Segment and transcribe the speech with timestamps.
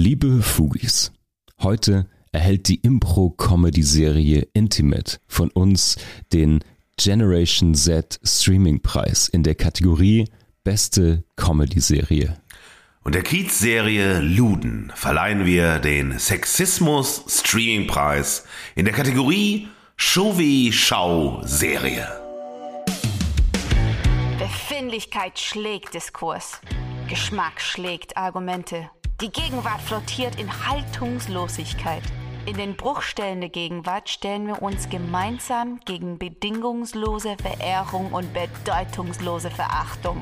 [0.00, 1.10] Liebe Fugis,
[1.60, 5.96] heute erhält die Impro-Comedy-Serie Intimate von uns
[6.32, 6.60] den
[6.96, 10.28] Generation Z Streaming Preis in der Kategorie
[10.62, 12.40] Beste Comedy-Serie.
[13.02, 18.44] Und der Kiez-Serie Luden verleihen wir den Sexismus Streaming Preis
[18.76, 22.06] in der Kategorie Showy Schau Serie.
[24.38, 26.60] Befindlichkeit schlägt Diskurs.
[27.08, 28.90] Geschmack schlägt Argumente.
[29.20, 32.04] Die Gegenwart flottiert in Haltungslosigkeit.
[32.46, 40.20] In den Bruchstellen der Gegenwart stellen wir uns gemeinsam gegen bedingungslose Verehrung und bedeutungslose Verachtung.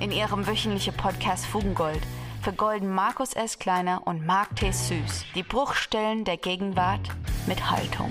[0.00, 2.00] In ihrem wöchentlichen Podcast Fugengold
[2.40, 3.58] vergolden Markus S.
[3.58, 4.72] Kleiner und Mark T.
[4.72, 7.10] Süß die Bruchstellen der Gegenwart
[7.46, 8.08] mit Haltung.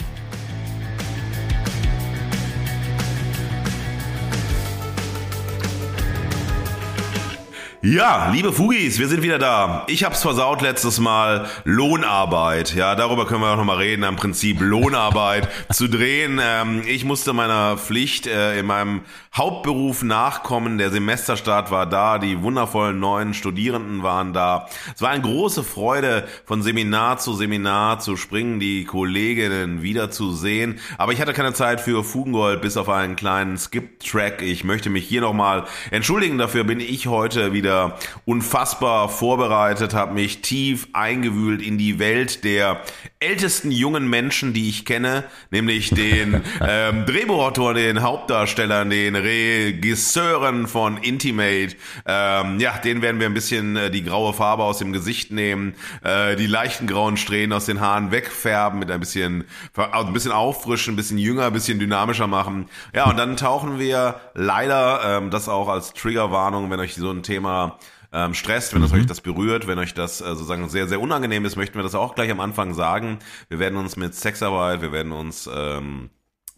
[7.81, 9.85] Ja, liebe Fugis, wir sind wieder da.
[9.87, 11.47] Ich hab's versaut letztes Mal.
[11.63, 12.75] Lohnarbeit.
[12.75, 14.03] Ja, darüber können wir auch nochmal reden.
[14.03, 16.41] Im Prinzip Lohnarbeit zu drehen.
[16.43, 19.03] Ähm, ich musste meiner Pflicht äh, in meinem
[19.35, 20.77] Hauptberuf nachkommen.
[20.77, 22.17] Der Semesterstart war da.
[22.17, 24.67] Die wundervollen neuen Studierenden waren da.
[24.95, 30.79] Es war eine große Freude, von Seminar zu Seminar zu springen, die Kolleginnen wiederzusehen.
[30.97, 34.41] Aber ich hatte keine Zeit für Fugengold, bis auf einen kleinen Skip-Track.
[34.41, 36.37] Ich möchte mich hier nochmal entschuldigen.
[36.37, 42.81] Dafür bin ich heute wieder unfassbar vorbereitet, habe mich tief eingewühlt in die Welt der
[43.21, 50.95] ältesten jungen Menschen, die ich kenne, nämlich den ähm, Drehbuchautoren, den Hauptdarstellern, den Regisseuren von
[50.95, 51.75] Intimate.
[52.05, 55.73] Ähm, ja, denen werden wir ein bisschen äh, die graue Farbe aus dem Gesicht nehmen,
[56.01, 59.43] äh, die leichten grauen Strähnen aus den Haaren wegfärben, mit ein bisschen,
[59.75, 62.69] also ein bisschen auffrischen, ein bisschen jünger, ein bisschen dynamischer machen.
[62.95, 67.21] Ja, und dann tauchen wir leider, ähm, das auch als Triggerwarnung, wenn euch so ein
[67.23, 67.79] Thema
[68.11, 68.91] ähm, stresst, wenn mhm.
[68.91, 71.95] euch das berührt, wenn euch das äh, sozusagen sehr, sehr unangenehm ist, möchten wir das
[71.95, 73.19] auch gleich am Anfang sagen.
[73.49, 76.09] Wir werden uns mit Sexarbeit, wir werden uns ähm,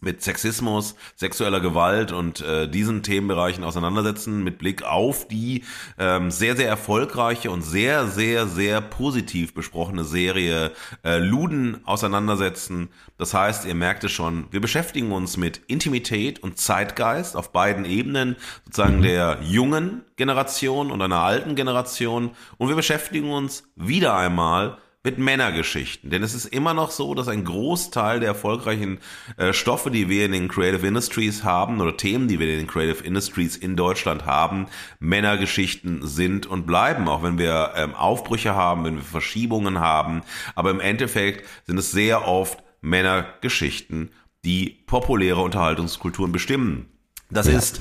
[0.02, 5.64] mit Sexismus, sexueller Gewalt und äh, diesen Themenbereichen auseinandersetzen mit Blick auf die
[5.98, 10.72] ähm, sehr, sehr erfolgreiche und sehr, sehr, sehr positiv besprochene Serie
[11.04, 12.88] äh, Luden auseinandersetzen.
[13.16, 17.84] Das heißt, ihr merkt es schon, wir beschäftigen uns mit Intimität und Zeitgeist auf beiden
[17.84, 19.02] Ebenen, sozusagen mhm.
[19.02, 22.32] der jungen Generation und einer alten Generation.
[22.58, 26.10] Und wir beschäftigen uns wieder einmal mit Männergeschichten.
[26.10, 28.98] Denn es ist immer noch so, dass ein Großteil der erfolgreichen
[29.36, 32.66] äh, Stoffe, die wir in den Creative Industries haben oder Themen, die wir in den
[32.68, 34.68] Creative Industries in Deutschland haben,
[35.00, 40.22] Männergeschichten sind und bleiben, auch wenn wir ähm, Aufbrüche haben, wenn wir Verschiebungen haben.
[40.54, 44.10] Aber im Endeffekt sind es sehr oft Männergeschichten,
[44.44, 46.88] die populäre Unterhaltungskulturen bestimmen.
[47.30, 47.56] Das ja.
[47.56, 47.80] ist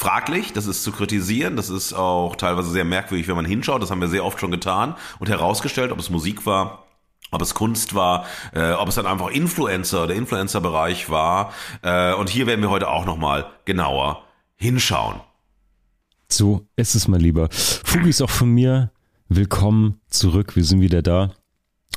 [0.00, 3.90] fraglich, das ist zu kritisieren, das ist auch teilweise sehr merkwürdig, wenn man hinschaut, das
[3.90, 6.86] haben wir sehr oft schon getan und herausgestellt, ob es Musik war,
[7.30, 8.24] ob es Kunst war,
[8.54, 11.52] äh, ob es dann einfach Influencer, der Influencer-Bereich war.
[11.82, 14.24] Äh, und hier werden wir heute auch nochmal genauer
[14.56, 15.20] hinschauen.
[16.28, 17.48] So ist es, mein Lieber.
[17.50, 18.90] Fugi ist auch von mir.
[19.28, 20.56] Willkommen zurück.
[20.56, 21.30] Wir sind wieder da.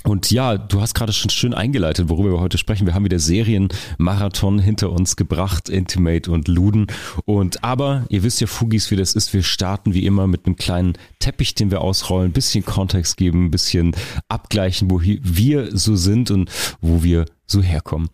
[0.04, 2.86] Und ja, du hast gerade schon schön eingeleitet, worüber wir heute sprechen.
[2.86, 6.88] Wir haben wieder Serienmarathon hinter uns gebracht, Intimate und Luden.
[7.26, 9.34] Und aber, ihr wisst ja, Fugis, wie das ist.
[9.34, 13.46] Wir starten wie immer mit einem kleinen Teppich, den wir ausrollen, ein bisschen Kontext geben,
[13.46, 13.96] ein bisschen
[14.28, 18.10] abgleichen, wo wir so sind und wo wir so herkommen.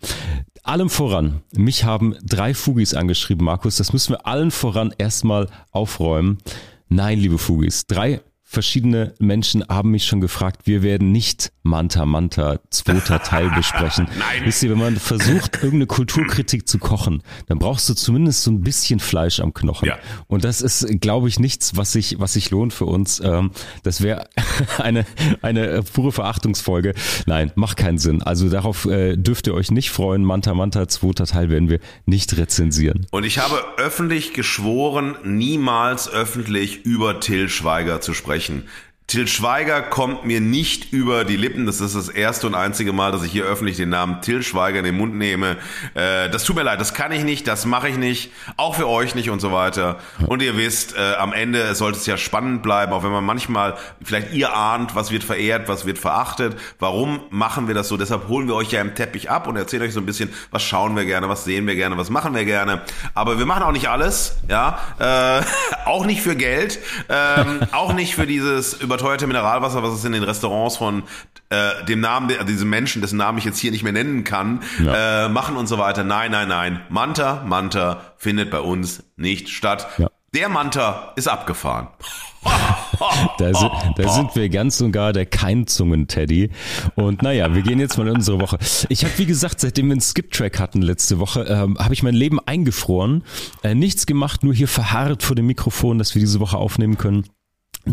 [0.64, 3.78] Allem voran, mich haben drei Fugis angeschrieben, Markus.
[3.78, 6.38] Das müssen wir allen voran erstmal aufräumen.
[6.90, 12.60] Nein, liebe Fugis, drei verschiedene Menschen haben mich schon gefragt, wir werden nicht Manta Manta
[12.72, 14.08] zweiter Teil besprechen.
[14.18, 14.42] Nein.
[14.44, 18.62] Wisst ihr, wenn man versucht, irgendeine Kulturkritik zu kochen, dann brauchst du zumindest so ein
[18.62, 19.88] bisschen Fleisch am Knochen.
[19.88, 20.00] Ja.
[20.26, 23.22] Und das ist, glaube ich, nichts, was sich, was sich lohnt für uns.
[23.24, 23.52] Ähm,
[23.84, 24.28] das wäre
[24.80, 25.06] eine,
[25.44, 26.96] eine pure Verachtungsfolge.
[27.28, 28.24] Nein, macht keinen Sinn.
[28.24, 30.24] Also darauf äh, dürft ihr euch nicht freuen.
[30.26, 33.06] Manta Manta zweiter Teil werden wir nicht rezensieren.
[33.12, 38.68] Und ich habe öffentlich geschworen, niemals öffentlich über Till Schweiger zu sprechen sprechen.
[39.10, 41.66] Till Schweiger kommt mir nicht über die Lippen.
[41.66, 44.78] Das ist das erste und einzige Mal, dass ich hier öffentlich den Namen Till Schweiger
[44.78, 45.58] in den Mund nehme.
[45.96, 48.88] Äh, das tut mir leid, das kann ich nicht, das mache ich nicht, auch für
[48.88, 49.98] euch nicht und so weiter.
[50.28, 53.78] Und ihr wisst, äh, am Ende sollte es ja spannend bleiben, auch wenn man manchmal,
[54.04, 56.56] vielleicht ihr ahnt, was wird verehrt, was wird verachtet.
[56.78, 57.98] Warum machen wir das so?
[57.98, 60.62] Deshalb holen wir euch ja im Teppich ab und erzählen euch so ein bisschen, was
[60.62, 62.84] schauen wir gerne, was sehen wir gerne, was machen wir gerne.
[63.16, 65.42] Aber wir machen auch nicht alles, ja, äh,
[65.90, 66.78] auch nicht für Geld,
[67.10, 71.04] ähm, auch nicht für dieses über überteuerte Mineralwasser, was es in den Restaurants von
[71.50, 74.62] äh, dem Namen, also diesem Menschen, dessen Namen ich jetzt hier nicht mehr nennen kann,
[74.84, 75.26] ja.
[75.26, 76.04] äh, machen und so weiter.
[76.04, 76.82] Nein, nein, nein.
[76.90, 79.88] Manta, Manta findet bei uns nicht statt.
[79.98, 80.10] Ja.
[80.34, 81.88] Der Manta ist abgefahren.
[83.40, 86.52] da, sind, da sind wir ganz und gar der Keinzungen-Teddy.
[86.96, 88.60] Und naja, wir gehen jetzt mal in unsere Woche.
[88.90, 92.14] Ich habe, wie gesagt, seitdem wir einen Skip-Track hatten letzte Woche, ähm, habe ich mein
[92.14, 93.24] Leben eingefroren.
[93.64, 97.26] Äh, nichts gemacht, nur hier verharrt vor dem Mikrofon, dass wir diese Woche aufnehmen können.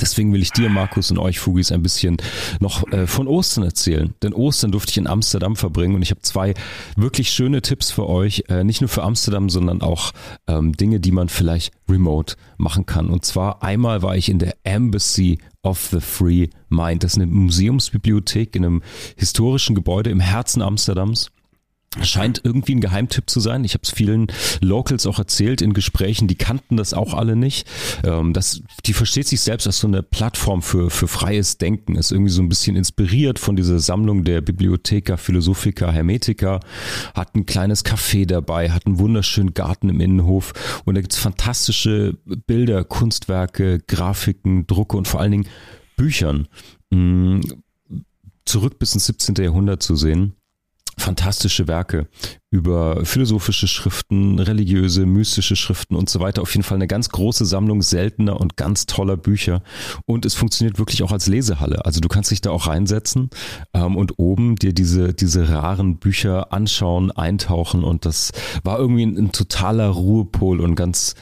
[0.00, 2.16] Deswegen will ich dir, Markus, und euch, Fugis, ein bisschen
[2.60, 4.14] noch äh, von Ostern erzählen.
[4.22, 6.54] Denn Ostern durfte ich in Amsterdam verbringen und ich habe zwei
[6.96, 8.44] wirklich schöne Tipps für euch.
[8.48, 10.12] Äh, nicht nur für Amsterdam, sondern auch
[10.46, 13.08] ähm, Dinge, die man vielleicht remote machen kann.
[13.08, 17.02] Und zwar einmal war ich in der Embassy of the Free Mind.
[17.02, 18.82] Das ist eine Museumsbibliothek in einem
[19.16, 21.30] historischen Gebäude im Herzen Amsterdams.
[22.02, 23.64] Scheint irgendwie ein Geheimtipp zu sein.
[23.64, 24.26] Ich habe es vielen
[24.60, 27.66] Locals auch erzählt in Gesprächen, die kannten das auch alle nicht.
[28.04, 31.96] Ähm, das, die versteht sich selbst als so eine Plattform für, für freies Denken.
[31.96, 36.60] Ist irgendwie so ein bisschen inspiriert von dieser Sammlung der Bibliotheker, Philosophiker, Hermetiker.
[37.14, 40.52] Hat ein kleines Café dabei, hat einen wunderschönen Garten im Innenhof
[40.84, 45.48] und da gibt's fantastische Bilder, Kunstwerke, Grafiken, Drucke und vor allen Dingen
[45.96, 46.48] Büchern.
[46.90, 47.40] Mm,
[48.44, 49.34] zurück bis ins 17.
[49.36, 50.34] Jahrhundert zu sehen
[50.98, 52.08] fantastische Werke
[52.50, 56.40] über philosophische Schriften, religiöse, mystische Schriften und so weiter.
[56.42, 59.62] Auf jeden Fall eine ganz große Sammlung seltener und ganz toller Bücher.
[60.06, 61.84] Und es funktioniert wirklich auch als Lesehalle.
[61.84, 63.30] Also du kannst dich da auch reinsetzen
[63.74, 67.84] ähm, und oben dir diese, diese raren Bücher anschauen, eintauchen.
[67.84, 68.32] Und das
[68.64, 71.14] war irgendwie ein, ein totaler Ruhepol und ganz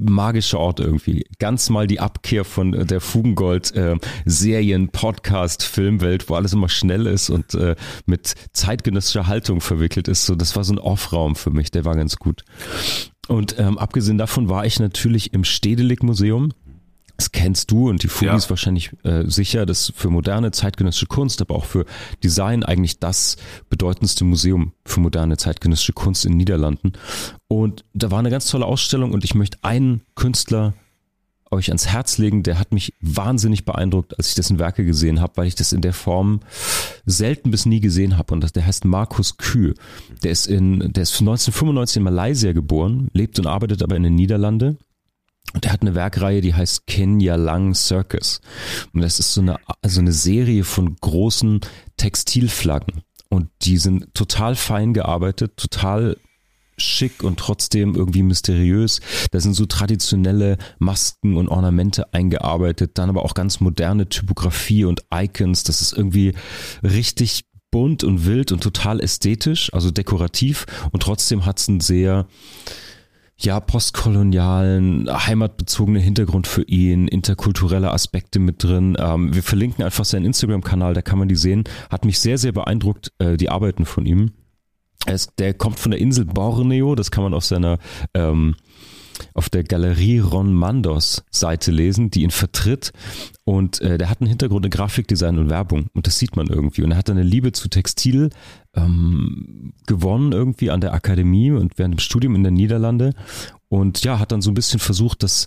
[0.00, 1.24] magischer Ort irgendwie.
[1.38, 6.68] Ganz mal die Abkehr von äh, der Fugengold äh, Serien, Podcast, Filmwelt, wo alles immer
[6.68, 7.76] schnell ist und äh,
[8.06, 10.26] mit zeitgenössischer Haltung verwickelt ist.
[10.26, 12.44] So, das war so ein Off-Raum für mich, der war ganz gut.
[13.28, 16.52] Und ähm, abgesehen davon war ich natürlich im Stedelijk Museum
[17.20, 18.50] das kennst du und die Fugis ja.
[18.50, 21.84] wahrscheinlich äh, sicher, das für moderne zeitgenössische Kunst, aber auch für
[22.24, 23.36] Design eigentlich das
[23.68, 26.92] bedeutendste Museum für moderne zeitgenössische Kunst in den Niederlanden.
[27.46, 30.72] Und da war eine ganz tolle Ausstellung und ich möchte einen Künstler
[31.50, 35.32] euch ans Herz legen, der hat mich wahnsinnig beeindruckt, als ich dessen Werke gesehen habe,
[35.36, 36.40] weil ich das in der Form
[37.04, 38.32] selten bis nie gesehen habe.
[38.32, 39.74] Und das, der heißt Markus Kühl.
[40.22, 44.14] Der ist in, der ist 1995 in Malaysia geboren, lebt und arbeitet aber in den
[44.14, 44.78] Niederlanden
[45.52, 48.40] und er hat eine Werkreihe, die heißt Kenya Lang Circus.
[48.92, 51.60] Und das ist so eine, also eine Serie von großen
[51.96, 53.02] Textilflaggen.
[53.28, 56.16] Und die sind total fein gearbeitet, total
[56.76, 59.00] schick und trotzdem irgendwie mysteriös.
[59.30, 65.04] Da sind so traditionelle Masken und Ornamente eingearbeitet, dann aber auch ganz moderne Typografie und
[65.12, 65.64] Icons.
[65.64, 66.34] Das ist irgendwie
[66.82, 72.26] richtig bunt und wild und total ästhetisch, also dekorativ und trotzdem hat es einen sehr
[73.44, 78.96] ja, postkolonialen, heimatbezogenen Hintergrund für ihn, interkulturelle Aspekte mit drin.
[78.98, 81.64] Ähm, wir verlinken einfach seinen Instagram-Kanal, da kann man die sehen.
[81.90, 84.32] Hat mich sehr, sehr beeindruckt, äh, die Arbeiten von ihm.
[85.06, 87.78] Es, der kommt von der Insel Borneo, das kann man auf seiner
[88.14, 88.54] ähm,
[89.34, 92.92] auf der Galerie Ron Mandos Seite lesen, die ihn vertritt.
[93.44, 95.86] Und äh, der hat einen Hintergrund in Grafikdesign und Werbung.
[95.94, 96.82] Und das sieht man irgendwie.
[96.82, 98.30] Und er hat eine Liebe zu Textil
[98.74, 103.14] ähm, gewonnen irgendwie an der Akademie und während dem Studium in der Niederlande.
[103.68, 105.46] Und ja, hat dann so ein bisschen versucht, das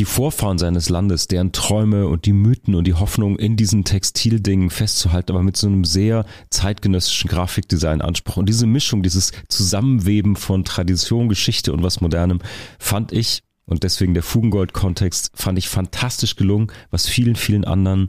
[0.00, 4.70] die Vorfahren seines Landes, deren Träume und die Mythen und die Hoffnung in diesen Textildingen
[4.70, 8.38] festzuhalten, aber mit so einem sehr zeitgenössischen Grafikdesign-Anspruch.
[8.38, 12.40] Und diese Mischung, dieses Zusammenweben von Tradition, Geschichte und was Modernem,
[12.78, 18.06] fand ich, und deswegen der Fugengold-Kontext, fand ich fantastisch gelungen, was vielen, vielen anderen,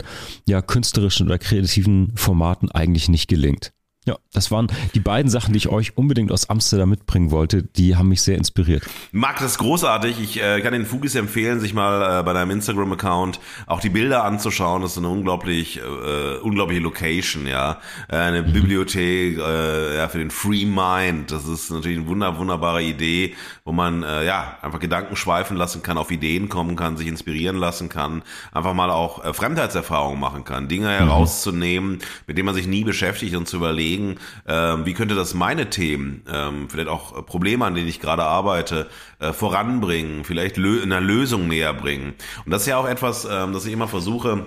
[0.47, 3.73] ja, künstlerischen oder kreativen Formaten eigentlich nicht gelingt.
[4.07, 7.61] Ja, das waren die beiden Sachen, die ich euch unbedingt aus Amsterdam mitbringen wollte.
[7.61, 8.83] Die haben mich sehr inspiriert.
[9.11, 10.19] Marc, das ist großartig.
[10.19, 14.23] Ich äh, kann den Fugis empfehlen, sich mal äh, bei deinem Instagram-Account auch die Bilder
[14.23, 14.81] anzuschauen.
[14.81, 17.79] Das ist eine unglaublich, äh, unglaubliche Location, ja.
[18.09, 18.53] Äh, eine mhm.
[18.53, 21.29] Bibliothek äh, ja, für den Free Mind.
[21.29, 25.83] Das ist natürlich eine wunder, wunderbare Idee, wo man äh, ja einfach Gedanken schweifen lassen
[25.83, 30.43] kann, auf Ideen kommen kann, sich inspirieren lassen kann, einfach mal auch äh, Fremdheitserfahrungen machen
[30.43, 31.05] kann, Dinge mhm.
[31.05, 35.33] herauszunehmen, mit denen man sich nie beschäftigt und zu überlegen, überlegen, ähm, wie könnte das
[35.33, 38.87] meine Themen, ähm, vielleicht auch Probleme, an denen ich gerade arbeite,
[39.19, 42.13] äh, voranbringen, vielleicht lö einer Lösung näher bringen.
[42.45, 44.45] Und das ist ja auch etwas, ähm, das ich immer versuche,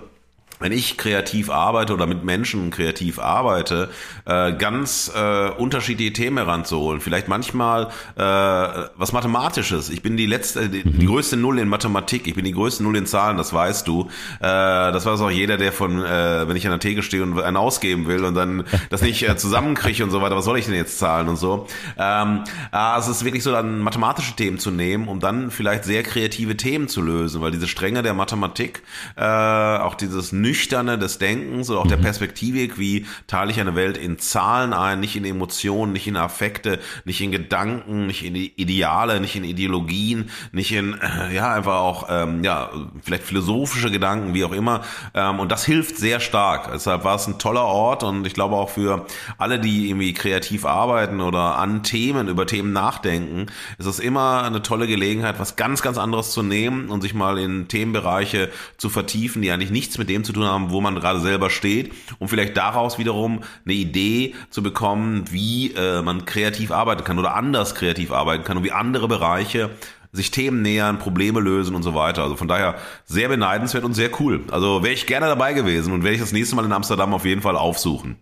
[0.60, 3.90] wenn ich kreativ arbeite oder mit Menschen kreativ arbeite,
[4.24, 7.00] äh, ganz äh, unterschiedliche Themen heranzuholen.
[7.00, 9.90] Vielleicht manchmal äh, was Mathematisches.
[9.90, 10.98] Ich bin die letzte, die, mhm.
[10.98, 12.26] die, größte Null in Mathematik.
[12.26, 14.08] Ich bin die größte Null in Zahlen, das weißt du.
[14.40, 17.40] Äh, das weiß auch jeder, der von, äh, wenn ich an der Theke stehe und
[17.40, 20.66] einen ausgeben will und dann das nicht äh, zusammenkriege und so weiter, was soll ich
[20.66, 21.66] denn jetzt zahlen und so.
[21.98, 26.02] Ähm, äh, es ist wirklich so, dann mathematische Themen zu nehmen, um dann vielleicht sehr
[26.02, 28.82] kreative Themen zu lösen, weil diese Stränge der Mathematik,
[29.16, 31.88] äh, auch dieses Nüchterne des Denkens oder auch mhm.
[31.88, 36.16] der Perspektivik, wie teile ich eine Welt in Zahlen ein, nicht in Emotionen, nicht in
[36.16, 41.80] Affekte, nicht in Gedanken, nicht in Ideale, nicht in Ideologien, nicht in, äh, ja, einfach
[41.80, 42.70] auch, ähm, ja,
[43.02, 44.82] vielleicht philosophische Gedanken, wie auch immer.
[45.12, 46.70] Ähm, und das hilft sehr stark.
[46.72, 49.06] Deshalb war es ein toller Ort und ich glaube auch für
[49.38, 53.46] alle, die irgendwie kreativ arbeiten oder an Themen, über Themen nachdenken,
[53.78, 57.40] ist es immer eine tolle Gelegenheit, was ganz, ganz anderes zu nehmen und sich mal
[57.40, 61.20] in Themenbereiche zu vertiefen, die eigentlich nichts mit dem zu tun haben, wo man gerade
[61.20, 67.04] selber steht, um vielleicht daraus wiederum eine Idee zu bekommen, wie äh, man kreativ arbeiten
[67.04, 69.70] kann oder anders kreativ arbeiten kann und wie andere Bereiche
[70.12, 72.22] sich Themen nähern, Probleme lösen und so weiter.
[72.22, 74.42] Also von daher sehr beneidenswert und sehr cool.
[74.50, 77.24] Also wäre ich gerne dabei gewesen und werde ich das nächste Mal in Amsterdam auf
[77.24, 78.16] jeden Fall aufsuchen.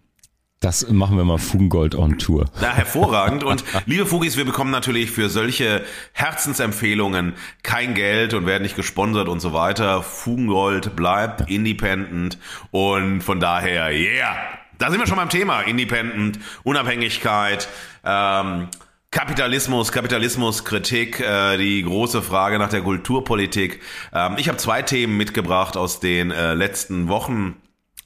[0.63, 2.45] Das machen wir mal Fugengold on Tour.
[2.61, 3.43] Ja, hervorragend.
[3.43, 9.27] Und liebe Fugis, wir bekommen natürlich für solche Herzensempfehlungen kein Geld und werden nicht gesponsert
[9.27, 10.05] und so weiter.
[10.05, 12.39] Fugengold bleibt independent
[12.71, 14.37] und von daher, yeah.
[14.79, 15.63] Da sind wir schon beim Thema.
[15.63, 17.69] Independent, Unabhängigkeit,
[18.05, 18.69] ähm,
[19.11, 23.81] Kapitalismus, Kapitalismuskritik, äh, die große Frage nach der Kulturpolitik.
[24.15, 27.57] Ähm, ich habe zwei Themen mitgebracht aus den äh, letzten Wochen.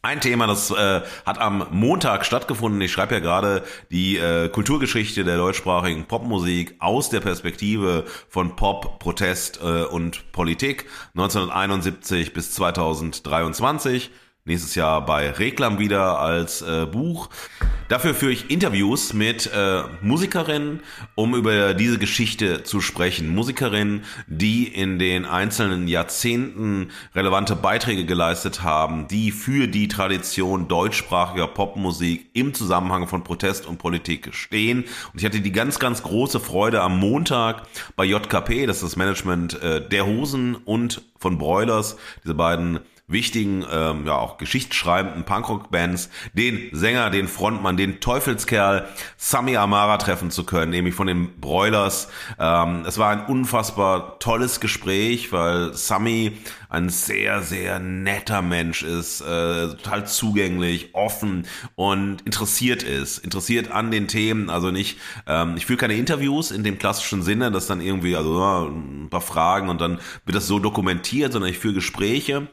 [0.03, 2.81] Ein Thema, das äh, hat am Montag stattgefunden.
[2.81, 9.01] Ich schreibe ja gerade die äh, Kulturgeschichte der deutschsprachigen Popmusik aus der Perspektive von Pop,
[9.01, 14.11] Protest äh, und Politik 1971 bis 2023
[14.47, 17.29] nächstes Jahr bei Reklam wieder als äh, Buch.
[17.89, 20.81] Dafür führe ich Interviews mit äh, Musikerinnen,
[21.15, 23.33] um über diese Geschichte zu sprechen.
[23.33, 31.47] Musikerinnen, die in den einzelnen Jahrzehnten relevante Beiträge geleistet haben, die für die Tradition deutschsprachiger
[31.47, 34.85] Popmusik im Zusammenhang von Protest und Politik stehen.
[35.13, 37.63] Und ich hatte die ganz, ganz große Freude am Montag
[37.95, 43.65] bei JKP, das ist das Management äh, der Hosen und von Broilers, diese beiden wichtigen,
[43.71, 50.45] ähm, ja auch geschichtsschreibenden Punkrock-Bands, den Sänger, den Frontmann, den Teufelskerl Sami Amara treffen zu
[50.45, 52.09] können, nämlich von den Broilers.
[52.39, 59.21] Ähm, es war ein unfassbar tolles Gespräch, weil Sami ein sehr, sehr netter Mensch ist,
[59.21, 61.47] äh, total zugänglich, offen
[61.77, 64.99] und interessiert ist, interessiert an den Themen, also nicht,
[65.29, 69.09] ähm, ich führe keine Interviews in dem klassischen Sinne, dass dann irgendwie, also ja, ein
[69.11, 72.49] paar Fragen und dann wird das so dokumentiert, sondern ich führe Gespräche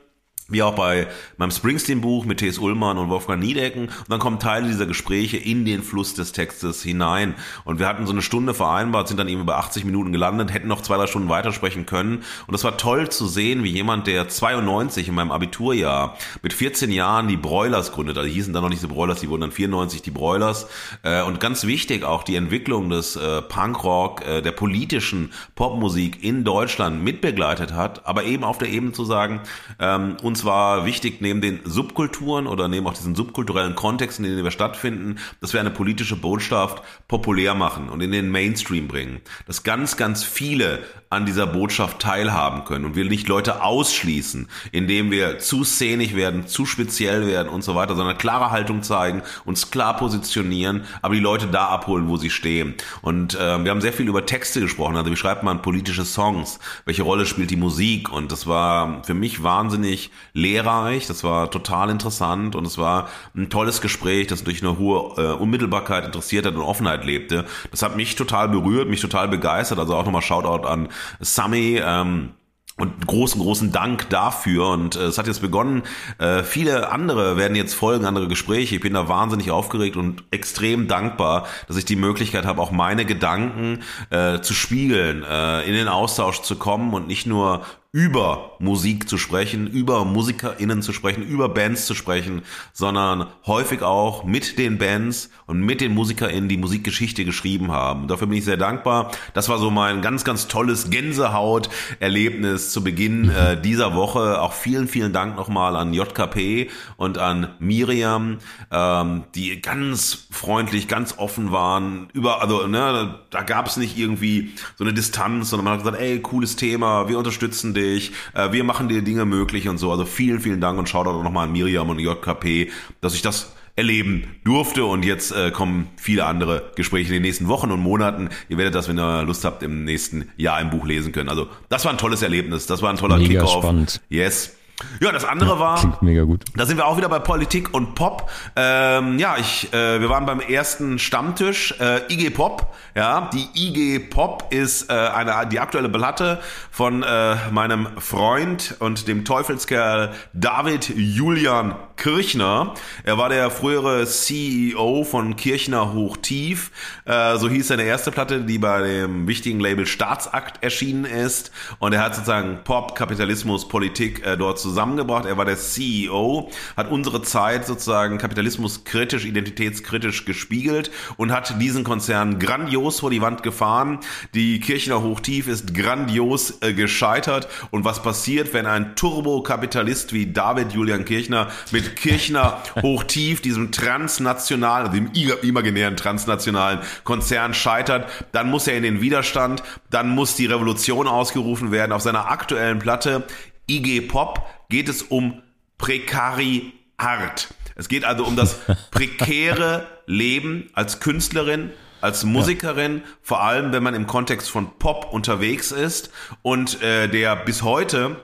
[0.49, 1.07] wie auch bei
[1.37, 2.57] meinem Springsteen-Buch mit T.S.
[2.57, 3.83] Ullmann und Wolfgang Niedecken.
[3.87, 7.35] Und dann kommen Teile dieser Gespräche in den Fluss des Textes hinein.
[7.63, 10.67] Und wir hatten so eine Stunde vereinbart, sind dann eben über 80 Minuten gelandet, hätten
[10.67, 12.23] noch zwei, drei Stunden weitersprechen können.
[12.47, 16.91] Und es war toll zu sehen, wie jemand, der 92 in meinem Abiturjahr mit 14
[16.91, 20.01] Jahren die Broilers gründet, also hießen dann noch nicht die Broilers, die wurden dann 94
[20.01, 20.67] die Broilers.
[21.03, 26.43] Äh, und ganz wichtig auch die Entwicklung des äh, Punkrock, äh, der politischen Popmusik in
[26.43, 29.41] Deutschland mitbegleitet hat, aber eben auf der Ebene zu sagen,
[29.79, 34.43] ähm, uns war wichtig, neben den Subkulturen oder neben auch diesen subkulturellen Kontexten, in denen
[34.43, 39.21] wir stattfinden, dass wir eine politische Botschaft populär machen und in den Mainstream bringen.
[39.45, 40.79] Dass ganz, ganz viele
[41.11, 46.47] an dieser Botschaft teilhaben können und wir nicht Leute ausschließen, indem wir zu szenig werden,
[46.47, 51.19] zu speziell werden und so weiter, sondern klare Haltung zeigen, uns klar positionieren, aber die
[51.19, 52.73] Leute da abholen, wo sie stehen.
[53.03, 56.57] Und äh, wir haben sehr viel über Texte gesprochen, also wie schreibt man politische Songs,
[56.85, 61.89] welche Rolle spielt die Musik und das war für mich wahnsinnig lehrreich, das war total
[61.89, 66.55] interessant und es war ein tolles Gespräch, das durch eine hohe äh, Unmittelbarkeit interessiert hat
[66.55, 67.45] und Offenheit lebte.
[67.71, 72.31] Das hat mich total berührt, mich total begeistert, also auch nochmal Shoutout an Sami, ähm,
[72.75, 74.69] und großen, großen Dank dafür.
[74.69, 75.83] Und äh, es hat jetzt begonnen.
[76.17, 78.75] Äh, viele andere werden jetzt folgen, andere Gespräche.
[78.75, 83.05] Ich bin da wahnsinnig aufgeregt und extrem dankbar, dass ich die Möglichkeit habe, auch meine
[83.05, 87.61] Gedanken äh, zu spiegeln, äh, in den Austausch zu kommen und nicht nur
[87.95, 92.41] über Musik zu sprechen, über MusikerInnen zu sprechen, über Bands zu sprechen,
[92.73, 98.07] sondern häufig auch mit den Bands und mit den MusikerInnen, die Musikgeschichte geschrieben haben.
[98.07, 99.11] Dafür bin ich sehr dankbar.
[99.35, 104.41] Das war so mein ganz, ganz tolles Gänsehaut-Erlebnis zu Beginn äh, dieser Woche.
[104.41, 108.39] Auch vielen, vielen Dank nochmal an JKP und an Miriam,
[108.71, 112.07] ähm, die ganz freundlich, ganz offen waren.
[112.13, 116.01] Über, also, ne, da gab es nicht irgendwie so eine Distanz, sondern man hat gesagt,
[116.01, 119.91] ey, cooles Thema, wir unterstützen dich dich, äh, wir machen dir Dinge möglich und so.
[119.91, 122.71] Also vielen, vielen Dank und schaut auch nochmal an Miriam und JKP,
[123.01, 127.47] dass ich das erleben durfte und jetzt äh, kommen viele andere Gespräche in den nächsten
[127.47, 128.29] Wochen und Monaten.
[128.47, 131.29] Ihr werdet das, wenn ihr Lust habt, im nächsten Jahr im Buch lesen können.
[131.29, 133.63] Also das war ein tolles Erlebnis, das war ein toller Mega Kickoff.
[133.63, 134.01] Spannend.
[134.09, 134.55] Yes.
[134.99, 135.79] Ja, das andere war.
[135.79, 136.45] Klingt mega gut.
[136.55, 138.29] Da sind wir auch wieder bei Politik und Pop.
[138.55, 142.73] Ähm, ja, ich, äh, wir waren beim ersten Stammtisch äh, IG Pop.
[142.95, 146.39] Ja, die IG Pop ist äh, eine die aktuelle Platte
[146.71, 152.73] von äh, meinem Freund und dem Teufelskerl David Julian Kirchner.
[153.03, 156.71] Er war der frühere CEO von Kirchner Hochtief.
[157.05, 161.51] Äh, so hieß seine erste Platte, die bei dem wichtigen Label Staatsakt erschienen ist.
[161.79, 165.25] Und er hat sozusagen Pop, Kapitalismus, Politik äh, dort zusammengebracht.
[165.25, 172.39] Er war der CEO, hat unsere Zeit sozusagen kapitalismuskritisch, identitätskritisch gespiegelt und hat diesen Konzern
[172.39, 173.99] grandios vor die Wand gefahren.
[174.33, 177.47] Die Kirchner Hochtief ist grandios äh, gescheitert.
[177.69, 184.91] Und was passiert, wenn ein Turbokapitalist wie David Julian Kirchner mit Kirchner Hochtief, diesem transnationalen,
[184.91, 191.07] dem imaginären transnationalen Konzern scheitert, dann muss er in den Widerstand, dann muss die Revolution
[191.07, 191.91] ausgerufen werden.
[191.91, 193.23] Auf seiner aktuellen Platte
[193.67, 195.41] IG Pop geht es um
[195.77, 197.53] Prekari Art.
[197.75, 198.59] Es geht also um das
[198.91, 203.03] prekäre Leben als Künstlerin, als Musikerin, ja.
[203.21, 208.17] vor allem wenn man im Kontext von Pop unterwegs ist und äh, der bis heute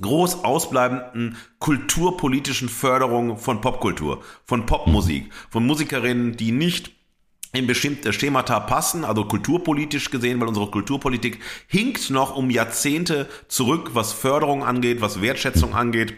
[0.00, 6.97] groß ausbleibenden kulturpolitischen Förderung von Popkultur, von Popmusik, von Musikerinnen, die nicht
[7.52, 13.90] in bestimmte Schemata passen, also kulturpolitisch gesehen, weil unsere Kulturpolitik hinkt noch um Jahrzehnte zurück,
[13.94, 16.14] was Förderung angeht, was Wertschätzung angeht,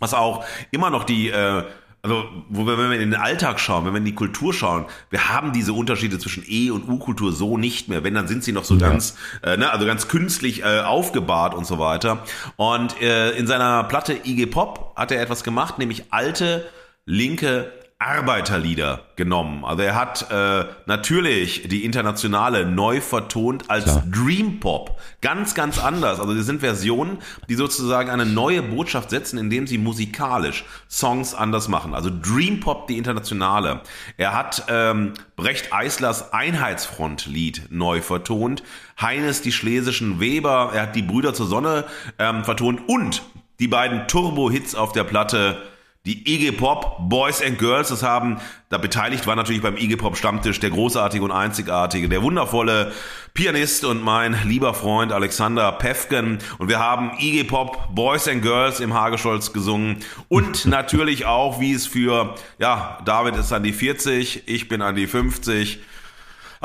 [0.00, 1.64] was auch immer noch die äh,
[2.06, 4.84] also, wo wir, wenn wir in den Alltag schauen, wenn wir in die Kultur schauen,
[5.10, 8.04] wir haben diese Unterschiede zwischen E- und U-Kultur so nicht mehr.
[8.04, 8.88] Wenn, dann sind sie noch so ja.
[8.88, 12.22] ganz, äh, ne, also ganz künstlich äh, aufgebahrt und so weiter.
[12.54, 16.68] Und äh, in seiner Platte IG Pop hat er etwas gemacht, nämlich alte
[17.06, 19.64] linke Arbeiterlieder genommen.
[19.64, 24.04] Also er hat äh, natürlich die internationale neu vertont als Klar.
[24.10, 25.00] Dream Pop.
[25.22, 26.20] Ganz, ganz anders.
[26.20, 31.68] Also das sind Versionen, die sozusagen eine neue Botschaft setzen, indem sie musikalisch Songs anders
[31.68, 31.94] machen.
[31.94, 33.80] Also Dream Pop, die internationale.
[34.18, 38.62] Er hat ähm, Brecht Eislers Einheitsfront-Lied neu vertont.
[39.00, 40.72] Heines die schlesischen Weber.
[40.74, 41.84] Er hat die Brüder zur Sonne
[42.18, 43.22] ähm, vertont und
[43.58, 45.56] die beiden Turbo-Hits auf der Platte
[46.06, 50.16] die IG Pop Boys and Girls, das haben, da beteiligt war natürlich beim IG Pop
[50.16, 52.92] Stammtisch der großartige und einzigartige, der wundervolle
[53.34, 56.38] Pianist und mein lieber Freund Alexander Pefken.
[56.58, 59.96] Und wir haben IG Pop Boys and Girls im Hagescholz gesungen.
[60.28, 64.94] Und natürlich auch, wie es für, ja, David ist an die 40, ich bin an
[64.94, 65.80] die 50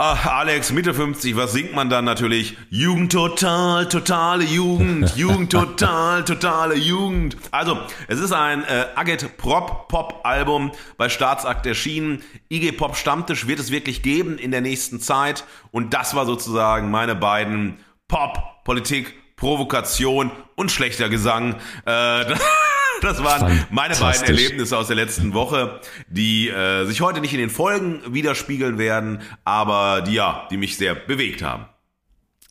[0.04, 2.58] Ah, Alex, Mitte 50, was singt man dann natürlich?
[2.72, 7.38] Jugend total, totale Jugend, Jugend total, totale Jugend.
[7.52, 12.24] Also, es ist ein äh, Agit Prop Pop Album bei Staatsakt erschienen.
[12.50, 16.90] IG Pop Stammtisch wird es wirklich geben in der nächsten Zeit und das war sozusagen
[16.90, 21.58] meine beiden Pop, Politik, Provokation und schlechter Gesang.
[21.86, 22.26] Äh,
[23.02, 27.40] Das waren meine beiden Erlebnisse aus der letzten Woche, die äh, sich heute nicht in
[27.40, 31.66] den Folgen widerspiegeln werden, aber die ja, die mich sehr bewegt haben.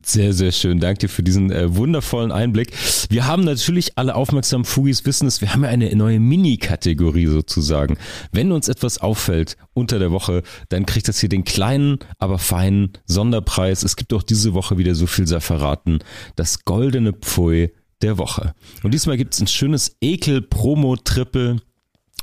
[0.02, 0.80] Sehr, sehr schön.
[0.80, 2.72] Danke dir für diesen äh, wundervollen Einblick.
[3.10, 7.98] Wir haben natürlich alle aufmerksamen Fugis wissen es, wir haben ja eine neue Mini-Kategorie sozusagen.
[8.32, 12.92] Wenn uns etwas auffällt unter der Woche, dann kriegt das hier den kleinen, aber feinen
[13.04, 13.82] Sonderpreis.
[13.82, 15.98] Es gibt auch diese Woche wieder so viel sei verraten.
[16.34, 17.70] Das goldene Pfui
[18.02, 18.54] der Woche.
[18.82, 21.60] Und diesmal gibt es ein schönes Ekel-Promo-Triple.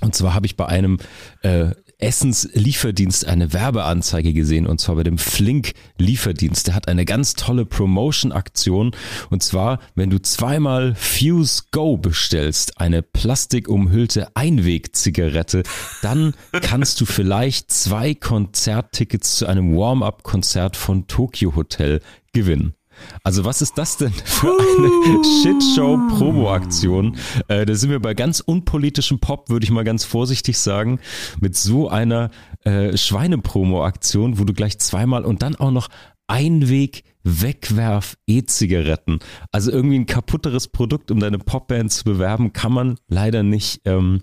[0.02, 1.00] Und zwar habe ich bei einem
[1.42, 6.68] äh, Essenslieferdienst eine Werbeanzeige gesehen und zwar bei dem Flink Lieferdienst.
[6.68, 8.92] Der hat eine ganz tolle Promotion-Aktion
[9.32, 15.64] und zwar, wenn du zweimal Fuse Go bestellst, eine plastikumhüllte Einwegzigarette,
[16.04, 22.76] dann kannst du vielleicht zwei Konzerttickets zu einem Warm-up-Konzert von Tokyo Hotel gewinnen.
[23.24, 27.18] Also was ist das denn für eine Shitshow-Promo-Aktion?
[27.48, 31.00] Äh, da sind wir bei ganz unpolitischem Pop, würde ich mal ganz vorsichtig sagen,
[31.40, 32.30] mit so einer
[32.64, 35.90] äh, Schweine-Promo-Aktion, wo du gleich zweimal und dann auch noch
[36.28, 39.20] Einweg Wegwerf E-Zigaretten.
[39.52, 44.22] Also irgendwie ein kaputteres Produkt, um deine Popband zu bewerben, kann man leider nicht ähm,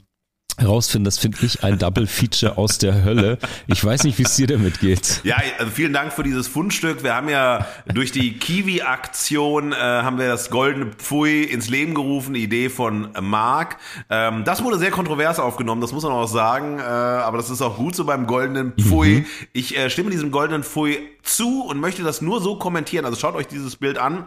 [0.57, 1.05] herausfinden.
[1.05, 3.39] Das finde ich ein Double Feature aus der Hölle.
[3.67, 5.21] Ich weiß nicht, wie es dir damit geht.
[5.25, 7.03] Ja, also vielen Dank für dieses Fundstück.
[7.03, 12.35] Wir haben ja durch die Kiwi-Aktion äh, haben wir das goldene Pfui ins Leben gerufen,
[12.35, 13.79] die Idee von Marc.
[14.11, 16.79] Ähm, das wurde sehr kontrovers aufgenommen, das muss man auch sagen.
[16.79, 19.21] Äh, aber das ist auch gut so beim goldenen Pfui.
[19.21, 19.27] Mhm.
[19.53, 23.05] Ich äh, stimme diesem goldenen Pfui zu und möchte das nur so kommentieren.
[23.05, 24.27] Also schaut euch dieses Bild an.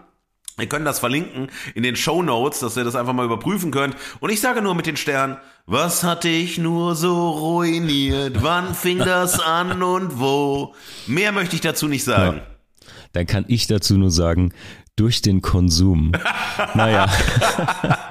[0.58, 3.96] Wir können das verlinken in den Show Notes, dass ihr das einfach mal überprüfen könnt.
[4.20, 8.42] Und ich sage nur mit den Sternen, was hatte ich nur so ruiniert?
[8.42, 10.74] Wann fing das an und wo?
[11.06, 12.38] Mehr möchte ich dazu nicht sagen.
[12.38, 12.44] Ja.
[13.14, 14.52] Dann kann ich dazu nur sagen,
[14.96, 16.14] durch den Konsum.
[16.74, 17.08] naja.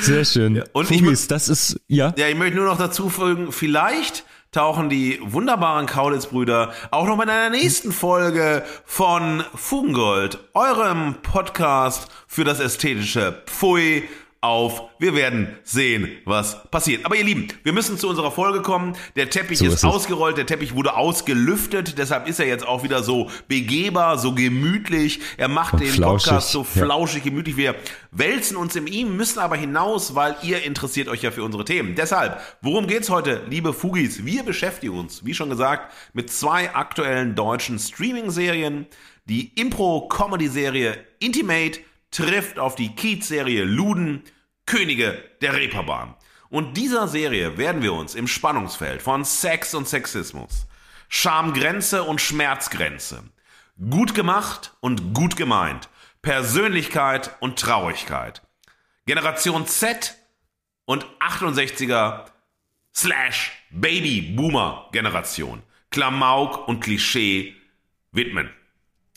[0.00, 0.62] Sehr schön.
[0.72, 2.12] und Fugis, das ist, ja.
[2.18, 4.24] Ja, ich möchte nur noch dazu fügen, vielleicht
[4.56, 12.44] tauchen die wunderbaren Kaulitz-Brüder auch noch in einer nächsten Folge von Fugengold, eurem Podcast für
[12.44, 14.04] das ästhetische Pfui
[14.46, 14.82] auf.
[14.98, 17.04] Wir werden sehen, was passiert.
[17.04, 18.96] Aber ihr Lieben, wir müssen zu unserer Folge kommen.
[19.14, 22.82] Der Teppich So ist, ist ausgerollt, der Teppich wurde ausgelüftet, deshalb ist er jetzt auch
[22.82, 25.20] wieder so begehbar, so gemütlich.
[25.36, 26.82] Er macht den flauschig, Podcast so ja.
[26.84, 27.56] flauschig, gemütlich.
[27.56, 27.74] Wir
[28.10, 31.94] wälzen uns in ihm, müssen aber hinaus, weil ihr interessiert euch ja für unsere Themen.
[31.94, 34.24] Deshalb, worum geht's heute, liebe Fugis?
[34.24, 38.86] Wir beschäftigen uns, wie schon gesagt, mit zwei aktuellen deutschen Streaming-Serien.
[39.26, 41.80] Die Impro-Comedy-Serie Intimate
[42.10, 44.22] trifft auf die Kiez-Serie Luden,
[44.66, 46.14] Könige der Reeperbahn.
[46.48, 50.66] Und dieser Serie werden wir uns im Spannungsfeld von Sex und Sexismus,
[51.08, 53.22] Schamgrenze und Schmerzgrenze,
[53.90, 55.88] gut gemacht und gut gemeint,
[56.22, 58.42] Persönlichkeit und Traurigkeit,
[59.06, 60.16] Generation Z
[60.84, 62.26] und 68er
[62.94, 67.54] slash Baby Boomer Generation, Klamauk und Klischee
[68.12, 68.50] widmen.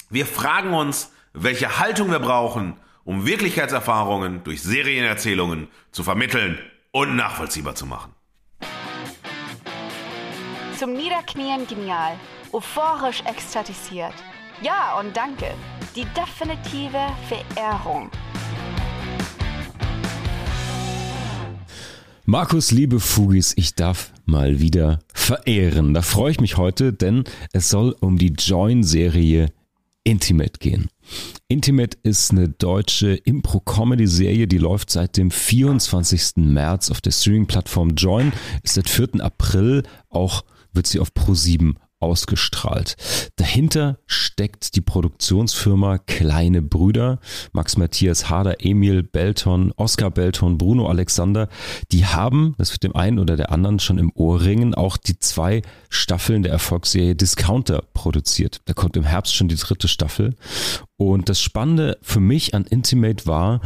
[0.10, 6.60] Wir fragen uns, welche Haltung wir brauchen, um Wirklichkeitserfahrungen durch Serienerzählungen zu vermitteln
[6.92, 8.14] und nachvollziehbar zu machen.
[10.78, 12.14] Zum Niederknien genial,
[12.52, 14.14] euphorisch ekstatisiert.
[14.62, 15.48] Ja und danke.
[15.96, 18.10] Die definitive Verehrung.
[22.26, 25.96] Markus, liebe Fugis, ich darf mal wieder verehren.
[25.96, 29.52] Da freue ich mich heute, denn es soll um die Join-Serie
[30.04, 30.90] Intimate gehen.
[31.52, 36.34] Intimate ist eine deutsche Impro-Comedy-Serie, die läuft seit dem 24.
[36.36, 39.20] März auf der Streaming-Plattform Join, ist seit 4.
[39.20, 42.96] April auch, wird sie auf Pro7 ausgestrahlt.
[43.36, 47.20] Dahinter steckt die Produktionsfirma Kleine Brüder,
[47.52, 51.50] Max Matthias Harder, Emil Belton, Oskar Belton, Bruno Alexander.
[51.92, 55.62] Die haben, das wird dem einen oder der anderen schon im Ohrringen, auch die zwei
[55.90, 58.62] Staffeln der Erfolgsserie Discounter produziert.
[58.66, 60.36] Da kommt im Herbst schon die dritte Staffel.
[60.98, 63.62] Und das Spannende für mich an Intimate war,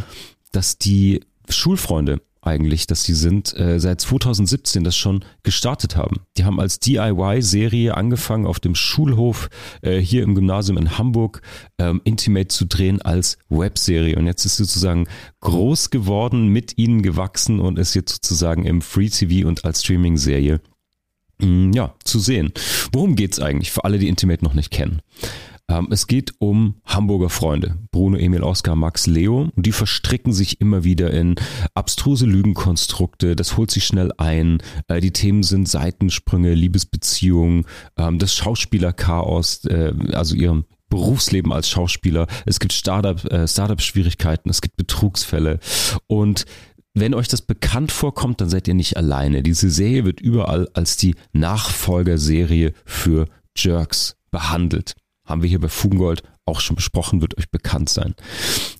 [0.51, 6.21] dass die Schulfreunde eigentlich, dass sie sind, äh, seit 2017 das schon gestartet haben.
[6.37, 9.49] Die haben als DIY-Serie angefangen auf dem Schulhof
[9.81, 11.41] äh, hier im Gymnasium in Hamburg
[11.77, 15.07] ähm, Intimate zu drehen als Webserie und jetzt ist sozusagen
[15.41, 20.61] groß geworden, mit ihnen gewachsen und ist jetzt sozusagen im Free TV und als Streaming-Serie
[21.39, 22.51] mm, ja, zu sehen.
[22.91, 25.01] Worum geht's eigentlich für alle, die Intimate noch nicht kennen?
[25.89, 27.77] Es geht um Hamburger Freunde.
[27.91, 29.49] Bruno, Emil, Oskar, Max, Leo.
[29.55, 31.35] Und die verstricken sich immer wieder in
[31.73, 33.35] abstruse Lügenkonstrukte.
[33.35, 34.59] Das holt sich schnell ein.
[34.87, 37.65] Äh, die Themen sind Seitensprünge, Liebesbeziehungen,
[37.97, 42.27] ähm, das Schauspielerchaos, äh, also ihrem Berufsleben als Schauspieler.
[42.45, 45.59] Es gibt Startup, äh, Startup-Schwierigkeiten, es gibt Betrugsfälle.
[46.07, 46.45] Und
[46.93, 49.41] wenn euch das bekannt vorkommt, dann seid ihr nicht alleine.
[49.41, 53.25] Diese Serie wird überall als die Nachfolgerserie für
[53.57, 54.95] Jerks behandelt.
[55.25, 58.15] Haben wir hier bei Fugengold auch schon besprochen, wird euch bekannt sein.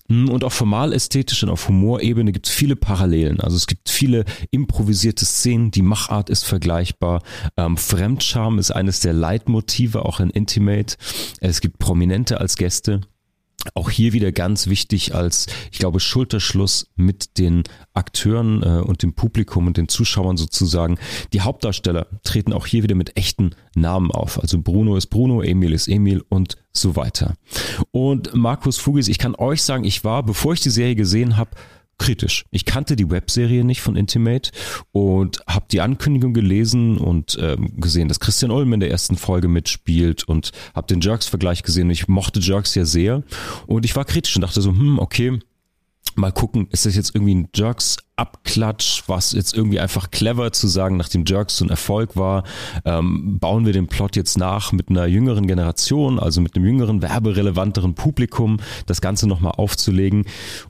[0.08, 3.40] Und auf formal-ästhetisch und auf Humorebene gibt es viele Parallelen.
[3.40, 7.22] Also es gibt viele improvisierte Szenen, die Machart ist vergleichbar.
[7.56, 10.96] Ähm, Fremdscham ist eines der Leitmotive auch in Intimate.
[11.40, 13.00] Es gibt Prominente als Gäste.
[13.74, 17.62] Auch hier wieder ganz wichtig als, ich glaube, Schulterschluss mit den
[17.94, 20.98] Akteuren äh, und dem Publikum und den Zuschauern sozusagen.
[21.32, 24.40] Die Hauptdarsteller treten auch hier wieder mit echten Namen auf.
[24.40, 27.34] Also Bruno ist Bruno, Emil ist Emil und so weiter.
[27.92, 31.52] Und Markus Fugis, ich kann euch sagen, ich war, bevor ich die Serie gesehen habe,
[31.98, 32.44] kritisch.
[32.50, 34.50] Ich kannte die Webserie nicht von Intimate
[34.92, 39.48] und habe die Ankündigung gelesen und ähm, gesehen, dass Christian Ulm in der ersten Folge
[39.48, 41.90] mitspielt und habe den Jerks-Vergleich gesehen.
[41.90, 43.22] Ich mochte Jerks ja sehr
[43.66, 45.38] und ich war kritisch und dachte so, hm, okay,
[46.16, 50.96] mal gucken, ist das jetzt irgendwie ein Jerks-Abklatsch, was jetzt irgendwie einfach clever zu sagen,
[50.96, 52.44] nachdem Jerks so ein Erfolg war,
[52.84, 57.02] ähm, bauen wir den Plot jetzt nach mit einer jüngeren Generation, also mit einem jüngeren,
[57.02, 60.24] werberelevanteren Publikum, das Ganze nochmal aufzulegen.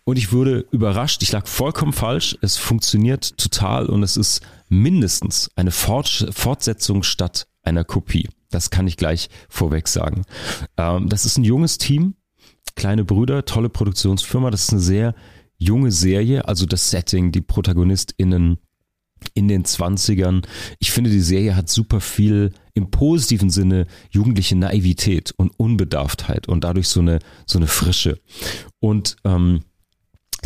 [0.05, 5.51] Und ich wurde überrascht, ich lag vollkommen falsch, es funktioniert total und es ist mindestens
[5.57, 8.29] eine Fort Fortsetzung statt einer Kopie.
[8.51, 10.23] Das kann ich gleich vorweg sagen.
[10.77, 12.14] Ähm, das ist ein junges Team,
[12.76, 14.50] Kleine Brüder, tolle Produktionsfirma.
[14.50, 15.14] Das ist eine sehr
[15.58, 18.58] junge Serie, also das Setting, die ProtagonistInnen
[19.32, 20.44] in den 20ern.
[20.78, 26.64] Ich finde, die Serie hat super viel im positiven Sinne jugendliche Naivität und Unbedarftheit und
[26.64, 28.20] dadurch so eine, so eine Frische.
[28.80, 29.60] Und ähm,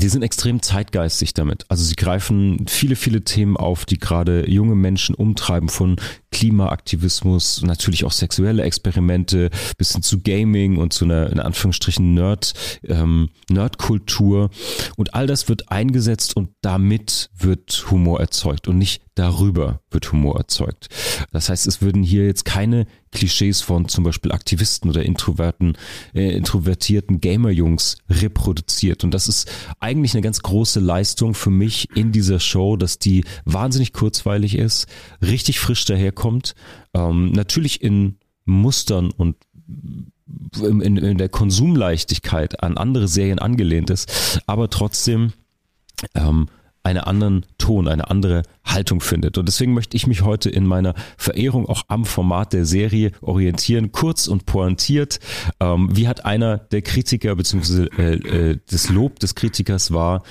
[0.00, 1.64] die sind extrem zeitgeistig damit.
[1.68, 5.96] Also sie greifen viele, viele Themen auf, die gerade junge Menschen umtreiben, von
[6.30, 12.54] Klimaaktivismus, natürlich auch sexuelle Experimente, bis hin zu Gaming und zu einer, in Anführungsstrichen, Nerd,
[12.84, 14.50] ähm, Nerdkultur.
[14.96, 20.37] Und all das wird eingesetzt und damit wird Humor erzeugt und nicht darüber wird Humor
[20.37, 20.88] erzeugt.
[21.32, 25.77] Das heißt, es würden hier jetzt keine Klischees von zum Beispiel Aktivisten oder introverten,
[26.14, 29.05] äh, introvertierten Gamer-Jungs reproduziert.
[29.05, 33.25] Und das ist eigentlich eine ganz große Leistung für mich in dieser Show, dass die
[33.44, 34.87] wahnsinnig kurzweilig ist,
[35.23, 36.55] richtig frisch daherkommt,
[36.94, 39.37] ähm, natürlich in Mustern und
[40.61, 45.33] in, in der Konsumleichtigkeit an andere Serien angelehnt ist, aber trotzdem
[46.14, 46.49] ähm,
[46.88, 49.38] einen anderen Ton, eine andere Haltung findet.
[49.38, 53.92] Und deswegen möchte ich mich heute in meiner Verehrung auch am Format der Serie orientieren,
[53.92, 55.20] kurz und pointiert.
[55.61, 60.22] Ähm, wie hat einer der Kritiker, beziehungsweise äh, äh, das Lob des Kritikers war,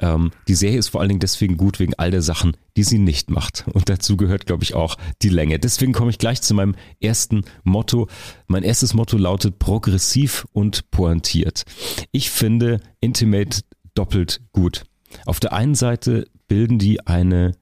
[0.00, 2.98] ähm, die Serie ist vor allen Dingen deswegen gut wegen all der Sachen, die sie
[2.98, 3.64] nicht macht.
[3.72, 5.58] Und dazu gehört, glaube ich, auch die Länge.
[5.58, 8.06] Deswegen komme ich gleich zu meinem ersten Motto.
[8.46, 11.64] Mein erstes Motto lautet progressiv und pointiert.
[12.12, 13.62] Ich finde Intimate
[13.94, 14.84] doppelt gut.
[15.26, 17.52] Auf der einen Seite bilden die eine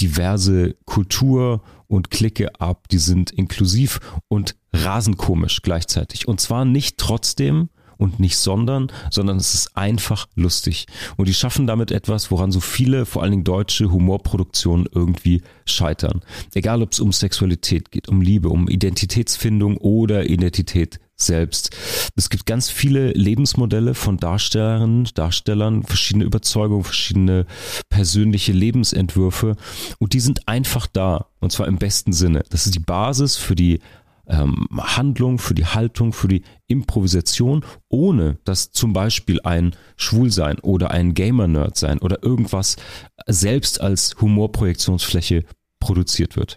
[0.00, 6.26] diverse Kultur und Clique ab, die sind inklusiv und rasend komisch gleichzeitig.
[6.26, 7.68] Und zwar nicht trotzdem
[7.98, 10.86] und nicht sondern, sondern es ist einfach lustig.
[11.16, 16.22] Und die schaffen damit etwas, woran so viele, vor allen Dingen deutsche Humorproduktionen irgendwie scheitern.
[16.54, 21.70] Egal ob es um Sexualität geht, um Liebe, um Identitätsfindung oder Identität selbst.
[22.16, 27.46] Es gibt ganz viele Lebensmodelle von Darstellerinnen, Darstellern, verschiedene Überzeugungen, verschiedene
[27.88, 29.56] persönliche Lebensentwürfe
[29.98, 32.44] und die sind einfach da und zwar im besten Sinne.
[32.50, 33.80] Das ist die Basis für die
[34.28, 40.90] ähm, Handlung, für die Haltung, für die Improvisation, ohne dass zum Beispiel ein Schwulsein oder
[40.90, 42.76] ein Gamer-Nerd sein oder irgendwas
[43.26, 45.44] selbst als Humorprojektionsfläche
[45.80, 46.56] produziert wird.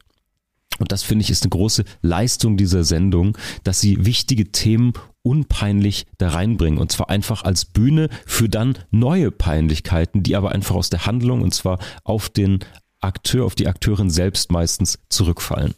[0.79, 6.05] Und das finde ich ist eine große Leistung dieser Sendung, dass sie wichtige Themen unpeinlich
[6.17, 6.79] da reinbringen.
[6.79, 11.41] Und zwar einfach als Bühne für dann neue Peinlichkeiten, die aber einfach aus der Handlung
[11.41, 12.59] und zwar auf den
[13.01, 15.75] Akteur, auf die Akteurin selbst meistens zurückfallen.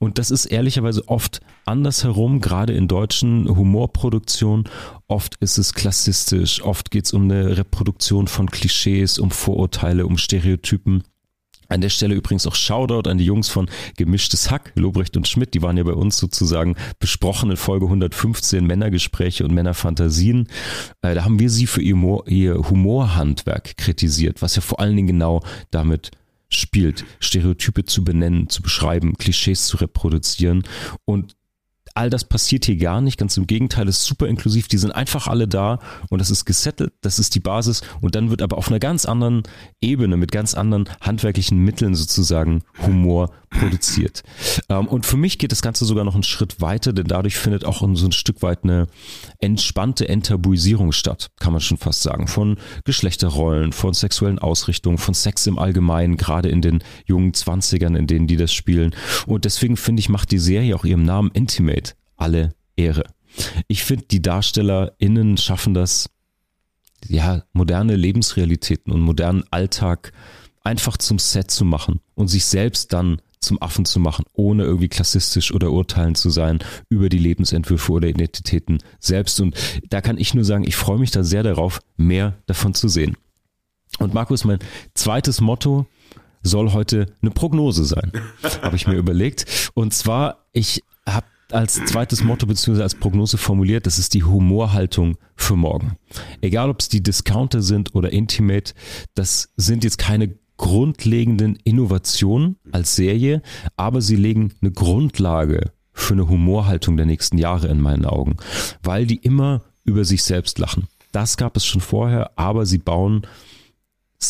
[0.00, 4.64] Und das ist ehrlicherweise oft andersherum, gerade in deutschen Humorproduktionen.
[5.06, 10.16] Oft ist es klassistisch, oft geht es um eine Reproduktion von Klischees, um Vorurteile, um
[10.18, 11.04] Stereotypen.
[11.68, 15.54] An der Stelle übrigens auch Shoutout an die Jungs von Gemischtes Hack, Lobrecht und Schmidt,
[15.54, 20.48] die waren ja bei uns sozusagen besprochen in Folge 115 Männergespräche und Männerfantasien.
[21.02, 24.96] Äh, da haben wir sie für ihr, Humor, ihr Humorhandwerk kritisiert, was ja vor allen
[24.96, 26.10] Dingen genau damit
[26.48, 30.62] spielt, Stereotype zu benennen, zu beschreiben, Klischees zu reproduzieren
[31.04, 31.34] und
[31.94, 33.18] all das passiert hier gar nicht.
[33.18, 34.68] Ganz im Gegenteil, es ist super inklusiv.
[34.68, 35.78] Die sind einfach alle da
[36.10, 37.82] und das ist gesettelt, das ist die Basis.
[38.00, 39.44] Und dann wird aber auf einer ganz anderen
[39.80, 44.22] Ebene, mit ganz anderen handwerklichen Mitteln sozusagen Humor produziert.
[44.68, 47.64] Ähm, und für mich geht das Ganze sogar noch einen Schritt weiter, denn dadurch findet
[47.64, 48.86] auch so ein Stück weit eine
[49.38, 52.26] entspannte Enttabuisierung statt, kann man schon fast sagen.
[52.26, 58.06] Von Geschlechterrollen, von sexuellen Ausrichtungen, von Sex im Allgemeinen, gerade in den jungen Zwanzigern, in
[58.06, 58.94] denen die das spielen.
[59.26, 63.04] Und deswegen finde ich, macht die Serie auch ihrem Namen Intimate alle Ehre.
[63.68, 66.10] Ich finde, die DarstellerInnen schaffen das,
[67.08, 70.12] ja, moderne Lebensrealitäten und modernen Alltag
[70.62, 74.88] einfach zum Set zu machen und sich selbst dann zum Affen zu machen, ohne irgendwie
[74.88, 79.40] klassistisch oder urteilend zu sein über die Lebensentwürfe oder Identitäten selbst.
[79.40, 79.56] Und
[79.88, 83.16] da kann ich nur sagen, ich freue mich da sehr darauf, mehr davon zu sehen.
[83.98, 84.58] Und Markus, mein
[84.94, 85.86] zweites Motto
[86.42, 88.12] soll heute eine Prognose sein,
[88.62, 89.70] habe ich mir überlegt.
[89.74, 92.82] Und zwar, ich habe als zweites Motto bzw.
[92.82, 95.96] als Prognose formuliert, das ist die Humorhaltung für morgen.
[96.40, 98.74] Egal ob es die Discounter sind oder Intimate,
[99.14, 103.42] das sind jetzt keine grundlegenden Innovationen als Serie,
[103.76, 108.36] aber sie legen eine Grundlage für eine Humorhaltung der nächsten Jahre in meinen Augen,
[108.82, 110.88] weil die immer über sich selbst lachen.
[111.12, 113.22] Das gab es schon vorher, aber sie bauen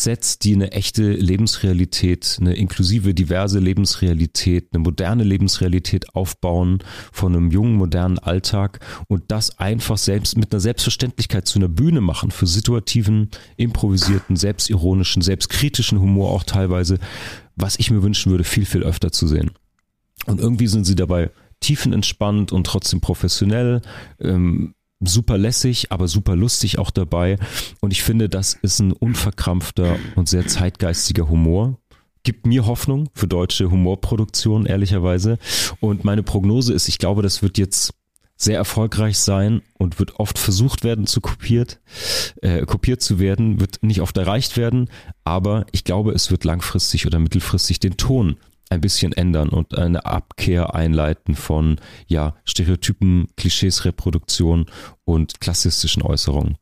[0.03, 6.79] Sets, die eine echte Lebensrealität, eine inklusive, diverse Lebensrealität, eine moderne Lebensrealität aufbauen
[7.11, 12.01] von einem jungen, modernen Alltag und das einfach selbst mit einer Selbstverständlichkeit zu einer Bühne
[12.01, 16.99] machen für situativen, improvisierten, selbstironischen, selbstkritischen Humor auch teilweise,
[17.55, 19.51] was ich mir wünschen würde, viel, viel öfter zu sehen.
[20.25, 23.81] Und irgendwie sind sie dabei tiefenentspannt und trotzdem professionell.
[24.19, 27.37] Ähm, super lässig, aber super lustig auch dabei.
[27.81, 31.77] Und ich finde, das ist ein unverkrampfter und sehr zeitgeistiger Humor.
[32.23, 35.37] Gibt mir Hoffnung für deutsche Humorproduktion, ehrlicherweise.
[35.79, 37.93] Und meine Prognose ist, ich glaube, das wird jetzt
[38.37, 41.79] sehr erfolgreich sein und wird oft versucht werden zu kopiert,
[42.41, 44.89] äh, kopiert zu werden, wird nicht oft erreicht werden,
[45.23, 48.37] aber ich glaube, es wird langfristig oder mittelfristig den Ton
[48.69, 54.65] ein bisschen ändern und eine Abkehr einleiten von ja, Stereotypen, Klischees, Reproduktion
[55.03, 56.57] und klassistischen Äußerungen.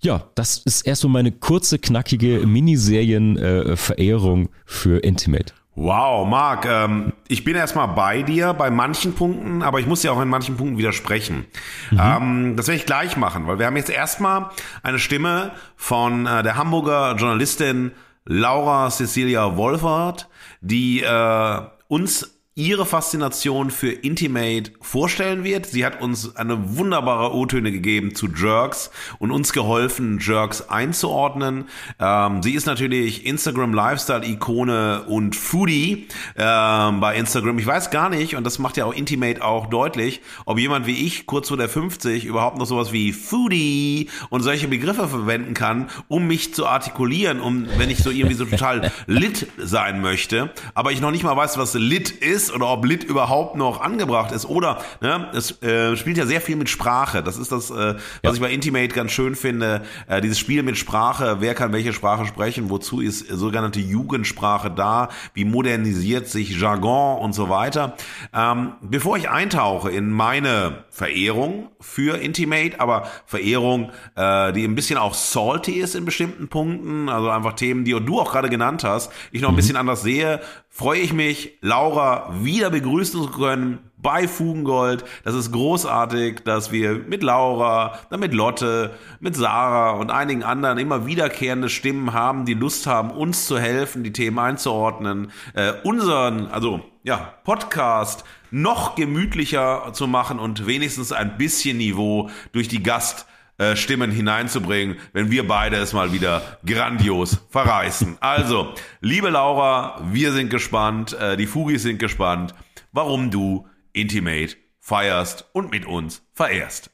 [0.00, 5.54] Ja, das ist erst so meine kurze, knackige Miniserien-Verehrung äh, für Intimate.
[5.80, 10.10] Wow, Marc, ähm, ich bin erstmal bei dir bei manchen Punkten, aber ich muss ja
[10.10, 11.46] auch in manchen Punkten widersprechen.
[11.92, 12.00] Mhm.
[12.00, 14.50] Ähm, das werde ich gleich machen, weil wir haben jetzt erstmal
[14.82, 17.92] eine Stimme von äh, der Hamburger Journalistin
[18.24, 20.28] Laura Cecilia Wolfert,
[20.60, 25.66] die äh, uns ihre Faszination für Intimate vorstellen wird.
[25.66, 28.90] Sie hat uns eine wunderbare O-Töne gegeben zu Jerks
[29.20, 31.66] und uns geholfen, Jerks einzuordnen.
[32.00, 37.60] Ähm, sie ist natürlich Instagram Lifestyle-Ikone und Foodie ähm, bei Instagram.
[37.60, 41.06] Ich weiß gar nicht, und das macht ja auch Intimate auch deutlich, ob jemand wie
[41.06, 45.90] ich, kurz vor der 50, überhaupt noch sowas wie Foodie und solche Begriffe verwenden kann,
[46.08, 50.90] um mich zu artikulieren, um, wenn ich so irgendwie so total lit sein möchte, aber
[50.90, 54.32] ich noch nicht mal weiß, was lit ist, ist oder ob Lit überhaupt noch angebracht
[54.32, 54.46] ist.
[54.46, 57.22] Oder ne, es äh, spielt ja sehr viel mit Sprache.
[57.22, 58.32] Das ist das, äh, was ja.
[58.32, 59.82] ich bei Intimate ganz schön finde.
[60.06, 65.08] Äh, dieses Spiel mit Sprache, wer kann welche Sprache sprechen, wozu ist sogenannte Jugendsprache da,
[65.34, 67.94] wie modernisiert sich Jargon und so weiter.
[68.34, 74.98] Ähm, bevor ich eintauche in meine Verehrung für Intimate, aber Verehrung, äh, die ein bisschen
[74.98, 79.12] auch salty ist in bestimmten Punkten, also einfach Themen, die du auch gerade genannt hast,
[79.30, 79.56] ich noch ein mhm.
[79.56, 80.40] bisschen anders sehe,
[80.78, 85.04] freue ich mich, Laura wieder begrüßen zu können bei Fugengold.
[85.24, 90.78] Das ist großartig, dass wir mit Laura, dann mit Lotte, mit Sarah und einigen anderen
[90.78, 96.46] immer wiederkehrende Stimmen haben, die Lust haben, uns zu helfen, die Themen einzuordnen, äh, unseren,
[96.46, 103.26] also ja, Podcast noch gemütlicher zu machen und wenigstens ein bisschen Niveau durch die Gast
[103.58, 108.16] äh, Stimmen hineinzubringen, wenn wir beide es mal wieder grandios verreißen.
[108.20, 112.54] Also, liebe Laura, wir sind gespannt, äh, die Fugis sind gespannt,
[112.92, 116.90] warum du Intimate feierst und mit uns verehrst.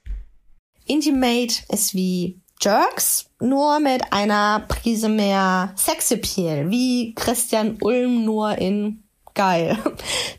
[0.86, 9.03] Intimate ist wie Jerks, nur mit einer Prise mehr Sexappeal, wie Christian Ulm nur in
[9.34, 9.78] geil.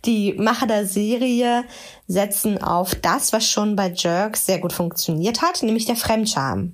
[0.05, 1.63] Die Macher der Serie
[2.08, 6.73] setzen auf das, was schon bei Jerks sehr gut funktioniert hat, nämlich der Fremdscham.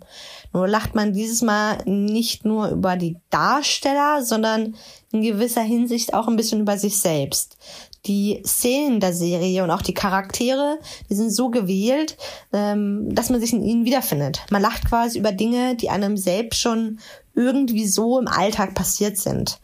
[0.54, 4.76] Nur lacht man dieses Mal nicht nur über die Darsteller, sondern
[5.12, 7.58] in gewisser Hinsicht auch ein bisschen über sich selbst.
[8.06, 10.80] Die Szenen der Serie und auch die Charaktere,
[11.10, 12.18] die sind so gewählt,
[12.52, 14.42] ähm, dass man sich in ihnen wiederfindet.
[14.50, 17.00] Man lacht quasi über Dinge, die einem selbst schon
[17.36, 19.60] irgendwie so im Alltag passiert sind.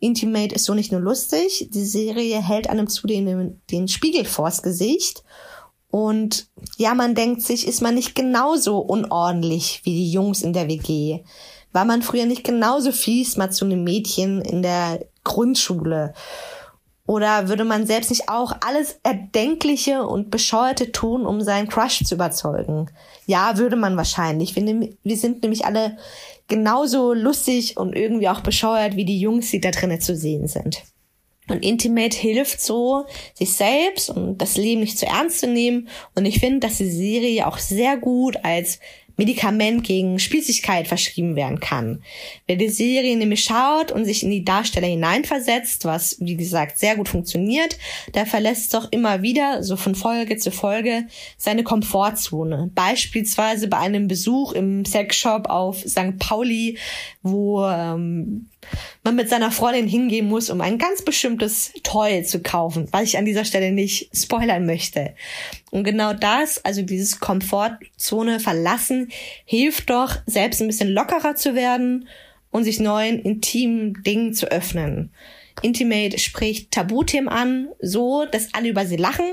[0.00, 5.24] Intimate ist so nicht nur lustig, die Serie hält einem zudem den, Spiegel vors Gesicht.
[5.90, 10.68] Und ja, man denkt sich, ist man nicht genauso unordentlich wie die Jungs in der
[10.68, 11.20] WG?
[11.72, 16.12] War man früher nicht genauso fies mal zu einem Mädchen in der Grundschule?
[17.06, 22.16] Oder würde man selbst nicht auch alles Erdenkliche und Bescheuerte tun, um seinen Crush zu
[22.16, 22.90] überzeugen?
[23.26, 24.56] Ja, würde man wahrscheinlich.
[24.56, 25.96] Wir, wir sind nämlich alle
[26.48, 30.82] genauso lustig und irgendwie auch bescheuert wie die Jungs, die da drinnen zu sehen sind.
[31.48, 35.88] Und Intimate hilft so, sich selbst und das Leben nicht zu ernst zu nehmen.
[36.14, 38.80] Und ich finde, dass die Serie auch sehr gut als
[39.16, 42.02] Medikament gegen Spießigkeit verschrieben werden kann.
[42.46, 46.96] Wer die Serie nämlich schaut und sich in die Darsteller hineinversetzt, was wie gesagt sehr
[46.96, 47.78] gut funktioniert,
[48.14, 51.06] der verlässt doch immer wieder, so von Folge zu Folge,
[51.38, 52.70] seine Komfortzone.
[52.74, 56.18] Beispielsweise bei einem Besuch im Sexshop auf St.
[56.18, 56.78] Pauli,
[57.22, 58.48] wo ähm,
[59.04, 63.18] man mit seiner Freundin hingehen muss, um ein ganz bestimmtes Toy zu kaufen, was ich
[63.18, 65.14] an dieser Stelle nicht spoilern möchte.
[65.70, 69.10] Und genau das, also dieses Komfortzone verlassen,
[69.44, 72.08] hilft doch, selbst ein bisschen lockerer zu werden
[72.50, 75.12] und sich neuen intimen Dingen zu öffnen.
[75.62, 79.30] Intimate spricht Tabuthemen an, so dass alle über sie lachen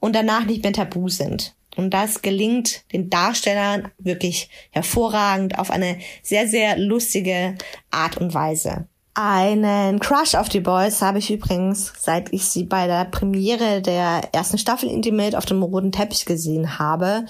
[0.00, 1.54] und danach nicht mehr tabu sind.
[1.76, 7.54] Und das gelingt den Darstellern wirklich hervorragend auf eine sehr, sehr lustige
[7.90, 8.88] Art und Weise.
[9.18, 14.28] Einen Crush auf die Boys habe ich übrigens, seit ich sie bei der Premiere der
[14.32, 17.24] ersten Staffel Intimate auf dem roten Teppich gesehen habe.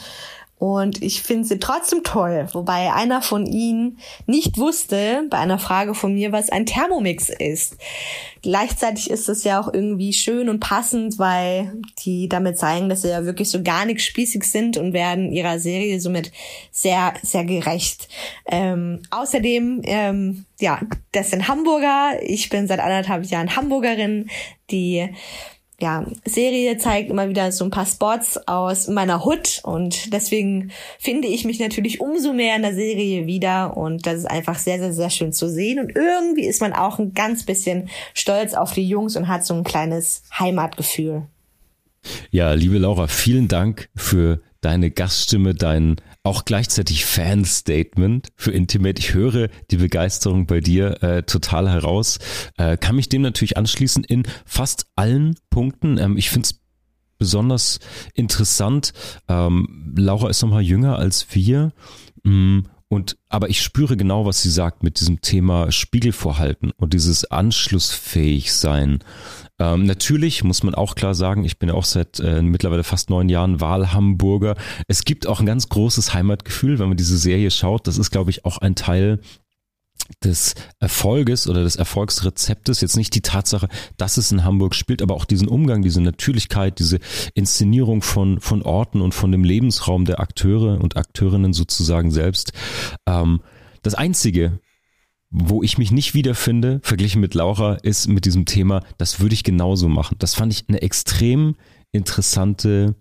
[0.59, 5.95] Und ich finde sie trotzdem toll, wobei einer von ihnen nicht wusste bei einer Frage
[5.95, 7.77] von mir, was ein Thermomix ist.
[8.41, 13.11] Gleichzeitig ist es ja auch irgendwie schön und passend, weil die damit zeigen, dass sie
[13.11, 16.33] ja wirklich so gar nicht spießig sind und werden ihrer Serie somit
[16.71, 18.09] sehr, sehr gerecht.
[18.47, 20.81] Ähm, außerdem, ähm, ja,
[21.13, 22.19] das sind Hamburger.
[22.23, 24.31] Ich bin seit anderthalb Jahren Hamburgerin.
[24.71, 25.11] Die
[25.81, 31.29] ja, Serie zeigt immer wieder so ein paar Spots aus meiner Hut und deswegen finde
[31.29, 34.95] ich mich natürlich umso mehr in der Serie wieder und das ist einfach sehr, sehr,
[34.95, 38.89] sehr schön zu sehen und irgendwie ist man auch ein ganz bisschen stolz auf die
[38.89, 41.27] Jungs und hat so ein kleines Heimatgefühl.
[42.31, 45.97] Ja, liebe Laura, vielen Dank für deine Gaststimme, dein
[46.27, 48.99] auch gleichzeitig Fan-Statement für Intimate.
[48.99, 52.19] Ich höre die Begeisterung bei dir äh, total heraus.
[52.59, 55.99] Äh, kann mich dem natürlich anschließen in fast allen Punkten.
[55.99, 56.61] Ähm, ich finde es
[57.19, 57.79] besonders
[58.15, 58.93] interessant.
[59.29, 61.73] Ähm, Laura ist noch mal jünger als wir.
[62.25, 67.25] Mm, und aber ich spüre genau, was sie sagt mit diesem Thema Spiegelvorhalten und dieses
[67.25, 69.01] anschlussfähig sein.
[69.59, 73.09] Ähm, natürlich muss man auch klar sagen, ich bin ja auch seit äh, mittlerweile fast
[73.11, 74.55] neun Jahren Wahlhamburger.
[74.87, 77.87] Es gibt auch ein ganz großes Heimatgefühl, wenn man diese Serie schaut.
[77.87, 79.21] Das ist, glaube ich, auch ein Teil
[80.23, 85.15] des Erfolges oder des Erfolgsrezeptes, jetzt nicht die Tatsache, dass es in Hamburg spielt, aber
[85.15, 87.01] auch diesen Umgang, diese Natürlichkeit, diese
[87.35, 92.53] Inszenierung von, von Orten und von dem Lebensraum der Akteure und Akteurinnen sozusagen selbst.
[93.07, 93.41] Ähm,
[93.83, 94.61] das Einzige,
[95.31, 99.45] wo ich mich nicht wiederfinde, verglichen mit Laura, ist mit diesem Thema, das würde ich
[99.45, 100.17] genauso machen.
[100.19, 101.57] Das fand ich eine extrem
[101.93, 102.95] interessante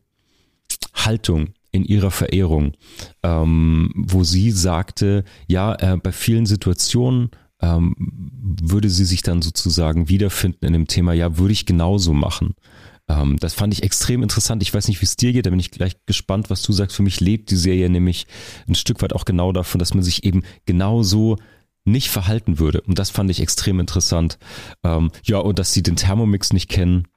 [0.93, 2.73] Haltung in ihrer Verehrung,
[3.21, 7.29] ähm, wo sie sagte, ja, äh, bei vielen Situationen
[7.61, 12.55] ähm, würde sie sich dann sozusagen wiederfinden in dem Thema, ja, würde ich genauso machen.
[13.07, 14.61] Ähm, das fand ich extrem interessant.
[14.63, 16.95] Ich weiß nicht, wie es dir geht, da bin ich gleich gespannt, was du sagst.
[16.95, 18.25] Für mich lebt die Serie nämlich
[18.67, 21.37] ein Stück weit auch genau davon, dass man sich eben genauso
[21.85, 22.81] nicht verhalten würde.
[22.81, 24.37] Und das fand ich extrem interessant.
[24.83, 27.07] Ähm, ja, und dass sie den Thermomix nicht kennen,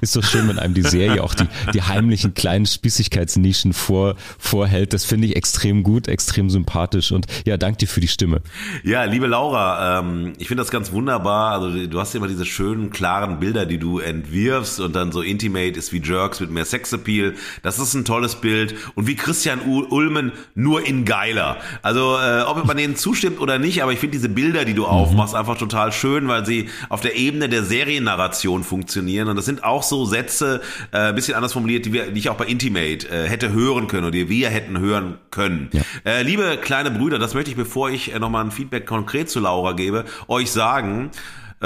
[0.00, 4.92] ist so schön, wenn einem die Serie auch die, die heimlichen kleinen Spießigkeitsnischen vor, vorhält.
[4.92, 8.42] Das finde ich extrem gut, extrem sympathisch und ja, danke dir für die Stimme.
[8.82, 11.52] Ja, liebe Laura, ähm, ich finde das ganz wunderbar.
[11.52, 15.78] Also du hast immer diese schönen, klaren Bilder, die du entwirfst und dann so Intimate
[15.78, 17.34] ist wie Jerks mit mehr Sexappeal.
[17.62, 21.56] Das ist ein tolles Bild und wie Christian Ulmen nur in geiler.
[21.82, 24.86] Also äh, ob man denen zustimmt oder nicht, aber ich finde diese Bilder, die du
[24.86, 29.64] aufmachst, einfach total schön, weil sie auf der Ebene der Seriennarration funktionieren und das sind
[29.64, 30.60] auch so Sätze,
[30.92, 34.04] äh, bisschen anders formuliert, die, wir, die ich auch bei Intimate äh, hätte hören können
[34.04, 35.70] oder die wir hätten hören können.
[35.72, 35.82] Ja.
[36.04, 39.40] Äh, liebe kleine Brüder, das möchte ich, bevor ich äh, nochmal ein Feedback konkret zu
[39.40, 41.10] Laura gebe, euch sagen,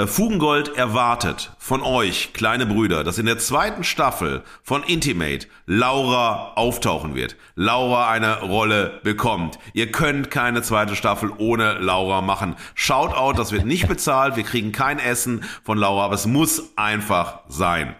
[0.05, 7.15] Fugengold erwartet von euch, kleine Brüder, dass in der zweiten Staffel von Intimate Laura auftauchen
[7.15, 7.35] wird.
[7.55, 9.57] Laura eine Rolle bekommt.
[9.73, 12.55] Ihr könnt keine zweite Staffel ohne Laura machen.
[12.75, 14.35] Shoutout, das wird nicht bezahlt.
[14.35, 17.95] Wir kriegen kein Essen von Laura, aber es muss einfach sein.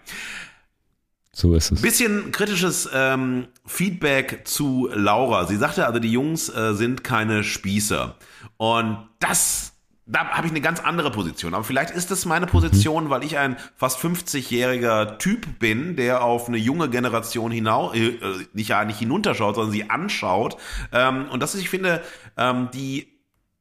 [1.31, 1.81] So ist es.
[1.81, 5.45] Bisschen kritisches ähm, Feedback zu Laura.
[5.45, 8.15] Sie sagte also, die Jungs äh, sind keine Spießer.
[8.57, 9.66] Und das
[10.07, 11.53] da habe ich eine ganz andere Position.
[11.53, 16.47] Aber vielleicht ist es meine Position, weil ich ein fast 50-jähriger Typ bin, der auf
[16.47, 18.17] eine junge Generation hinaus, äh,
[18.53, 20.57] nicht ja nicht hinunterschaut, sondern sie anschaut.
[20.93, 22.01] Ähm, und das ist, ich finde,
[22.37, 23.17] ähm, die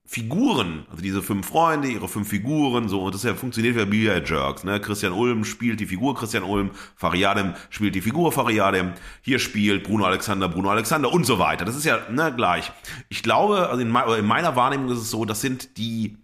[0.08, 4.30] Figuren, also diese fünf Freunde, ihre fünf Figuren, so, und das ja funktioniert wie Billiard
[4.30, 4.78] Jerks, ne?
[4.78, 8.92] Christian Ulm spielt die Figur Christian Ulm, Fariadem spielt die Figur Fariadem,
[9.22, 11.64] hier spielt Bruno Alexander Bruno Alexander und so weiter.
[11.64, 12.70] Das ist ja, ne, gleich.
[13.08, 16.16] Ich glaube, also in, in meiner Wahrnehmung ist es so, das sind die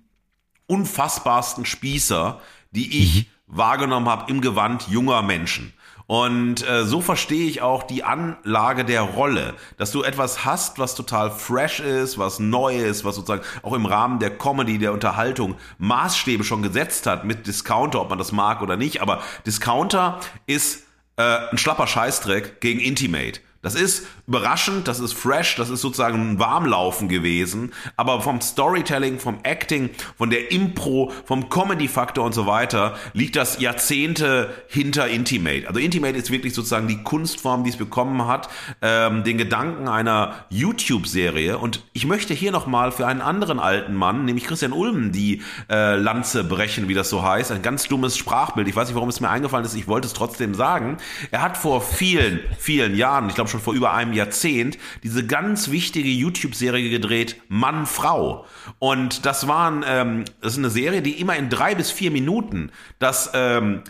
[0.73, 3.57] unfassbarsten Spießer, die ich mhm.
[3.59, 5.75] wahrgenommen habe im Gewand junger Menschen.
[6.07, 10.95] Und äh, so verstehe ich auch die Anlage der Rolle, dass du etwas hast, was
[10.95, 15.57] total fresh ist, was neu ist, was sozusagen auch im Rahmen der Comedy, der Unterhaltung
[15.79, 19.01] Maßstäbe schon gesetzt hat mit Discounter, ob man das mag oder nicht.
[19.01, 20.85] Aber Discounter ist
[21.17, 23.41] äh, ein schlapper Scheißdreck gegen Intimate.
[23.63, 29.19] Das ist überraschend, das ist fresh, das ist sozusagen ein Warmlaufen gewesen, aber vom Storytelling,
[29.19, 35.69] vom Acting, von der Impro, vom Comedy-Faktor und so weiter liegt das Jahrzehnte hinter Intimate.
[35.69, 38.49] Also Intimate ist wirklich sozusagen die Kunstform, die es bekommen hat,
[38.81, 44.25] ähm, den Gedanken einer YouTube-Serie und ich möchte hier nochmal für einen anderen alten Mann,
[44.25, 48.67] nämlich Christian Ulmen, die äh, Lanze brechen, wie das so heißt, ein ganz dummes Sprachbild.
[48.67, 50.97] Ich weiß nicht, warum es mir eingefallen ist, ich wollte es trotzdem sagen.
[51.31, 55.71] Er hat vor vielen, vielen Jahren, ich glaube schon vor über einem Jahrzehnt, diese ganz
[55.71, 58.47] wichtige YouTube-Serie gedreht, Mann, Frau.
[58.79, 62.71] Und das waren, ähm, das ist eine Serie, die immer in drei bis vier Minuten
[62.99, 63.83] das ähm,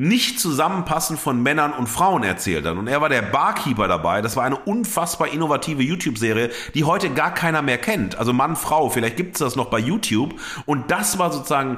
[0.00, 2.78] nicht zusammenpassen von Männern und Frauen erzählt hat.
[2.78, 4.22] Und er war der Barkeeper dabei.
[4.22, 8.16] Das war eine unfassbar innovative YouTube-Serie, die heute gar keiner mehr kennt.
[8.16, 10.40] Also Mann, Frau, vielleicht gibt es das noch bei YouTube.
[10.64, 11.76] Und das war sozusagen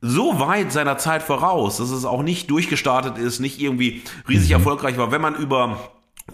[0.00, 4.54] so weit seiner Zeit voraus, dass es auch nicht durchgestartet ist, nicht irgendwie riesig mhm.
[4.54, 5.12] erfolgreich war.
[5.12, 5.78] Wenn man über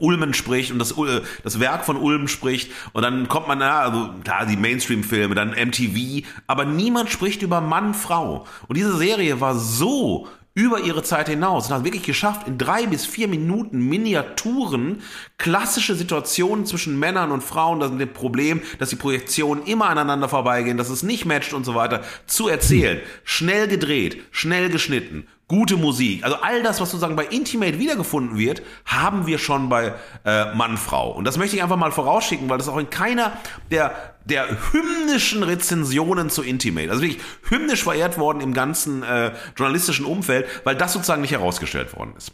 [0.01, 0.94] Ulmen spricht und das,
[1.42, 5.51] das Werk von Ulmen spricht und dann kommt man da, also klar, die Mainstream-Filme, dann
[5.51, 8.46] MTV, aber niemand spricht über Mann, Frau.
[8.66, 10.28] Und diese Serie war so
[10.59, 15.03] über ihre Zeit hinaus und hat wirklich geschafft, in drei bis vier Minuten Miniaturen
[15.36, 20.28] klassische Situationen zwischen Männern und Frauen, das ist dem Problem, dass die Projektionen immer aneinander
[20.28, 22.99] vorbeigehen, dass es nicht matcht und so weiter, zu erzählen.
[23.22, 26.22] Schnell gedreht, schnell geschnitten, gute Musik.
[26.24, 29.94] Also all das, was sozusagen bei Intimate wiedergefunden wird, haben wir schon bei
[30.24, 31.11] äh, Mann, Frau.
[31.11, 33.32] Und das möchte ich einfach mal vorausschicken, weil das auch in keiner
[33.70, 40.05] der, der hymnischen Rezensionen zu Intimate, also wirklich hymnisch verehrt worden im ganzen äh, journalistischen
[40.05, 42.32] Umfeld, weil das sozusagen nicht herausgestellt worden ist.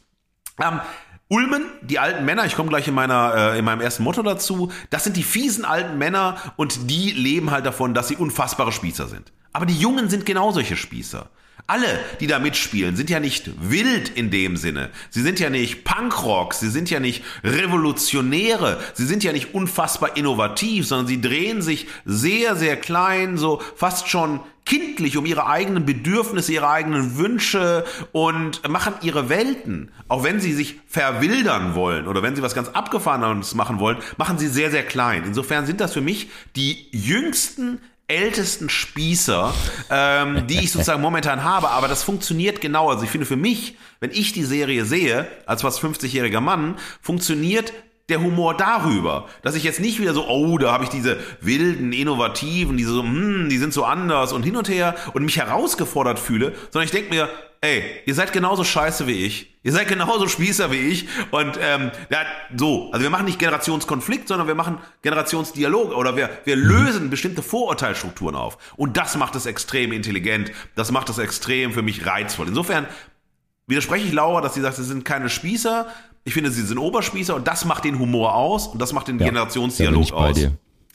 [0.61, 0.81] Ähm,
[1.29, 4.71] Ulmen, die alten Männer, ich komme gleich in meiner äh, in meinem ersten Motto dazu,
[4.91, 9.09] das sind die fiesen alten Männer und die leben halt davon, dass sie unfassbare Spießer
[9.09, 9.33] sind.
[9.53, 11.31] Aber die Jungen sind genau solche Spießer.
[11.67, 14.91] Alle, die da mitspielen, sind ja nicht wild in dem Sinne.
[15.09, 20.15] Sie sind ja nicht Punkrock, sie sind ja nicht Revolutionäre, sie sind ja nicht unfassbar
[20.19, 25.87] innovativ, sondern sie drehen sich sehr, sehr klein, so fast schon kindlich um ihre eigenen
[25.87, 29.91] Bedürfnisse, ihre eigenen Wünsche und machen ihre Welten.
[30.09, 34.37] Auch wenn sie sich verwildern wollen oder wenn sie was ganz Abgefahrenes machen wollen, machen
[34.37, 35.25] sie sehr, sehr klein.
[35.27, 39.55] Insofern sind das für mich die jüngsten ältesten Spießer,
[39.91, 42.91] ähm, die ich sozusagen momentan habe, aber das funktioniert genau.
[42.91, 47.73] Also ich finde für mich, wenn ich die Serie sehe, als fast 50-jähriger Mann, funktioniert
[48.09, 51.93] der Humor darüber, dass ich jetzt nicht wieder so, oh, da habe ich diese wilden,
[51.93, 56.19] innovativen, diese so, hm, die sind so anders und hin und her und mich herausgefordert
[56.19, 57.31] fühle, sondern ich denke mir,
[57.63, 61.09] ey, ihr seid genauso scheiße wie ich, ihr seid genauso Spießer wie ich.
[61.31, 62.19] Und ähm, ja,
[62.55, 67.43] so, also wir machen nicht Generationskonflikt, sondern wir machen Generationsdialog oder wir, wir lösen bestimmte
[67.43, 68.59] Vorurteilsstrukturen auf.
[68.77, 72.49] Und das macht es extrem intelligent, das macht es extrem für mich reizvoll.
[72.49, 72.87] Insofern
[73.67, 75.87] widerspreche ich Laura, dass sie sagt, sie sind keine Spießer,
[76.25, 79.18] ich finde, sie sind Oberspießer und das macht den Humor aus und das macht den
[79.18, 80.41] ja, Generationsdialog aus.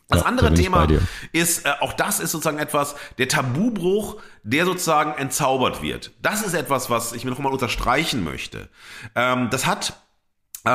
[0.09, 0.87] Das ja, andere Thema
[1.33, 6.11] ist, äh, auch das ist sozusagen etwas, der Tabubruch, der sozusagen entzaubert wird.
[6.23, 8.69] Das ist etwas, was ich mir nochmal unterstreichen möchte.
[9.15, 10.01] Ähm, das hat
[10.65, 10.69] äh,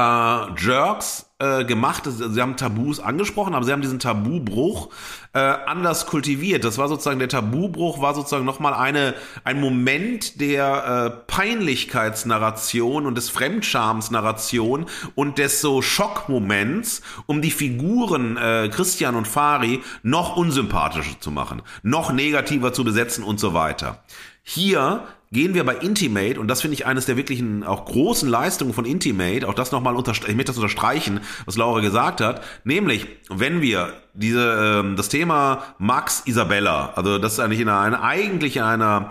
[0.57, 2.05] Jerks äh, gemacht.
[2.07, 4.91] Sie haben Tabus angesprochen, aber sie haben diesen Tabubruch
[5.33, 6.65] äh, anders kultiviert.
[6.65, 13.17] Das war sozusagen der Tabubruch, war sozusagen nochmal eine ein Moment der äh, Peinlichkeitsnarration und
[13.17, 21.21] des Fremdschamsnarration und des so Schockmoments, um die Figuren äh, Christian und Fari noch unsympathischer
[21.21, 24.03] zu machen, noch negativer zu besetzen und so weiter.
[24.43, 25.03] Hier
[25.33, 28.85] gehen wir bei Intimate, und das finde ich eines der wirklichen auch großen Leistungen von
[28.85, 33.61] Intimate, auch das nochmal unterstreichen, ich möchte das unterstreichen, was Laura gesagt hat, nämlich, wenn
[33.61, 38.63] wir diese, ähm, das Thema Max Isabella, also das ist eigentlich in einer, eigentlich in
[38.63, 39.09] einer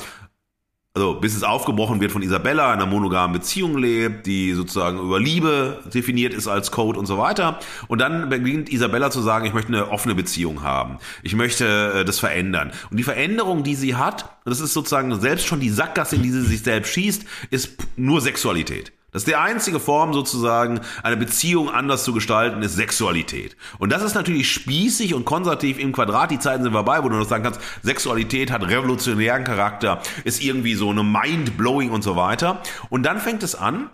[0.96, 5.80] also bis es aufgebrochen wird von Isabella, einer monogamen Beziehung lebt, die sozusagen über Liebe
[5.92, 7.60] definiert ist als Code und so weiter.
[7.88, 11.00] Und dann beginnt Isabella zu sagen, ich möchte eine offene Beziehung haben.
[11.24, 12.72] Ich möchte äh, das verändern.
[12.92, 16.30] Und die Veränderung, die sie hat, das ist sozusagen selbst schon die Sackgasse, in die
[16.30, 18.92] sie sich selbst schießt, ist nur Sexualität.
[19.14, 23.56] Das ist die einzige Form sozusagen, eine Beziehung anders zu gestalten, ist Sexualität.
[23.78, 26.32] Und das ist natürlich spießig und konservativ im Quadrat.
[26.32, 30.74] Die Zeiten sind vorbei, wo du noch sagen kannst, Sexualität hat revolutionären Charakter, ist irgendwie
[30.74, 32.62] so eine Mind-blowing und so weiter.
[32.90, 33.90] Und dann fängt es an,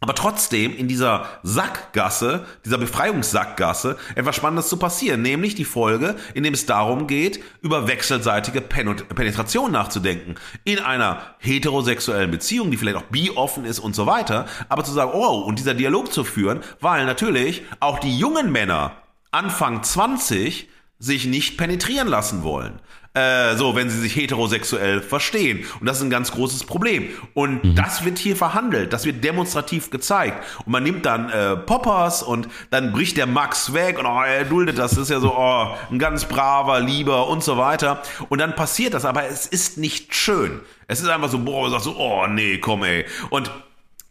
[0.00, 6.42] aber trotzdem in dieser Sackgasse, dieser Befreiungssackgasse, etwas Spannendes zu passieren, nämlich die Folge, in
[6.42, 10.34] dem es darum geht, über wechselseitige Penetration nachzudenken.
[10.64, 15.12] In einer heterosexuellen Beziehung, die vielleicht auch bi-offen ist und so weiter, aber zu sagen,
[15.14, 18.92] oh, und dieser Dialog zu führen, weil natürlich auch die jungen Männer
[19.30, 20.68] Anfang 20
[21.04, 22.80] sich nicht penetrieren lassen wollen.
[23.16, 25.64] Äh, so, wenn sie sich heterosexuell verstehen.
[25.78, 27.10] Und das ist ein ganz großes Problem.
[27.32, 27.76] Und mhm.
[27.76, 30.44] das wird hier verhandelt, das wird demonstrativ gezeigt.
[30.66, 34.44] Und man nimmt dann äh, Poppers und dann bricht der Max weg und oh, er
[34.44, 38.02] duldet das, das ist ja so, oh, ein ganz braver, lieber und so weiter.
[38.30, 40.60] Und dann passiert das, aber es ist nicht schön.
[40.88, 43.04] Es ist einfach so, boah, man sagt so, oh nee, komm ey.
[43.30, 43.48] Und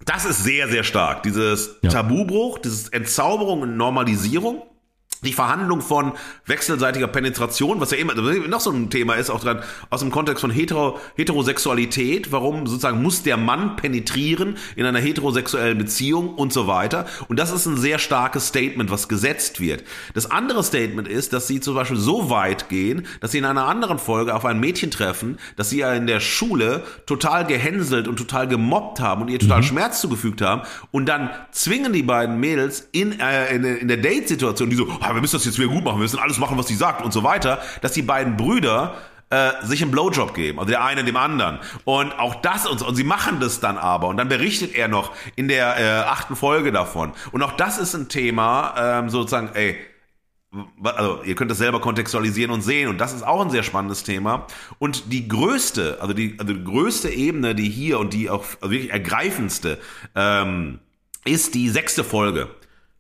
[0.06, 1.24] das ist sehr, sehr stark.
[1.24, 1.90] Dieses ja.
[1.90, 4.62] Tabubruch, dieses Entzauberung und Normalisierung
[5.24, 6.14] die Verhandlung von
[6.46, 10.42] wechselseitiger Penetration, was ja immer noch so ein Thema ist, auch dran aus dem Kontext
[10.42, 16.68] von Hetero, Heterosexualität, warum sozusagen muss der Mann penetrieren in einer heterosexuellen Beziehung und so
[16.68, 17.06] weiter.
[17.28, 19.84] Und das ist ein sehr starkes Statement, was gesetzt wird.
[20.14, 23.68] Das andere Statement ist, dass sie zum Beispiel so weit gehen, dass sie in einer
[23.68, 28.18] anderen Folge auf ein Mädchen treffen, dass sie ja in der Schule total gehänselt und
[28.18, 29.66] total gemobbt haben und ihr total mhm.
[29.66, 34.70] Schmerz zugefügt haben und dann zwingen die beiden Mädels in, äh, in, in der Date-Situation,
[34.70, 36.76] die so, wir müssen das jetzt wieder gut machen, wir müssen alles machen, was sie
[36.76, 38.96] sagt und so weiter, dass die beiden Brüder
[39.34, 41.60] äh, sich einen Blowjob geben, also der eine dem anderen.
[41.86, 44.08] Und auch das und, und sie machen das dann aber.
[44.08, 47.14] Und dann berichtet er noch in der äh, achten Folge davon.
[47.32, 49.76] Und auch das ist ein Thema, ähm, sozusagen, ey,
[50.84, 54.04] also ihr könnt das selber kontextualisieren und sehen und das ist auch ein sehr spannendes
[54.04, 54.46] Thema
[54.78, 58.70] und die größte, also die, also die größte Ebene, die hier und die auch also
[58.70, 59.80] wirklich ergreifendste
[60.14, 60.78] ähm,
[61.26, 62.50] ist die sechste Folge.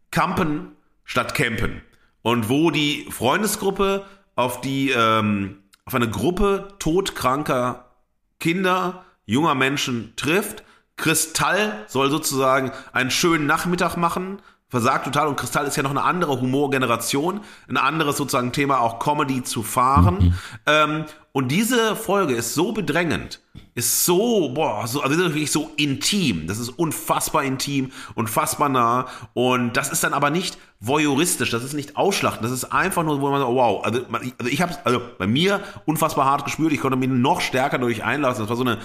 [0.09, 0.71] Campen
[1.05, 1.83] statt Campen
[2.23, 4.05] und wo die Freundesgruppe
[4.35, 7.91] auf die ähm, auf eine Gruppe todkranker
[8.39, 10.63] Kinder, junger Menschen trifft.
[10.95, 16.03] Kristall soll sozusagen einen schönen Nachmittag machen, versagt total und Kristall ist ja noch eine
[16.03, 20.15] andere Humorgeneration, ein anderes sozusagen Thema auch Comedy zu fahren.
[20.15, 20.33] Mhm.
[20.65, 23.41] Ähm, und diese Folge ist so bedrängend,
[23.75, 26.47] ist so, boah, so, also wirklich so intim.
[26.47, 29.07] Das ist unfassbar intim, unfassbar nah.
[29.33, 33.21] Und das ist dann aber nicht voyeuristisch, das ist nicht ausschlachten, das ist einfach nur,
[33.21, 36.81] wo man sagt, wow, also, also ich habe also bei mir unfassbar hart gespürt, ich
[36.81, 38.43] konnte mich noch stärker durch einlassen.
[38.43, 38.79] Das war so eine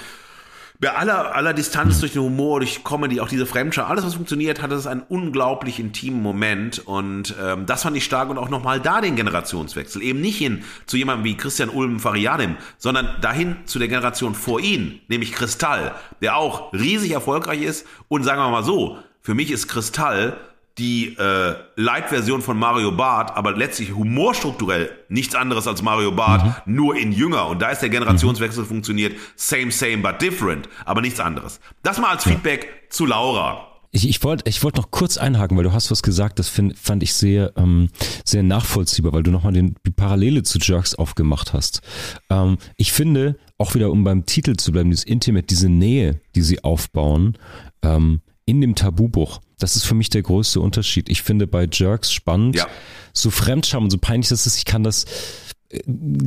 [0.80, 4.62] bei aller, aller Distanz durch den Humor, durch Comedy, auch diese Fremdschau, alles was funktioniert,
[4.62, 8.80] hatte es einen unglaublich intimen Moment und ähm, das fand ich stark und auch nochmal
[8.80, 10.02] da den Generationswechsel.
[10.02, 14.60] Eben nicht hin zu jemandem wie Christian Ulm Fariadim, sondern dahin zu der Generation vor
[14.60, 19.50] ihm, nämlich Kristall, der auch riesig erfolgreich ist und sagen wir mal so, für mich
[19.50, 20.36] ist Kristall
[20.78, 26.74] die äh, Light-Version von Mario Bart, aber letztlich humorstrukturell nichts anderes als Mario Bart, mhm.
[26.74, 27.48] nur in jünger.
[27.48, 28.68] Und da ist der Generationswechsel mhm.
[28.68, 31.60] funktioniert, same, same, but different, aber nichts anderes.
[31.82, 32.90] Das mal als Feedback ja.
[32.90, 33.64] zu Laura.
[33.90, 36.78] Ich, ich wollte ich wollt noch kurz einhaken, weil du hast was gesagt, das find,
[36.78, 37.88] fand ich sehr, ähm,
[38.24, 41.80] sehr nachvollziehbar, weil du nochmal die Parallele zu Jerks aufgemacht hast.
[42.28, 46.42] Ähm, ich finde, auch wieder um beim Titel zu bleiben, dieses Intimate, diese Nähe, die
[46.42, 47.38] sie aufbauen,
[47.82, 49.40] ähm, in dem Tabubuch.
[49.58, 51.10] Das ist für mich der größte Unterschied.
[51.10, 52.66] Ich finde bei Jerks spannend, ja.
[53.12, 55.04] so Fremdscham und so peinlich das ist, ich kann das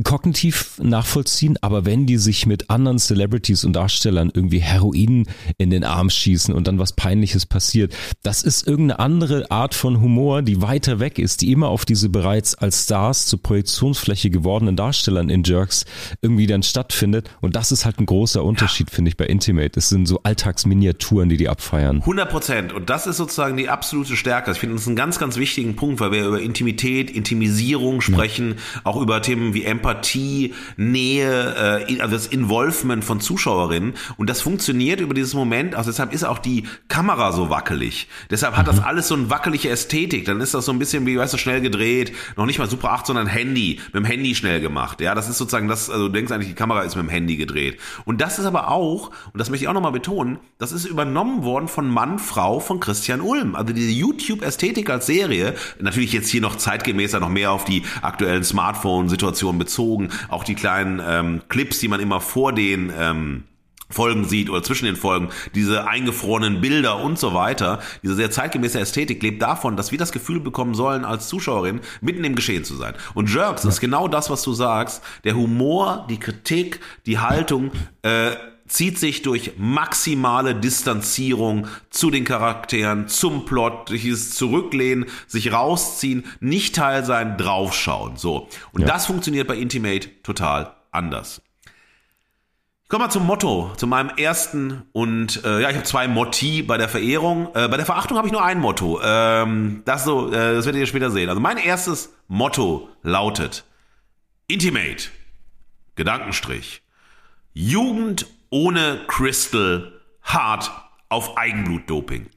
[0.04, 5.26] kognitiv nachvollziehen, aber wenn die sich mit anderen Celebrities und Darstellern irgendwie Heroin
[5.58, 10.00] in den Arm schießen und dann was Peinliches passiert, das ist irgendeine andere Art von
[10.00, 14.76] Humor, die weiter weg ist, die immer auf diese bereits als Stars zur Projektionsfläche gewordenen
[14.76, 15.86] Darstellern in Jerks
[16.20, 18.94] irgendwie dann stattfindet und das ist halt ein großer Unterschied, ja.
[18.94, 19.72] finde ich, bei Intimate.
[19.76, 21.96] Es sind so Alltagsminiaturen, die die abfeiern.
[21.96, 24.52] 100 Prozent und das ist sozusagen die absolute Stärke.
[24.52, 28.80] Ich finde das einen ganz, ganz wichtigen Punkt, weil wir über Intimität, Intimisierung sprechen, ja.
[28.84, 33.94] auch über Themen wie Empathie, Nähe, äh, also das Involvement von Zuschauerinnen.
[34.16, 35.74] Und das funktioniert über dieses Moment.
[35.74, 38.08] Also deshalb ist auch die Kamera so wackelig.
[38.30, 38.70] Deshalb hat mhm.
[38.70, 40.24] das alles so eine wackelige Ästhetik.
[40.24, 42.12] Dann ist das so ein bisschen wie, weißt du, schnell gedreht.
[42.36, 43.80] Noch nicht mal Super 8, sondern Handy.
[43.86, 45.00] Mit dem Handy schnell gemacht.
[45.00, 47.36] Ja, das ist sozusagen das, also du denkst eigentlich, die Kamera ist mit dem Handy
[47.36, 47.78] gedreht.
[48.04, 51.44] Und das ist aber auch, und das möchte ich auch nochmal betonen, das ist übernommen
[51.44, 53.54] worden von Mann, Frau von Christian Ulm.
[53.54, 58.44] Also diese YouTube-Ästhetik als Serie, natürlich jetzt hier noch zeitgemäßer, noch mehr auf die aktuellen
[58.44, 60.08] Smartphones, Situation bezogen.
[60.28, 63.44] Auch die kleinen ähm, Clips, die man immer vor den ähm,
[63.88, 68.80] Folgen sieht oder zwischen den Folgen, diese eingefrorenen Bilder und so weiter, diese sehr zeitgemäße
[68.80, 72.74] Ästhetik lebt davon, dass wir das Gefühl bekommen sollen, als Zuschauerin mitten im Geschehen zu
[72.74, 72.94] sein.
[73.14, 73.68] Und Jerks ja.
[73.68, 75.02] ist genau das, was du sagst.
[75.24, 77.70] Der Humor, die Kritik, die Haltung,
[78.02, 78.32] äh,
[78.72, 86.24] zieht sich durch maximale Distanzierung zu den Charakteren, zum Plot, durch dieses Zurücklehnen, sich rausziehen,
[86.40, 88.16] nicht Teil sein, draufschauen.
[88.16, 88.48] So.
[88.72, 88.86] Und ja.
[88.86, 91.42] das funktioniert bei Intimate total anders.
[92.82, 96.62] Ich komme mal zum Motto, zu meinem ersten und äh, ja, ich habe zwei Motti
[96.62, 97.48] bei der Verehrung.
[97.54, 99.00] Äh, bei der Verachtung habe ich nur ein Motto.
[99.02, 101.28] Ähm, das so, äh, das werdet ihr später sehen.
[101.28, 103.64] Also mein erstes Motto lautet
[104.46, 105.10] Intimate.
[105.94, 106.82] Gedankenstrich.
[107.52, 109.92] Jugend ohne Crystal
[110.22, 110.70] hart
[111.08, 112.28] auf Eigenblutdoping.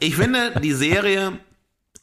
[0.00, 1.40] Ich finde, die Serie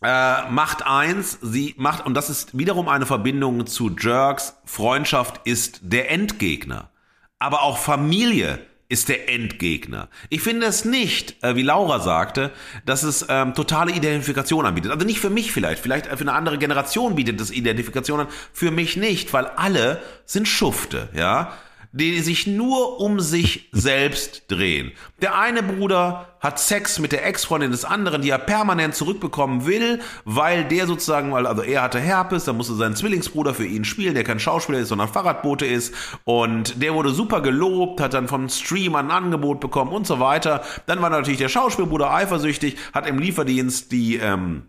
[0.03, 5.79] äh, macht eins, sie macht, und das ist wiederum eine Verbindung zu Jerks, Freundschaft ist
[5.81, 6.91] der Endgegner.
[7.39, 8.59] Aber auch Familie
[8.89, 10.09] ist der Endgegner.
[10.29, 12.51] Ich finde es nicht, äh, wie Laura sagte,
[12.85, 14.91] dass es ähm, totale Identifikation anbietet.
[14.91, 18.71] Also nicht für mich vielleicht, vielleicht für eine andere Generation bietet es Identifikation an, für
[18.71, 21.53] mich nicht, weil alle sind Schufte, ja
[21.95, 24.91] die sich nur um sich selbst drehen.
[25.21, 30.01] Der eine Bruder hat Sex mit der Ex-Freundin des anderen, die er permanent zurückbekommen will,
[30.25, 34.25] weil der sozusagen, also er hatte Herpes, da musste sein Zwillingsbruder für ihn spielen, der
[34.25, 38.95] kein Schauspieler ist, sondern Fahrradbote ist und der wurde super gelobt, hat dann vom Stream
[38.95, 40.63] ein Angebot bekommen und so weiter.
[40.87, 44.63] Dann war natürlich der Schauspielbruder eifersüchtig, hat im Lieferdienst die ähm,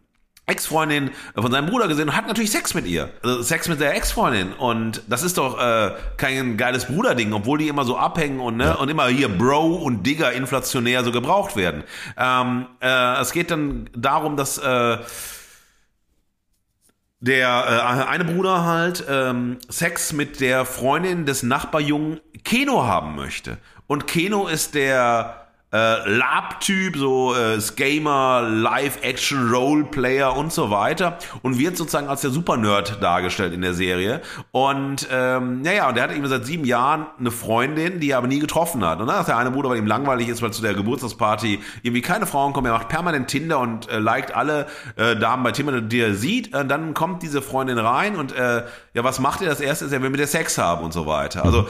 [0.48, 3.10] Ex-Freundin von seinem Bruder gesehen und hat natürlich Sex mit ihr.
[3.22, 4.52] Also Sex mit der Ex-Freundin.
[4.52, 8.66] Und das ist doch äh, kein geiles Bruderding, obwohl die immer so abhängen und, ne,
[8.66, 8.74] ja.
[8.74, 11.82] und immer hier Bro und Digger inflationär so gebraucht werden.
[12.16, 14.98] Ähm, äh, es geht dann darum, dass äh,
[17.18, 23.58] der äh, eine Bruder halt ähm, Sex mit der Freundin des Nachbarjungen Keno haben möchte.
[23.88, 25.45] Und Keno ist der
[25.76, 32.30] äh, Lab-Typ, so äh, Gamer, Live-Action, Role-Player und so weiter und wird sozusagen als der
[32.30, 34.22] Super-Nerd dargestellt in der Serie.
[34.52, 38.26] Und ähm, naja, und der hat eben seit sieben Jahren eine Freundin, die er aber
[38.26, 39.00] nie getroffen hat.
[39.00, 42.02] Und dann sagt der eine Bruder, weil ihm langweilig ist, weil zu der Geburtstagsparty irgendwie
[42.02, 42.66] keine Frauen kommen.
[42.66, 44.66] Er macht permanent Tinder und äh, liked alle
[44.96, 46.54] äh, Damen bei Tinder, die er sieht.
[46.54, 48.64] Äh, dann kommt diese Freundin rein und äh,
[48.94, 49.48] ja, was macht er?
[49.48, 51.44] Das erste ist, er will mit der Sex haben und so weiter.
[51.44, 51.66] Also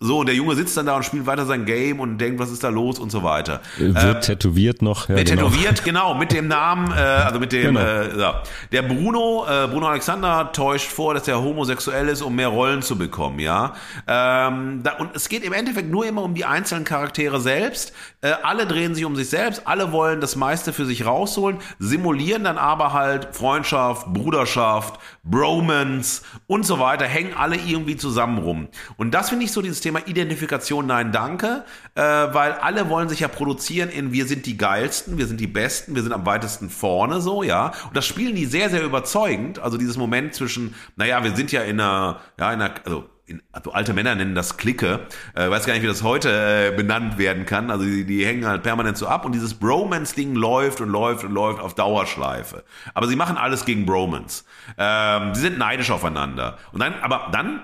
[0.00, 2.50] so, und der Junge sitzt dann da und spielt weiter sein Game und denkt, was
[2.50, 3.60] ist da los und so weiter.
[3.78, 5.08] Wird äh, tätowiert noch.
[5.08, 5.48] Ja, wird genau.
[5.48, 7.80] tätowiert, genau, mit dem Namen, äh, also mit dem, genau.
[7.80, 8.42] äh, ja.
[8.72, 12.96] Der Bruno, äh, Bruno Alexander täuscht vor, dass er homosexuell ist, um mehr Rollen zu
[12.96, 13.74] bekommen, ja.
[14.06, 17.92] Ähm, da, und es geht im Endeffekt nur immer um die einzelnen Charaktere selbst.
[18.24, 22.44] Äh, alle drehen sich um sich selbst, alle wollen das meiste für sich rausholen, simulieren
[22.44, 28.68] dann aber halt Freundschaft, Bruderschaft, Bromance und so weiter, hängen alle irgendwie zusammen rum.
[28.96, 31.66] Und das finde ich so dieses Thema Identifikation, nein, danke,
[31.96, 35.46] äh, weil alle wollen sich ja produzieren in wir sind die geilsten, wir sind die
[35.46, 37.72] besten, wir sind am weitesten vorne, so, ja.
[37.88, 39.58] Und das spielen die sehr, sehr überzeugend.
[39.58, 43.42] Also dieses Moment zwischen, naja, wir sind ja in einer, ja, in einer, also in,
[43.52, 45.06] also alte Männer nennen das Clique.
[45.34, 47.70] Äh, weiß gar nicht, wie das heute äh, benannt werden kann.
[47.70, 51.32] Also die, die hängen halt permanent so ab und dieses Bromance-Ding läuft und läuft und
[51.32, 52.64] läuft auf Dauerschleife.
[52.92, 54.44] Aber sie machen alles gegen Bromance.
[54.76, 56.58] Ähm, sie sind neidisch aufeinander.
[56.72, 57.62] Und dann, aber dann,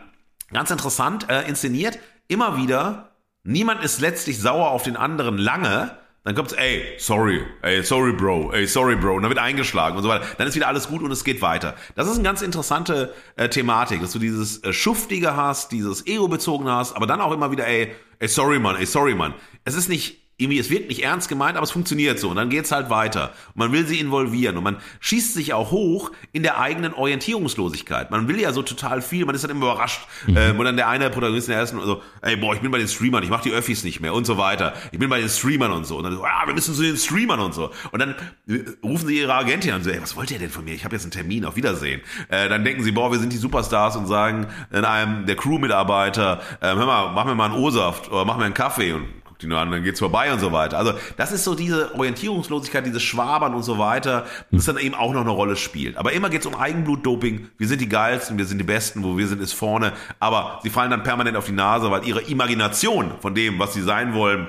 [0.53, 1.99] ganz interessant, äh, inszeniert,
[2.29, 3.11] immer wieder,
[3.43, 8.53] niemand ist letztlich sauer auf den anderen lange, dann kommt's, ey, sorry, ey, sorry, Bro,
[8.53, 10.27] ey, sorry, Bro, und dann wird eingeschlagen und so weiter.
[10.37, 11.77] Dann ist wieder alles gut und es geht weiter.
[11.95, 16.73] Das ist eine ganz interessante äh, Thematik, dass du dieses äh, Schuftige hast, dieses Ego-bezogene
[16.73, 19.35] hast, aber dann auch immer wieder, ey, ey, sorry, Mann, ey, sorry, Mann.
[19.65, 22.49] Es ist nicht irgendwie, es wird nicht ernst gemeint, aber es funktioniert so und dann
[22.49, 23.33] geht's halt weiter.
[23.49, 28.11] Und man will sie involvieren und man schießt sich auch hoch in der eigenen Orientierungslosigkeit.
[28.11, 30.37] Man will ja so total viel, man ist dann immer überrascht, mhm.
[30.37, 32.79] äh, wo dann der eine Protagonist in der ersten so, ey, boah, ich bin bei
[32.79, 34.75] den Streamern, ich mach die Öffis nicht mehr und so weiter.
[34.93, 35.99] Ich bin bei den Streamern und so.
[35.99, 37.71] Und dann so, ah, wir müssen zu den Streamern und so.
[37.93, 38.15] Und dann
[38.49, 40.75] äh, rufen sie ihre Agentin an und so, ey, was wollt ihr denn von mir?
[40.75, 42.01] Ich habe jetzt einen Termin, auf Wiedersehen.
[42.29, 46.41] Äh, dann denken sie, boah, wir sind die Superstars und sagen in einem der Crew-Mitarbeiter,
[46.61, 49.47] äh, hör mal, mach mir mal einen O-Saft oder mach mir einen Kaffee und die
[49.47, 50.79] nur an, dann geht's vorbei und so weiter.
[50.79, 55.13] Also das ist so diese Orientierungslosigkeit, dieses Schwabern und so weiter, das dann eben auch
[55.13, 55.97] noch eine Rolle spielt.
[55.97, 57.49] Aber immer geht's um Eigenblutdoping.
[57.59, 59.93] Wir sind die geilsten, wir sind die Besten, wo wir sind, ist vorne.
[60.19, 63.83] Aber sie fallen dann permanent auf die Nase, weil ihre Imagination von dem, was sie
[63.83, 64.49] sein wollen,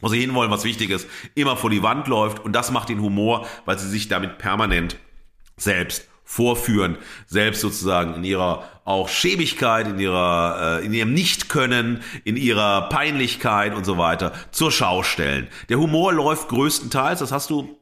[0.00, 2.44] wo sie hinwollen, was wichtig ist, immer vor die Wand läuft.
[2.44, 4.96] Und das macht den Humor, weil sie sich damit permanent
[5.56, 12.36] selbst vorführen, selbst sozusagen in ihrer auch Schäbigkeit, in ihrer, äh, in ihrem Nichtkönnen, in
[12.36, 15.48] ihrer Peinlichkeit und so weiter zur Schau stellen.
[15.68, 17.78] Der Humor läuft größtenteils, das hast du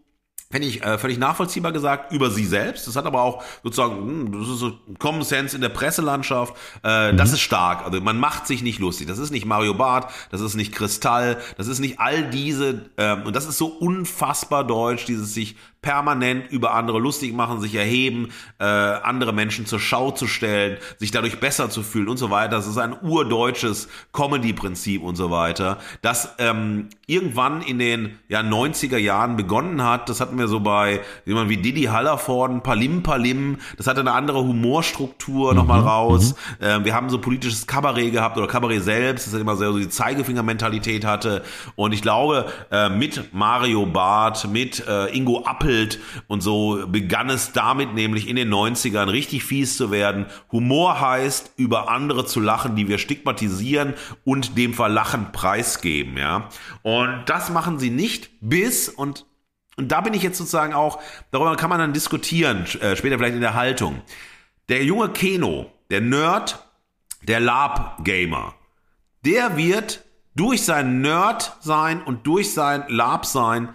[0.54, 2.86] Finde ich äh, völlig nachvollziehbar gesagt über sie selbst.
[2.86, 6.54] Das hat aber auch sozusagen, hm, das ist so Common Sense in der Presselandschaft.
[6.84, 7.16] Äh, mhm.
[7.16, 7.84] Das ist stark.
[7.84, 9.08] Also man macht sich nicht lustig.
[9.08, 13.22] Das ist nicht Mario Barth, das ist nicht Kristall, das ist nicht all diese, ähm,
[13.24, 18.30] und das ist so unfassbar deutsch, dieses sich permanent über andere lustig machen, sich erheben,
[18.58, 22.56] äh, andere Menschen zur Schau zu stellen, sich dadurch besser zu fühlen und so weiter.
[22.56, 28.96] Das ist ein urdeutsches Comedy-Prinzip und so weiter, das ähm, irgendwann in den ja, 90er
[28.96, 30.08] Jahren begonnen hat.
[30.08, 34.38] Das hatten wir so bei jemand wie Didi Hallervorden, Palim Palim, das hatte eine andere
[34.38, 36.34] Humorstruktur mhm, nochmal raus.
[36.60, 36.66] Mhm.
[36.66, 41.04] Äh, wir haben so politisches Kabarett gehabt oder Kabarett selbst, das immer so die Zeigefinger-Mentalität
[41.04, 41.42] hatte.
[41.76, 45.98] Und ich glaube, äh, mit Mario Barth, mit äh, Ingo Appel, Bild
[46.28, 50.26] und so begann es damit nämlich in den 90ern richtig fies zu werden.
[50.52, 53.94] Humor heißt, über andere zu lachen, die wir stigmatisieren
[54.24, 56.48] und dem Verlachen preisgeben, ja.
[56.82, 59.26] Und das machen sie nicht bis und
[59.76, 61.00] und da bin ich jetzt sozusagen auch,
[61.32, 64.02] darüber kann man dann diskutieren, äh, später vielleicht in der Haltung.
[64.68, 66.64] Der junge Keno, der Nerd,
[67.22, 68.54] der Lab-Gamer,
[69.24, 70.04] der wird
[70.36, 73.70] durch sein Nerd sein und durch sein Lab sein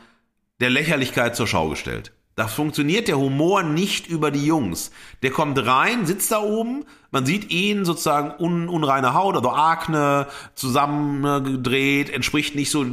[0.59, 2.11] der Lächerlichkeit zur Schau gestellt.
[2.39, 4.91] Das funktioniert der Humor nicht über die Jungs.
[5.23, 10.25] Der kommt rein, sitzt da oben, man sieht ihn sozusagen un, unreine Haut, also Akne,
[10.55, 12.85] zusammengedreht, entspricht nicht so,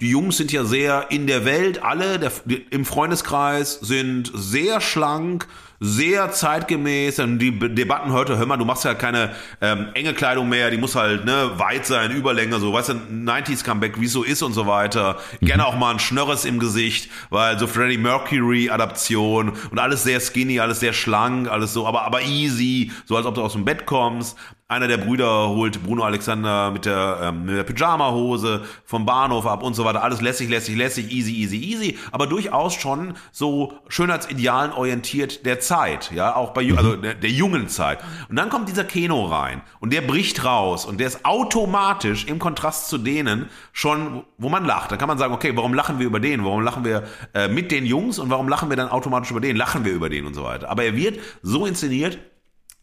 [0.00, 2.32] die Jungs sind ja sehr in der Welt, alle der,
[2.70, 5.48] im Freundeskreis sind sehr schlank,
[5.84, 7.18] sehr zeitgemäß.
[7.18, 10.78] Und die Debatten heute, hör mal, du machst ja keine ähm, enge Kleidung mehr, die
[10.78, 14.42] muss halt ne, weit sein, Überlänge, so, weißt du, 90s Comeback, wie es so ist
[14.42, 15.18] und so weiter.
[15.40, 15.46] Mhm.
[15.46, 20.20] Gerne auch mal ein Schnörres im Gesicht, weil so Freddie Mercury Adaption und alles sehr
[20.20, 23.64] skinny, alles sehr schlank, alles so, aber, aber easy, so als ob du aus dem
[23.64, 24.38] Bett kommst.
[24.66, 29.62] Einer der Brüder holt Bruno Alexander mit der, ähm, mit der Pyjama-Hose vom Bahnhof ab
[29.62, 30.02] und so weiter.
[30.02, 31.98] Alles lässig, lässig, lässig, easy, easy, easy.
[32.12, 36.10] Aber durchaus schon so Schönheitsidealen orientiert der Zeit.
[36.12, 37.98] Ja, auch bei, also der, der jungen Zeit.
[38.30, 42.38] Und dann kommt dieser Keno rein und der bricht raus und der ist automatisch im
[42.38, 44.90] Kontrast zu denen schon, wo man lacht.
[44.90, 46.42] Da kann man sagen, okay, warum lachen wir über den?
[46.42, 47.04] Warum lachen wir
[47.34, 49.56] äh, mit den Jungs und warum lachen wir dann automatisch über den?
[49.56, 50.70] Lachen wir über den und so weiter.
[50.70, 52.18] Aber er wird so inszeniert,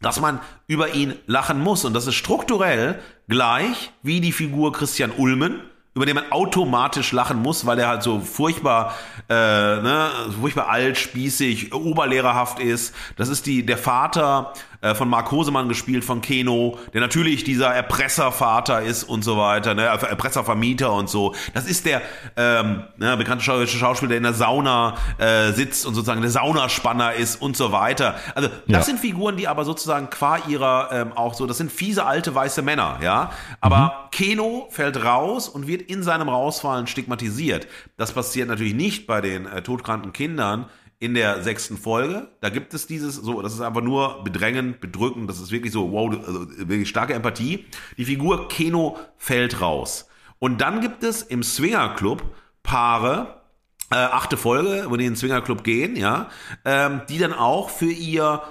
[0.01, 1.85] dass man über ihn lachen muss.
[1.85, 5.61] Und das ist strukturell gleich wie die Figur Christian Ulmen,
[5.93, 8.95] über den man automatisch lachen muss, weil er halt so furchtbar,
[9.29, 12.95] äh, ne, furchtbar alt, spießig, oberlehrerhaft ist.
[13.17, 17.73] Das ist die der Vater äh, von Mark Hosemann gespielt, von Keno, der natürlich dieser
[17.73, 21.35] Erpresservater ist und so weiter, ne, Erpresservermieter und so.
[21.53, 22.01] Das ist der
[22.35, 27.41] ähm, ne, bekannte Schauspieler, der in der Sauna äh, sitzt und sozusagen der Saunaspanner ist
[27.41, 28.15] und so weiter.
[28.35, 28.81] Also das ja.
[28.81, 32.61] sind Figuren, die aber sozusagen qua ihrer ähm, auch so, das sind fiese alte weiße
[32.61, 33.31] Männer, ja.
[33.59, 34.11] Aber mhm.
[34.11, 37.67] Keno fällt raus und wird in seinem Rausfallen stigmatisiert.
[37.97, 40.65] Das passiert natürlich nicht bei den äh, todkranken Kindern,
[41.01, 42.27] in der sechsten Folge.
[42.41, 45.91] Da gibt es dieses, so, das ist einfach nur bedrängend, bedrückend, das ist wirklich so,
[45.91, 47.65] wow, also wirklich starke Empathie.
[47.97, 50.07] Die Figur Keno fällt raus.
[50.37, 52.23] Und dann gibt es im Swinger Club
[52.61, 53.41] Paare,
[53.89, 56.29] äh, achte Folge, wo die in den Swinger Club gehen, ja,
[56.65, 58.43] ähm, die dann auch für ihr,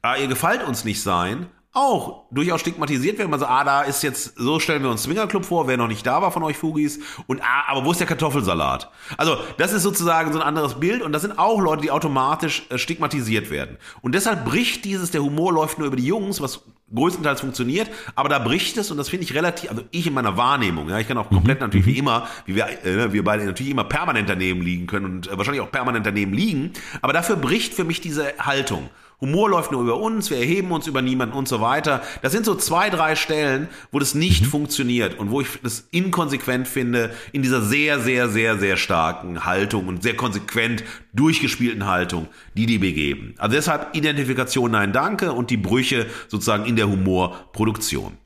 [0.00, 3.30] ah, ihr gefällt uns nicht sein, auch durchaus stigmatisiert werden.
[3.30, 6.06] Man so, ah, da ist jetzt, so stellen wir uns Swingerclub vor, wer noch nicht
[6.06, 6.98] da war von euch Fugis.
[7.26, 8.90] Und ah, aber wo ist der Kartoffelsalat?
[9.16, 12.66] Also, das ist sozusagen so ein anderes Bild und das sind auch Leute, die automatisch
[12.70, 13.76] äh, stigmatisiert werden.
[14.00, 16.62] Und deshalb bricht dieses, der Humor läuft nur über die Jungs, was
[16.94, 20.36] größtenteils funktioniert, aber da bricht es und das finde ich relativ, also ich in meiner
[20.36, 21.66] Wahrnehmung, ja, ich kann auch komplett mhm.
[21.66, 25.28] natürlich wie immer, wie wir, äh, wir beide natürlich immer permanent daneben liegen können und
[25.28, 28.88] äh, wahrscheinlich auch permanent daneben liegen, aber dafür bricht für mich diese Haltung.
[29.20, 32.02] Humor läuft nur über uns, wir erheben uns über niemanden und so weiter.
[32.22, 34.46] Das sind so zwei, drei Stellen, wo das nicht mhm.
[34.46, 39.88] funktioniert und wo ich das inkonsequent finde in dieser sehr, sehr, sehr, sehr starken Haltung
[39.88, 43.34] und sehr konsequent durchgespielten Haltung, die die begeben.
[43.38, 48.16] Also deshalb Identifikation, nein, danke und die Brüche sozusagen in der Humorproduktion.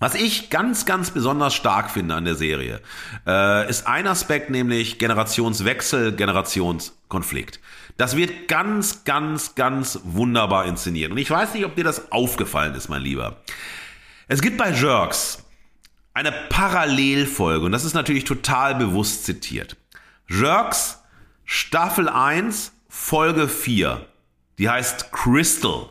[0.00, 2.82] Was ich ganz, ganz besonders stark finde an der Serie,
[3.26, 7.60] äh, ist ein Aspekt, nämlich Generationswechsel, Generationskonflikt.
[7.96, 11.12] Das wird ganz, ganz, ganz wunderbar inszeniert.
[11.12, 13.36] Und ich weiß nicht, ob dir das aufgefallen ist, mein Lieber.
[14.26, 15.44] Es gibt bei Jerks
[16.12, 19.76] eine Parallelfolge und das ist natürlich total bewusst zitiert.
[20.28, 21.00] Jerks
[21.44, 24.06] Staffel 1, Folge 4.
[24.58, 25.90] Die heißt Crystal.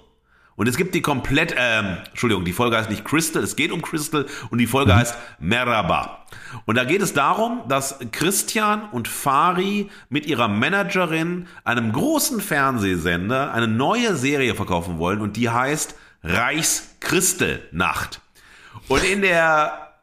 [0.55, 3.81] Und es gibt die komplett, ähm, Entschuldigung, die Folge heißt nicht Crystal, es geht um
[3.81, 4.97] Crystal und die Folge mhm.
[4.97, 6.25] heißt Meraba.
[6.65, 13.53] Und da geht es darum, dass Christian und Fari mit ihrer Managerin einem großen Fernsehsender
[13.53, 18.21] eine neue Serie verkaufen wollen und die heißt Reichskristallnacht.
[18.87, 19.93] Und in der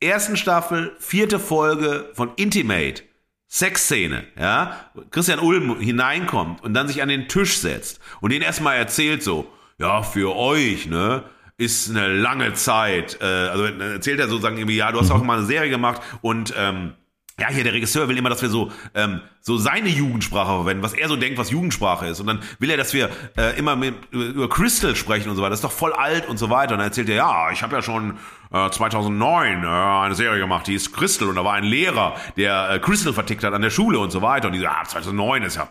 [0.00, 3.02] ersten Staffel, vierte Folge von Intimate,
[3.48, 8.76] Sexszene, ja, Christian Ulm hineinkommt und dann sich an den Tisch setzt und den erstmal
[8.76, 11.24] erzählt so, ja, für euch, ne,
[11.56, 13.18] ist eine lange Zeit.
[13.20, 16.52] Äh, also erzählt er sozusagen irgendwie, ja, du hast auch mal eine Serie gemacht und
[16.56, 16.94] ähm,
[17.40, 20.92] ja, hier der Regisseur will immer, dass wir so ähm, so seine Jugendsprache verwenden, was
[20.92, 22.20] er so denkt, was Jugendsprache ist.
[22.20, 25.50] Und dann will er, dass wir äh, immer mit, über Crystal sprechen und so weiter.
[25.50, 26.72] Das ist doch voll alt und so weiter.
[26.72, 28.18] Und dann erzählt er, ja, ich habe ja schon
[28.52, 31.28] äh, 2009 äh, eine Serie gemacht, die ist Crystal.
[31.28, 34.20] Und da war ein Lehrer, der äh, Crystal vertickt hat an der Schule und so
[34.20, 34.48] weiter.
[34.48, 35.68] Und die so, ja, 2009 ist ja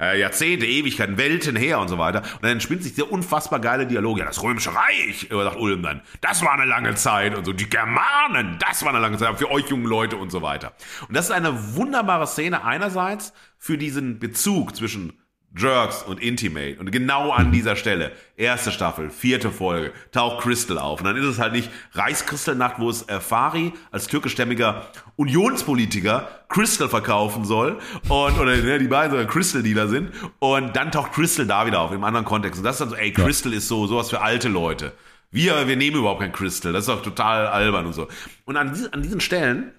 [0.00, 2.20] äh, Jahrzehnte, Ewigkeiten, Welten her und so weiter.
[2.20, 4.18] Und dann entspinnt sich der unfassbar geile Dialog.
[4.18, 7.52] Ja, das Römische Reich, sagt Ulm dann, das war eine lange Zeit und so.
[7.52, 10.72] Die Germanen, das war eine lange Zeit für euch jungen Leute und so weiter.
[11.08, 15.12] Und das ist eine wunderbare Szene einerseits für diesen Bezug zwischen
[15.56, 16.78] Jerks und Intimate.
[16.78, 21.00] Und genau an dieser Stelle, erste Staffel, vierte Folge, taucht Crystal auf.
[21.00, 24.86] Und dann ist es halt nicht Reichskristallnacht, wo es äh, Fari als türkischstämmiger
[25.16, 27.78] Unionspolitiker Crystal verkaufen soll.
[28.08, 30.12] Und, oder ne, die beiden sogar Crystal-Dealer sind.
[30.38, 32.58] Und dann taucht Crystal da wieder auf, im anderen Kontext.
[32.58, 33.58] Und das ist dann so, ey, Crystal ja.
[33.58, 34.92] ist so, sowas für alte Leute.
[35.30, 36.72] Wir, wir nehmen überhaupt kein Crystal.
[36.72, 38.08] Das ist doch total albern und so.
[38.44, 39.72] Und an, diesen, an diesen Stellen,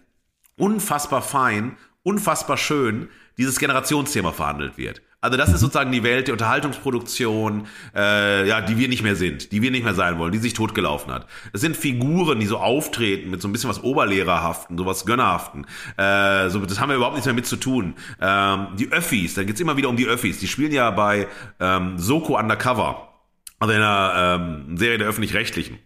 [0.57, 5.01] unfassbar fein, unfassbar schön, dieses Generationsthema verhandelt wird.
[5.21, 9.51] Also das ist sozusagen die Welt der Unterhaltungsproduktion, äh, ja, die wir nicht mehr sind,
[9.51, 11.27] die wir nicht mehr sein wollen, die sich totgelaufen hat.
[11.51, 15.65] Es sind Figuren, die so auftreten mit so ein bisschen was Oberlehrerhaften, sowas Gönnerhaften.
[15.97, 17.95] Äh, so, das haben wir überhaupt nichts mehr mit zu tun.
[18.21, 20.39] Ähm, die Öffis, da geht's immer wieder um die Öffis.
[20.39, 21.27] Die spielen ja bei
[21.59, 23.09] ähm, Soko Undercover,
[23.59, 25.79] also in einer ähm, Serie der öffentlich-rechtlichen.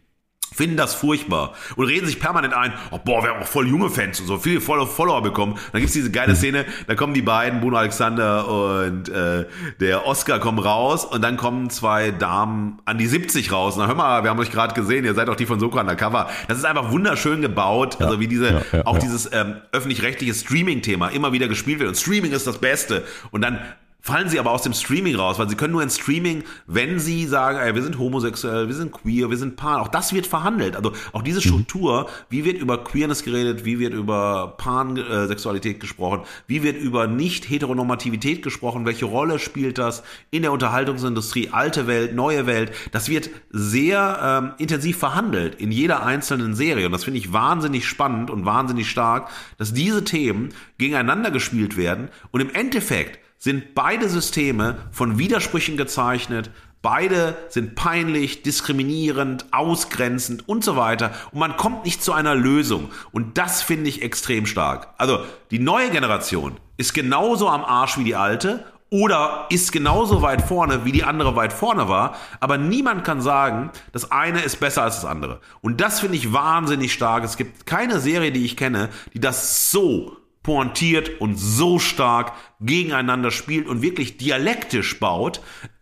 [0.54, 3.90] Finden das furchtbar und reden sich permanent ein, oh, boah, wir haben auch voll junge
[3.90, 5.58] Fans und so, viele Follower bekommen.
[5.72, 9.46] Dann gibt's diese geile Szene, da kommen die beiden, Bruno Alexander und äh,
[9.80, 13.76] der Oscar kommen raus und dann kommen zwei Damen an die 70 raus.
[13.78, 16.30] Na hör mal, wir haben euch gerade gesehen, ihr seid auch die von Soko Undercover.
[16.48, 19.02] Das ist einfach wunderschön gebaut, also wie diese, ja, ja, auch ja.
[19.02, 23.60] dieses ähm, öffentlich-rechtliche Streaming-Thema immer wieder gespielt wird und Streaming ist das Beste und dann
[24.04, 27.26] fallen sie aber aus dem Streaming raus, weil sie können nur in Streaming, wenn sie
[27.26, 30.76] sagen, ey, wir sind homosexuell, wir sind queer, wir sind pan, auch das wird verhandelt.
[30.76, 36.64] Also auch diese Struktur, wie wird über Queerness geredet, wie wird über Pansexualität gesprochen, wie
[36.64, 42.74] wird über Nicht-Heteronormativität gesprochen, welche Rolle spielt das in der Unterhaltungsindustrie, alte Welt, neue Welt,
[42.92, 46.88] das wird sehr ähm, intensiv verhandelt in jeder einzelnen Serie.
[46.88, 52.10] Und das finde ich wahnsinnig spannend und wahnsinnig stark, dass diese Themen gegeneinander gespielt werden
[52.32, 56.50] und im Endeffekt sind beide Systeme von Widersprüchen gezeichnet.
[56.82, 61.12] Beide sind peinlich, diskriminierend, ausgrenzend und so weiter.
[61.34, 62.90] Und man kommt nicht zu einer Lösung.
[63.12, 64.94] Und das finde ich extrem stark.
[64.98, 70.42] Also die neue Generation ist genauso am Arsch wie die alte oder ist genauso weit
[70.42, 72.16] vorne, wie die andere weit vorne war.
[72.40, 75.42] Aber niemand kann sagen, das eine ist besser als das andere.
[75.60, 77.26] Und das finde ich wahnsinnig stark.
[77.26, 83.32] Es gibt keine Serie, die ich kenne, die das so pointiert und so stark gegeneinander
[83.32, 85.42] spielt und wirklich dialektisch baut,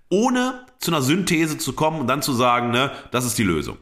[0.09, 3.77] ohne zu einer Synthese zu kommen und dann zu sagen, ne, das ist die Lösung.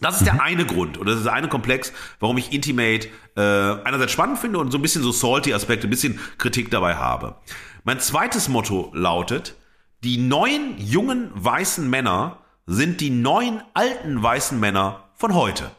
[0.00, 3.40] Das ist der eine Grund oder das ist der eine Komplex, warum ich Intimate äh,
[3.40, 7.36] einerseits spannend finde und so ein bisschen so salty Aspekte, ein bisschen Kritik dabei habe.
[7.84, 9.54] Mein zweites Motto lautet,
[10.02, 15.70] die neuen jungen weißen Männer sind die neuen alten weißen Männer von heute.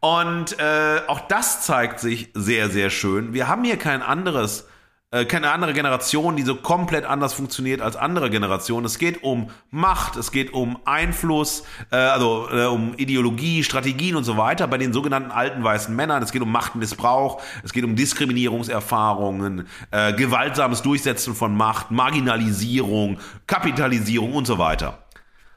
[0.00, 3.32] Und äh, auch das zeigt sich sehr, sehr schön.
[3.32, 4.68] Wir haben hier kein anderes,
[5.10, 8.84] äh, keine andere Generation, die so komplett anders funktioniert als andere Generationen.
[8.84, 14.24] Es geht um Macht, es geht um Einfluss, äh, also äh, um Ideologie, Strategien und
[14.24, 16.22] so weiter bei den sogenannten alten weißen Männern.
[16.22, 24.34] Es geht um Machtmissbrauch, es geht um Diskriminierungserfahrungen, äh, gewaltsames Durchsetzen von Macht, Marginalisierung, Kapitalisierung
[24.34, 24.98] und so weiter.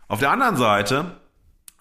[0.07, 1.19] Auf der anderen Seite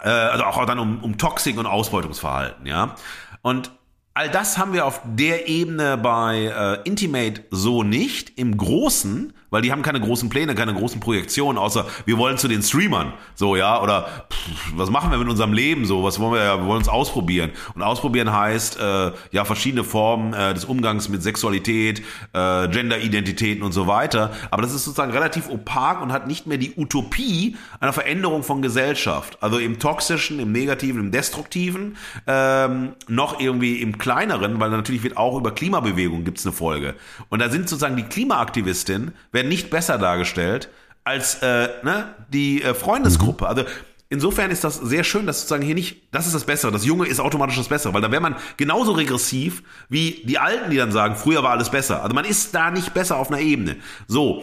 [0.00, 2.94] äh, also auch dann um, um Toxik und Ausbeutungsverhalten, ja.
[3.42, 3.70] Und
[4.14, 8.38] all das haben wir auf der Ebene bei äh, Intimate so nicht.
[8.38, 12.48] Im Großen, weil die haben keine großen Pläne, keine großen Projektionen, außer wir wollen zu
[12.48, 16.34] den Streamern, so ja, oder pff, was machen wir mit unserem Leben, so was wollen
[16.34, 17.50] wir, wir wollen uns ausprobieren.
[17.74, 23.72] Und ausprobieren heißt äh, ja verschiedene Formen äh, des Umgangs mit Sexualität, äh, Genderidentitäten und
[23.72, 24.32] so weiter.
[24.50, 28.62] Aber das ist sozusagen relativ opak und hat nicht mehr die Utopie einer Veränderung von
[28.62, 29.38] Gesellschaft.
[29.40, 31.96] Also im toxischen, im negativen, im destruktiven,
[32.26, 36.94] ähm, noch irgendwie im kleineren, weil natürlich wird auch über Klimabewegung gibt's eine Folge.
[37.28, 40.68] Und da sind sozusagen die Klimaaktivistinnen werden nicht besser dargestellt
[41.04, 43.46] als äh, ne, die äh, Freundesgruppe.
[43.46, 43.62] Also
[44.08, 47.06] insofern ist das sehr schön, dass sozusagen hier nicht, das ist das Bessere, das Junge
[47.06, 50.90] ist automatisch das Bessere, weil da wäre man genauso regressiv wie die Alten, die dann
[50.90, 52.02] sagen, früher war alles besser.
[52.02, 53.76] Also man ist da nicht besser auf einer Ebene.
[54.08, 54.42] So,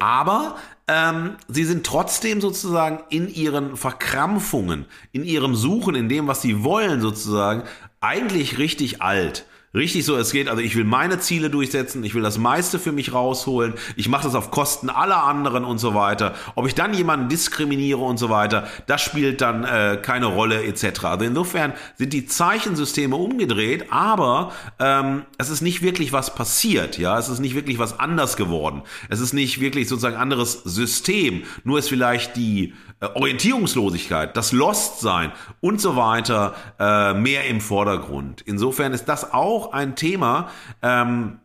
[0.00, 0.56] aber
[0.88, 6.64] ähm, sie sind trotzdem sozusagen in ihren Verkrampfungen, in ihrem Suchen, in dem, was sie
[6.64, 7.62] wollen sozusagen,
[8.00, 9.46] eigentlich richtig alt.
[9.74, 12.90] Richtig so, es geht, also ich will meine Ziele durchsetzen, ich will das meiste für
[12.90, 16.34] mich rausholen, ich mache das auf Kosten aller anderen und so weiter.
[16.54, 21.04] Ob ich dann jemanden diskriminiere und so weiter, das spielt dann äh, keine Rolle etc.
[21.04, 27.18] Also insofern sind die Zeichensysteme umgedreht, aber ähm, es ist nicht wirklich was passiert, ja,
[27.18, 28.84] es ist nicht wirklich was anders geworden.
[29.10, 35.32] Es ist nicht wirklich sozusagen anderes System, nur ist vielleicht die äh, Orientierungslosigkeit, das Lostsein
[35.60, 38.42] und so weiter äh, mehr im Vordergrund.
[38.42, 40.48] Insofern ist das auch ein Thema,
[40.82, 41.38] ähm,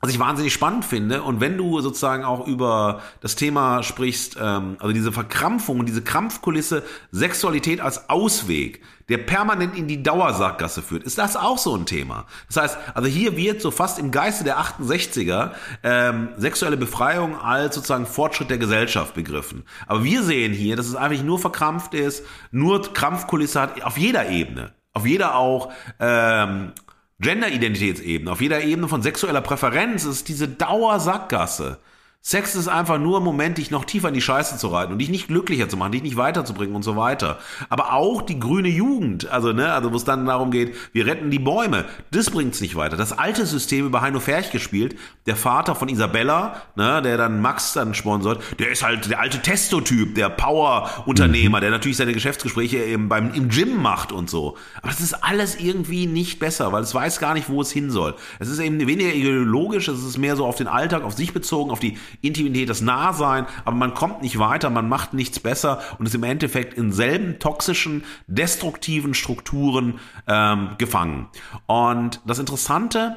[0.00, 1.22] was ich wahnsinnig spannend finde.
[1.22, 6.02] Und wenn du sozusagen auch über das Thema sprichst, ähm, also diese Verkrampfung und diese
[6.02, 8.80] Krampfkulisse Sexualität als Ausweg,
[9.10, 12.26] der permanent in die Dauersackgasse führt, ist das auch so ein Thema.
[12.46, 15.50] Das heißt, also hier wird so fast im Geiste der 68er
[15.82, 19.64] ähm, sexuelle Befreiung als sozusagen Fortschritt der Gesellschaft begriffen.
[19.88, 24.28] Aber wir sehen hier, dass es eigentlich nur verkrampft ist, nur Krampfkulisse hat auf jeder
[24.28, 24.72] Ebene.
[24.92, 26.72] Auf jeder auch ähm,
[27.20, 31.78] Gender-Identitätsebene, auf jeder Ebene von sexueller Präferenz ist diese Dauersackgasse.
[32.22, 34.98] Sex ist einfach nur ein Moment, dich noch tiefer in die Scheiße zu reiten und
[34.98, 37.38] dich nicht glücklicher zu machen, dich nicht weiterzubringen und so weiter.
[37.70, 41.30] Aber auch die grüne Jugend, also ne, also wo es dann darum geht, wir retten
[41.30, 42.98] die Bäume, das bringt's nicht weiter.
[42.98, 47.72] Das alte System über Heino Ferch gespielt, der Vater von Isabella, ne, der dann Max
[47.72, 53.08] dann sponsort, der ist halt der alte Testotyp, der Power-Unternehmer, der natürlich seine Geschäftsgespräche eben
[53.08, 54.58] beim im Gym macht und so.
[54.82, 57.90] Aber das ist alles irgendwie nicht besser, weil es weiß gar nicht, wo es hin
[57.90, 58.14] soll.
[58.40, 61.70] Es ist eben weniger ideologisch, es ist mehr so auf den Alltag, auf sich bezogen,
[61.70, 66.06] auf die Intimität, das Nahsein, aber man kommt nicht weiter, man macht nichts besser und
[66.06, 71.28] ist im Endeffekt in selben toxischen, destruktiven Strukturen ähm, gefangen.
[71.66, 73.16] Und das Interessante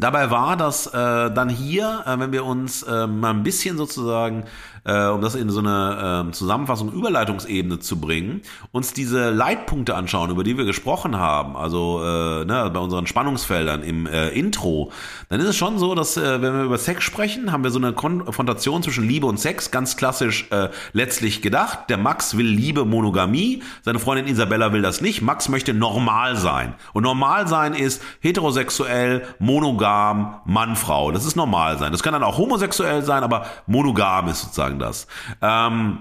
[0.00, 0.90] Dabei war das äh,
[1.30, 4.44] dann hier, äh, wenn wir uns äh, mal ein bisschen sozusagen
[4.84, 10.30] äh, um das in so eine äh, Zusammenfassung, Überleitungsebene zu bringen, uns diese Leitpunkte anschauen,
[10.30, 14.92] über die wir gesprochen haben, also äh, ne, bei unseren Spannungsfeldern im äh, Intro,
[15.28, 17.78] dann ist es schon so, dass äh, wenn wir über Sex sprechen, haben wir so
[17.78, 21.88] eine Konfrontation zwischen Liebe und Sex, ganz klassisch äh, letztlich gedacht.
[21.88, 25.22] Der Max will Liebe, Monogamie, seine Freundin Isabella will das nicht.
[25.22, 26.74] Max möchte normal sein.
[26.92, 31.10] Und normal sein ist heterosexuell, monogam, Mann, Frau.
[31.10, 31.92] Das ist normal sein.
[31.92, 35.06] Das kann dann auch homosexuell sein, aber monogam ist sozusagen sagen das.
[35.42, 35.98] Ähm,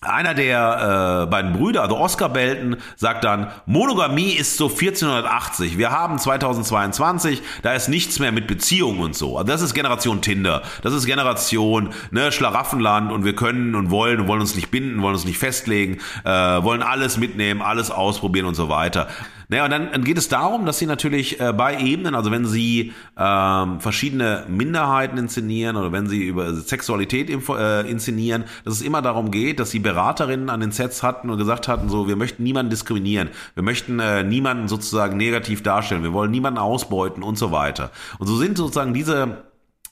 [0.00, 5.78] einer der äh, beiden Brüder, also Oscar Belton, sagt dann, Monogamie ist so 1480.
[5.78, 9.38] Wir haben 2022, da ist nichts mehr mit Beziehungen und so.
[9.38, 10.62] Also das ist Generation Tinder.
[10.82, 15.02] Das ist Generation ne, Schlaraffenland und wir können und wollen und wollen uns nicht binden,
[15.02, 19.06] wollen uns nicht festlegen, äh, wollen alles mitnehmen, alles ausprobieren und so weiter.
[19.52, 22.94] Naja, und dann, geht es darum, dass sie natürlich äh, bei Ebenen, also wenn sie
[23.18, 29.30] ähm, verschiedene Minderheiten inszenieren oder wenn sie über Sexualität äh, inszenieren, dass es immer darum
[29.30, 32.70] geht, dass sie Beraterinnen an den Sets hatten und gesagt hatten, so, wir möchten niemanden
[32.70, 37.90] diskriminieren, wir möchten äh, niemanden sozusagen negativ darstellen, wir wollen niemanden ausbeuten und so weiter.
[38.18, 39.42] Und so sind sozusagen diese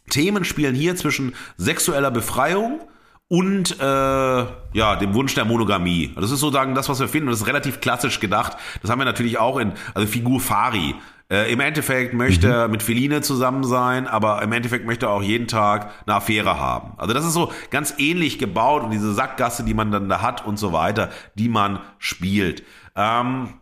[0.09, 2.81] Themen spielen hier zwischen sexueller Befreiung,
[3.31, 6.13] und äh, ja, dem Wunsch der Monogamie.
[6.17, 7.29] Das ist sozusagen das, was wir finden.
[7.29, 8.57] Und das ist relativ klassisch gedacht.
[8.83, 10.97] Das haben wir natürlich auch in, also Figur Fari.
[11.31, 12.53] Äh, Im Endeffekt möchte mhm.
[12.53, 16.59] er mit Feline zusammen sein, aber im Endeffekt möchte er auch jeden Tag eine Affäre
[16.59, 16.95] haben.
[16.97, 20.45] Also das ist so ganz ähnlich gebaut und diese Sackgasse, die man dann da hat
[20.45, 22.65] und so weiter, die man spielt.
[22.97, 23.60] Ähm,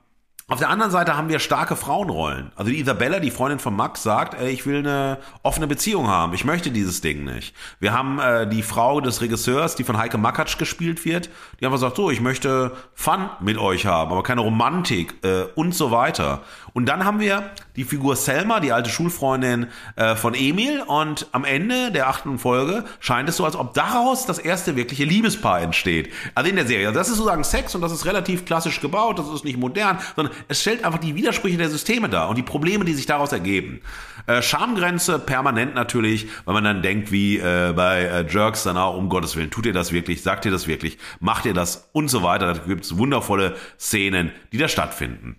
[0.51, 2.53] auf der anderen Seite haben wir starke Frauenrollen.
[2.57, 6.32] Also die Isabella, die Freundin von Max, sagt, ey, ich will eine offene Beziehung haben.
[6.32, 7.55] Ich möchte dieses Ding nicht.
[7.80, 11.28] Wir haben äh, die Frau des Regisseurs, die von Heike Makatsch gespielt wird,
[11.61, 15.74] die einfach sagt, so, ich möchte Fun mit euch haben, aber keine Romantik äh, und
[15.74, 16.40] so weiter.
[16.72, 20.82] Und dann haben wir die Figur Selma, die alte Schulfreundin äh, von Emil.
[20.82, 25.04] Und am Ende der achten Folge scheint es so, als ob daraus das erste wirkliche
[25.04, 26.12] Liebespaar entsteht.
[26.34, 26.88] Also in der Serie.
[26.88, 29.98] Also das ist sozusagen Sex und das ist relativ klassisch gebaut, das ist nicht modern,
[30.16, 33.32] sondern es stellt einfach die Widersprüche der Systeme dar und die Probleme, die sich daraus
[33.32, 33.80] ergeben.
[34.26, 38.96] Äh, Schamgrenze permanent natürlich, weil man dann denkt, wie äh, bei äh, Jerks dann auch,
[38.96, 42.08] um Gottes Willen, tut ihr das wirklich, sagt ihr das wirklich, macht ihr das und
[42.08, 42.52] so weiter.
[42.52, 45.36] Da gibt es wundervolle Szenen, die da stattfinden.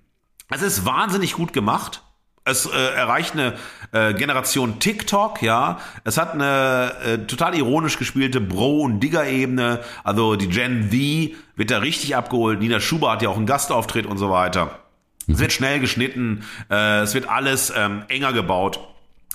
[0.50, 2.02] Es ist wahnsinnig gut gemacht.
[2.43, 3.56] Es äh, erreicht eine
[3.91, 5.80] äh, Generation TikTok, ja.
[6.04, 9.82] Es hat eine äh, total ironisch gespielte Bro- und Digger-Ebene.
[10.04, 12.60] Also die Gen Z wird da richtig abgeholt.
[12.60, 14.80] Nina Schuber hat ja auch einen Gastauftritt und so weiter.
[15.28, 16.43] Es wird schnell geschnitten.
[16.72, 18.80] Äh, es wird alles ähm, enger gebaut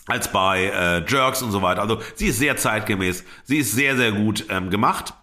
[0.07, 1.83] als bei äh, Jerks und so weiter.
[1.83, 3.25] Also sie ist sehr zeitgemäß.
[3.45, 5.15] Sie ist sehr, sehr gut ähm, gemacht.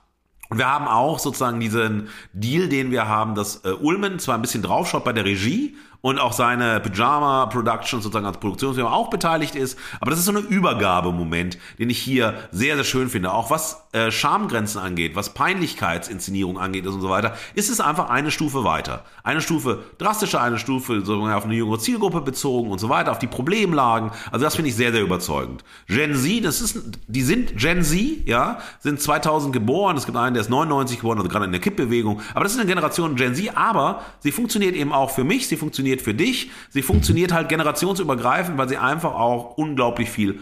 [0.51, 4.41] Und wir haben auch sozusagen diesen Deal, den wir haben, dass äh, Ulmen zwar ein
[4.41, 9.55] bisschen draufschaut bei der Regie und auch seine Pyjama Production sozusagen als Produktionsfirma auch beteiligt
[9.55, 9.77] ist.
[9.99, 13.31] Aber das ist so ein Übergabemoment, den ich hier sehr, sehr schön finde.
[13.31, 18.31] Auch was äh, Schamgrenzen angeht, was Peinlichkeitsinszenierung angeht und so weiter, ist es einfach eine
[18.31, 19.05] Stufe weiter.
[19.23, 23.19] Eine Stufe drastischer, eine Stufe sozusagen auf eine jüngere Zielgruppe bezogen und so weiter, auf
[23.19, 24.11] die Problemlagen.
[24.31, 25.63] Also das finde ich sehr, sehr überzeugend.
[25.87, 29.97] Gen Z, das ist, die sind Gen Z, ja, sind 2000 geboren.
[29.97, 32.21] Es gibt einen, der ist 99 geboren, also gerade in der Kippbewegung.
[32.33, 35.57] Aber das ist eine Generation Gen Z, aber sie funktioniert eben auch für mich, sie
[35.57, 36.49] funktioniert funktioniert für dich.
[36.69, 40.39] Sie funktioniert halt generationsübergreifend, weil sie einfach auch unglaublich viel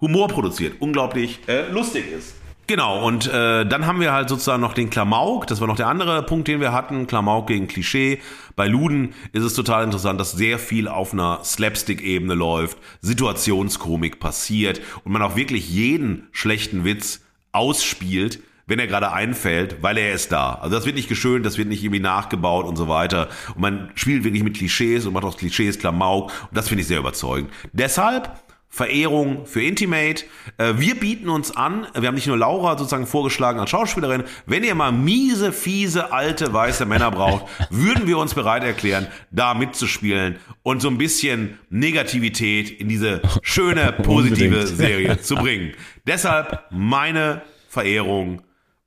[0.00, 2.34] Humor produziert, unglaublich äh, lustig ist.
[2.68, 5.88] Genau, und äh, dann haben wir halt sozusagen noch den Klamauk, das war noch der
[5.88, 8.20] andere Punkt, den wir hatten, Klamauk gegen Klischee.
[8.54, 14.80] Bei Luden ist es total interessant, dass sehr viel auf einer Slapstick-Ebene läuft, Situationskomik passiert
[15.04, 17.20] und man auch wirklich jeden schlechten Witz
[17.50, 20.54] ausspielt, wenn er gerade einfällt, weil er ist da.
[20.54, 23.28] Also das wird nicht geschönt, das wird nicht irgendwie nachgebaut und so weiter.
[23.54, 26.32] Und man spielt wirklich mit Klischees und macht aus Klischees Klamauk.
[26.48, 27.50] Und das finde ich sehr überzeugend.
[27.72, 28.30] Deshalb
[28.74, 30.24] Verehrung für Intimate.
[30.56, 34.64] Äh, wir bieten uns an, wir haben nicht nur Laura sozusagen vorgeschlagen als Schauspielerin, wenn
[34.64, 40.36] ihr mal miese, fiese, alte, weiße Männer braucht, würden wir uns bereit erklären, da mitzuspielen
[40.62, 45.74] und so ein bisschen Negativität in diese schöne, positive Serie zu bringen.
[46.06, 48.40] Deshalb meine Verehrung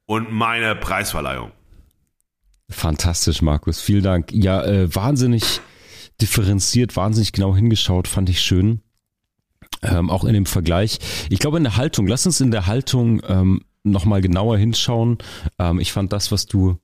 [0.05, 1.51] und meine Preisverleihung.
[2.69, 3.79] Fantastisch, Markus.
[3.79, 4.31] Vielen Dank.
[4.31, 5.61] Ja, äh, wahnsinnig
[6.21, 8.81] differenziert, wahnsinnig genau hingeschaut, fand ich schön.
[9.81, 10.99] Ähm, auch in dem Vergleich.
[11.29, 15.17] Ich glaube, in der Haltung, lass uns in der Haltung ähm, nochmal genauer hinschauen.
[15.59, 16.77] Ähm, ich fand das, was du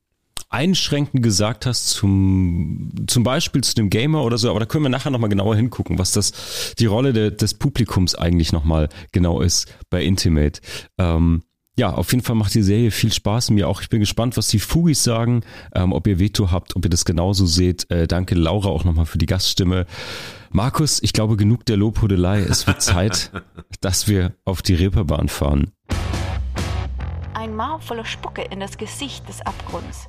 [0.49, 4.89] einschränkend gesagt hast, zum, zum Beispiel zu dem Gamer oder so, aber da können wir
[4.89, 9.73] nachher nochmal genauer hingucken, was das, die Rolle de, des Publikums eigentlich nochmal genau ist
[9.89, 10.59] bei Intimate.
[10.97, 11.43] Ähm,
[11.81, 13.81] ja, auf jeden Fall macht die Serie viel Spaß mir auch.
[13.81, 15.41] Ich bin gespannt, was die Fugis sagen,
[15.73, 17.89] ähm, ob ihr Veto habt, ob ihr das genauso seht.
[17.89, 19.87] Äh, danke Laura auch nochmal für die Gaststimme.
[20.51, 22.41] Markus, ich glaube genug der Lobhudelei.
[22.41, 23.31] Es wird Zeit,
[23.79, 25.71] dass wir auf die Reeperbahn fahren.
[27.33, 30.07] Ein Maul voller Spucke in das Gesicht des Abgrunds.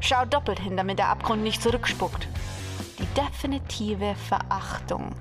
[0.00, 2.26] Schau doppelt hin, damit der Abgrund nicht zurückspuckt.
[2.98, 5.14] Die definitive Verachtung.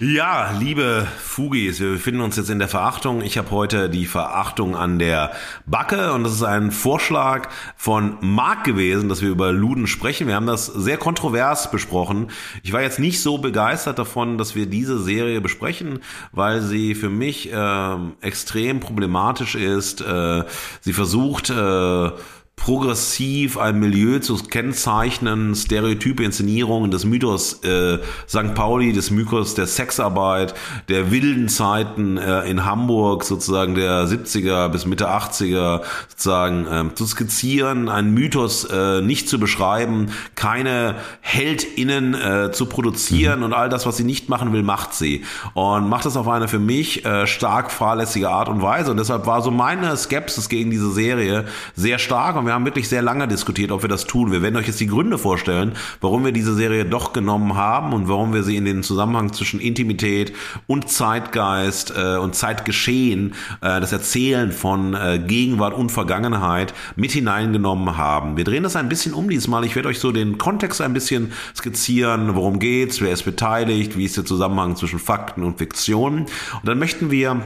[0.00, 3.22] Ja, liebe Fugis, wir befinden uns jetzt in der Verachtung.
[3.22, 5.30] Ich habe heute die Verachtung an der
[5.66, 10.26] Backe und das ist ein Vorschlag von Marc gewesen, dass wir über Luden sprechen.
[10.26, 12.32] Wir haben das sehr kontrovers besprochen.
[12.64, 16.00] Ich war jetzt nicht so begeistert davon, dass wir diese Serie besprechen,
[16.32, 20.00] weil sie für mich äh, extrem problematisch ist.
[20.00, 20.42] Äh,
[20.80, 22.10] sie versucht äh,
[22.56, 28.54] progressiv ein Milieu zu kennzeichnen, stereotype Inszenierungen des Mythos äh, St.
[28.54, 30.54] Pauli, des Mythos der Sexarbeit,
[30.88, 37.04] der wilden Zeiten äh, in Hamburg, sozusagen der 70er bis Mitte 80er, sozusagen äh, zu
[37.04, 43.44] skizzieren, einen Mythos äh, nicht zu beschreiben, keine HeldInnen äh, zu produzieren mhm.
[43.44, 45.24] und all das, was sie nicht machen will, macht sie.
[45.52, 48.90] Und macht das auf eine für mich äh, stark fahrlässige Art und Weise.
[48.90, 51.44] Und deshalb war so meine Skepsis gegen diese Serie
[51.74, 54.32] sehr stark und wir haben wirklich sehr lange diskutiert, ob wir das tun.
[54.32, 58.08] Wir werden euch jetzt die Gründe vorstellen, warum wir diese Serie doch genommen haben und
[58.08, 60.32] warum wir sie in den Zusammenhang zwischen Intimität
[60.66, 67.96] und Zeitgeist äh, und Zeitgeschehen, äh, das Erzählen von äh, Gegenwart und Vergangenheit mit hineingenommen
[67.96, 68.36] haben.
[68.36, 69.64] Wir drehen das ein bisschen um diesmal.
[69.64, 74.04] Ich werde euch so den Kontext ein bisschen skizzieren, worum geht's, wer ist beteiligt, wie
[74.04, 76.20] ist der Zusammenhang zwischen Fakten und Fiktion.
[76.20, 76.28] Und
[76.64, 77.42] dann möchten wir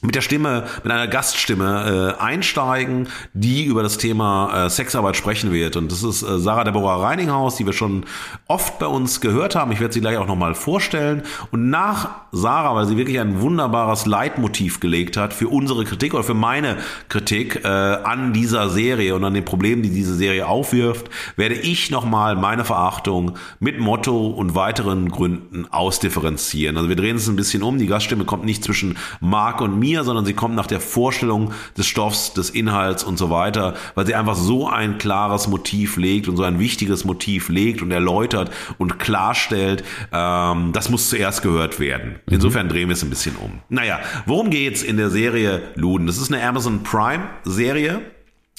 [0.00, 5.52] mit der Stimme, mit einer Gaststimme äh, einsteigen, die über das Thema äh, Sexarbeit sprechen
[5.52, 5.76] wird.
[5.76, 8.04] Und das ist äh, Sarah Deborah Reininghaus, die wir schon
[8.46, 9.72] oft bei uns gehört haben.
[9.72, 11.22] Ich werde sie gleich auch nochmal vorstellen.
[11.50, 16.22] Und nach Sarah, weil sie wirklich ein wunderbares Leitmotiv gelegt hat für unsere Kritik oder
[16.22, 16.76] für meine
[17.08, 21.90] Kritik äh, an dieser Serie und an den Problemen, die diese Serie aufwirft, werde ich
[21.90, 26.76] nochmal meine Verachtung mit Motto und weiteren Gründen ausdifferenzieren.
[26.76, 27.78] Also wir drehen es ein bisschen um.
[27.78, 31.52] Die Gaststimme kommt nicht zwischen Marc und mir mir, sondern sie kommt nach der Vorstellung
[31.76, 36.28] des Stoffs, des Inhalts und so weiter, weil sie einfach so ein klares Motiv legt
[36.28, 41.80] und so ein wichtiges Motiv legt und erläutert und klarstellt, ähm, das muss zuerst gehört
[41.80, 42.16] werden.
[42.26, 42.34] Mhm.
[42.34, 43.60] Insofern drehen wir es ein bisschen um.
[43.68, 46.06] Naja, worum geht's in der Serie Luden?
[46.06, 48.00] Das ist eine Amazon Prime Serie,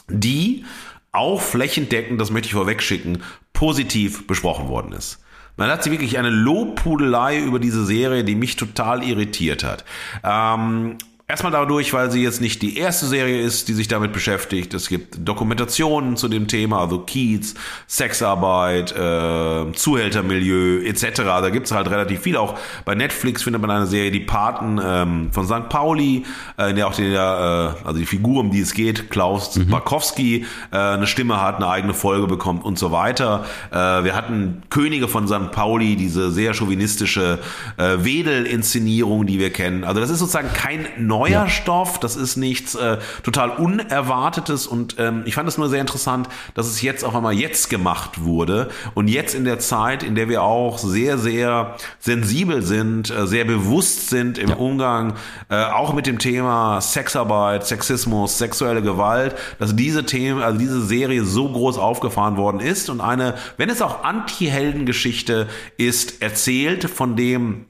[0.07, 0.65] die
[1.11, 3.19] auch flächendeckend, das möchte ich vorweg schicken,
[3.53, 5.19] positiv besprochen worden ist.
[5.59, 9.83] Man hat sie wirklich eine Lobpudelei über diese Serie, die mich total irritiert hat.
[10.23, 10.95] Ähm,
[11.29, 14.73] Erstmal dadurch, weil sie jetzt nicht die erste Serie ist, die sich damit beschäftigt.
[14.73, 17.53] Es gibt Dokumentationen zu dem Thema, also Kiez,
[17.85, 21.21] Sexarbeit, äh, Zuhältermilieu etc.
[21.21, 22.35] Da gibt's halt relativ viel.
[22.35, 25.69] Auch bei Netflix findet man eine Serie, die Paten ähm, von St.
[25.69, 26.25] Pauli,
[26.57, 29.67] äh, in der auch der, äh, also die Figur, um die es geht, Klaus mhm.
[29.67, 33.45] Barkowski, äh, eine Stimme hat, eine eigene Folge bekommt und so weiter.
[33.69, 35.51] Äh, wir hatten Könige von St.
[35.51, 37.37] Pauli, diese sehr chauvinistische
[37.77, 39.83] äh, Wedel-Inszenierung, die wir kennen.
[39.83, 40.87] Also das ist sozusagen kein
[41.19, 41.49] neuer ja.
[41.49, 46.29] Stoff, das ist nichts äh, total Unerwartetes und ähm, ich fand es nur sehr interessant,
[46.53, 50.29] dass es jetzt auch einmal jetzt gemacht wurde und jetzt in der Zeit, in der
[50.29, 54.55] wir auch sehr, sehr sensibel sind, äh, sehr bewusst sind im ja.
[54.55, 55.15] Umgang
[55.49, 61.25] äh, auch mit dem Thema Sexarbeit, Sexismus, sexuelle Gewalt, dass diese Themen, also diese Serie
[61.25, 65.47] so groß aufgefahren worden ist und eine, wenn es auch Anti-Heldengeschichte
[65.77, 67.65] ist, erzählt von dem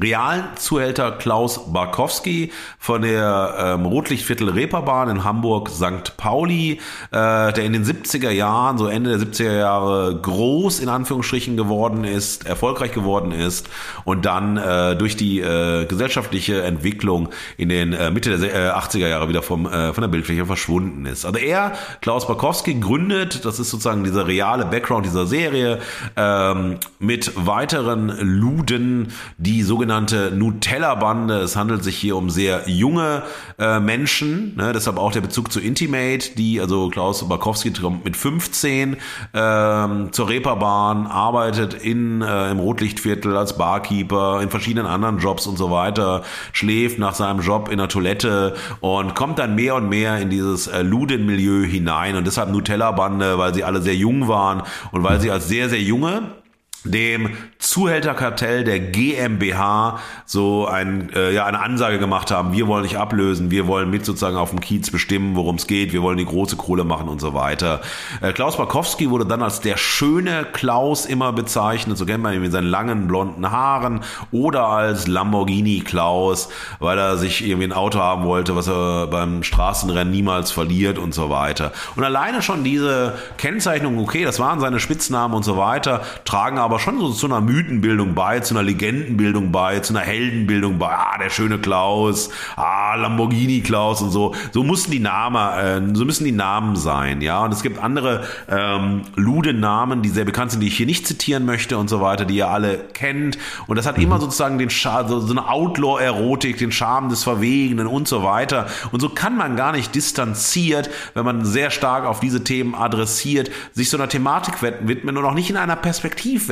[0.00, 6.16] realen Zuhälter Klaus Barkowski von der ähm, Rotlichtviertel Reeperbahn in Hamburg St.
[6.16, 6.80] Pauli,
[7.10, 12.04] äh, der in den 70er Jahren, so Ende der 70er Jahre groß in Anführungsstrichen geworden
[12.04, 13.68] ist, erfolgreich geworden ist
[14.04, 19.10] und dann äh, durch die äh, gesellschaftliche Entwicklung in den äh, Mitte der 80er äh,
[19.10, 21.24] Jahre wieder vom, äh, von der Bildfläche verschwunden ist.
[21.24, 25.80] Also er, Klaus Barkowski, gründet, das ist sozusagen dieser reale Background dieser Serie,
[26.16, 31.38] ähm, mit weiteren Luden, die sogenannten sogenannte Nutella-Bande.
[31.38, 33.22] Es handelt sich hier um sehr junge
[33.58, 37.72] äh, Menschen, ne, deshalb auch der Bezug zu Intimate, die, also Klaus Barkowski
[38.04, 38.98] mit 15
[39.32, 45.56] ähm, zur Reeperbahn, arbeitet in, äh, im Rotlichtviertel als Barkeeper, in verschiedenen anderen Jobs und
[45.56, 50.18] so weiter, schläft nach seinem Job in der Toilette und kommt dann mehr und mehr
[50.18, 54.62] in dieses äh, Luden-Milieu hinein und deshalb Nutella-Bande, weil sie alle sehr jung waren
[54.92, 56.37] und weil sie als sehr, sehr junge
[56.84, 62.96] dem Zuhälterkartell der GmbH so ein, äh, ja, eine Ansage gemacht haben, wir wollen nicht
[62.96, 66.24] ablösen, wir wollen mit sozusagen auf dem Kiez bestimmen, worum es geht, wir wollen die
[66.24, 67.80] große Kohle machen und so weiter.
[68.20, 72.42] Äh, Klaus Barkowski wurde dann als der schöne Klaus immer bezeichnet, so kennt man ihn
[72.42, 74.00] mit seinen langen blonden Haaren
[74.30, 76.48] oder als Lamborghini Klaus,
[76.78, 81.12] weil er sich irgendwie ein Auto haben wollte, was er beim Straßenrennen niemals verliert und
[81.12, 81.72] so weiter.
[81.96, 86.67] Und alleine schon diese Kennzeichnung, okay, das waren seine Spitznamen und so weiter, tragen aber
[86.78, 90.88] schon so zu einer Mythenbildung bei, zu einer Legendenbildung bei, zu einer Heldenbildung bei.
[90.88, 94.34] Ah, der schöne Klaus, ah, Lamborghini Klaus und so.
[94.52, 97.44] So mussten die Namen, äh, so müssen die Namen sein, ja.
[97.44, 101.44] Und es gibt andere ähm, Lude-Namen, die sehr bekannt sind, die ich hier nicht zitieren
[101.46, 103.38] möchte und so weiter, die ihr alle kennt.
[103.66, 104.04] Und das hat mhm.
[104.04, 108.66] immer sozusagen den Char so, so eine Outlaw-Erotik, den Charme des Verwegenen und so weiter.
[108.92, 113.50] Und so kann man gar nicht distanziert, wenn man sehr stark auf diese Themen adressiert,
[113.72, 115.76] sich so einer Thematik widmen und auch nicht in einer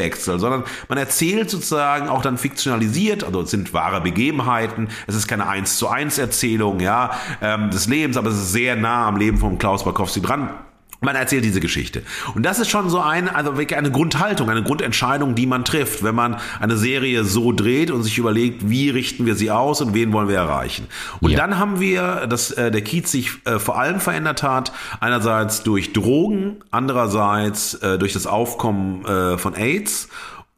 [0.07, 5.27] Perspektivwechsel, sondern man erzählt sozusagen auch dann fiktionalisiert, also es sind wahre Begebenheiten, es ist
[5.28, 7.11] keine eins zu eins Erzählung, ja,
[7.43, 10.51] ähm, des Lebens, aber es ist sehr nah am Leben von Klaus Barkowski dran.
[11.01, 12.02] Man erzählt diese Geschichte.
[12.35, 16.02] Und das ist schon so ein, also wirklich eine Grundhaltung, eine Grundentscheidung, die man trifft,
[16.02, 19.94] wenn man eine Serie so dreht und sich überlegt, wie richten wir sie aus und
[19.94, 20.86] wen wollen wir erreichen.
[21.20, 21.39] Und ja.
[21.39, 25.93] dann haben wir, dass äh, der Kiez sich äh, vor allem verändert hat, einerseits durch
[25.93, 30.09] Drogen, andererseits äh, durch das Aufkommen äh, von AIDS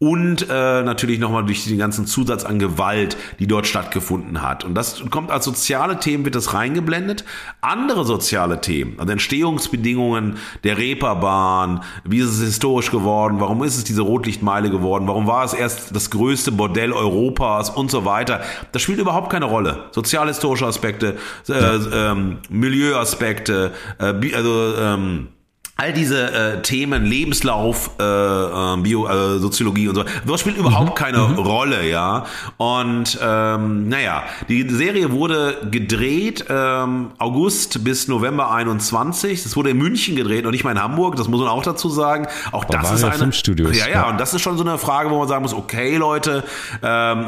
[0.00, 4.64] und äh, natürlich nochmal durch den ganzen Zusatz an Gewalt, die dort stattgefunden hat.
[4.64, 7.24] Und das kommt als soziale Themen, wird das reingeblendet.
[7.60, 13.82] Andere soziale Themen, also Entstehungsbedingungen der Reeperbahn, wie ist es historisch geworden, warum ist es
[13.82, 18.82] diese Rotlichtmeile geworden, warum war es erst das größte Bordell Europas und so weiter, das
[18.82, 19.86] spielt überhaupt keine Rolle.
[19.90, 21.16] Sozialhistorische Aspekte,
[21.48, 25.28] äh, ähm, Milieuaspekte, äh, also ähm,
[25.78, 30.90] all diese äh, Themen, Lebenslauf, äh, äh, Bio, äh, Soziologie und so, das spielt überhaupt
[30.90, 30.94] mhm.
[30.94, 31.38] keine mhm.
[31.38, 32.26] Rolle, ja.
[32.56, 39.44] Und ähm, naja, die Serie wurde gedreht ähm, August bis November 21.
[39.44, 41.14] Das wurde in München gedreht und nicht mal in Hamburg.
[41.14, 42.26] Das muss man auch dazu sagen.
[42.50, 43.30] Auch das ist eine.
[43.72, 45.96] Ja, ja, ja, und das ist schon so eine Frage, wo man sagen muss: Okay,
[45.96, 46.42] Leute.
[46.82, 47.24] Ähm,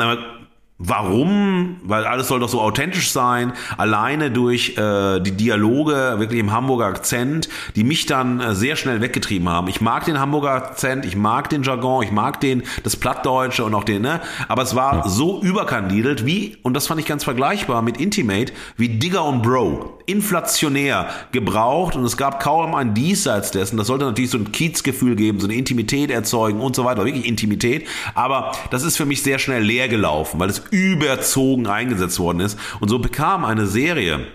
[0.83, 1.77] Warum?
[1.83, 3.53] Weil alles soll doch so authentisch sein.
[3.77, 9.03] Alleine durch äh, die Dialoge, wirklich im Hamburger Akzent, die mich dann äh, sehr schnell
[9.03, 9.69] weggetrieben haben.
[9.69, 13.75] Ich mag den Hamburger Akzent, ich mag den Jargon, ich mag den das Plattdeutsche und
[13.75, 14.23] auch den, ne?
[14.49, 18.89] Aber es war so überkandidelt wie, und das fand ich ganz vergleichbar mit Intimate, wie
[18.89, 19.99] Digger und Bro.
[20.07, 23.77] Inflationär gebraucht und es gab kaum ein Diesseits dessen.
[23.77, 27.05] Das sollte natürlich so ein Kiezgefühl geben, so eine Intimität erzeugen und so weiter.
[27.05, 27.87] Wirklich Intimität.
[28.15, 32.59] Aber das ist für mich sehr schnell leer gelaufen, weil es überzogen eingesetzt worden ist.
[32.81, 34.27] Und so bekam eine Serie,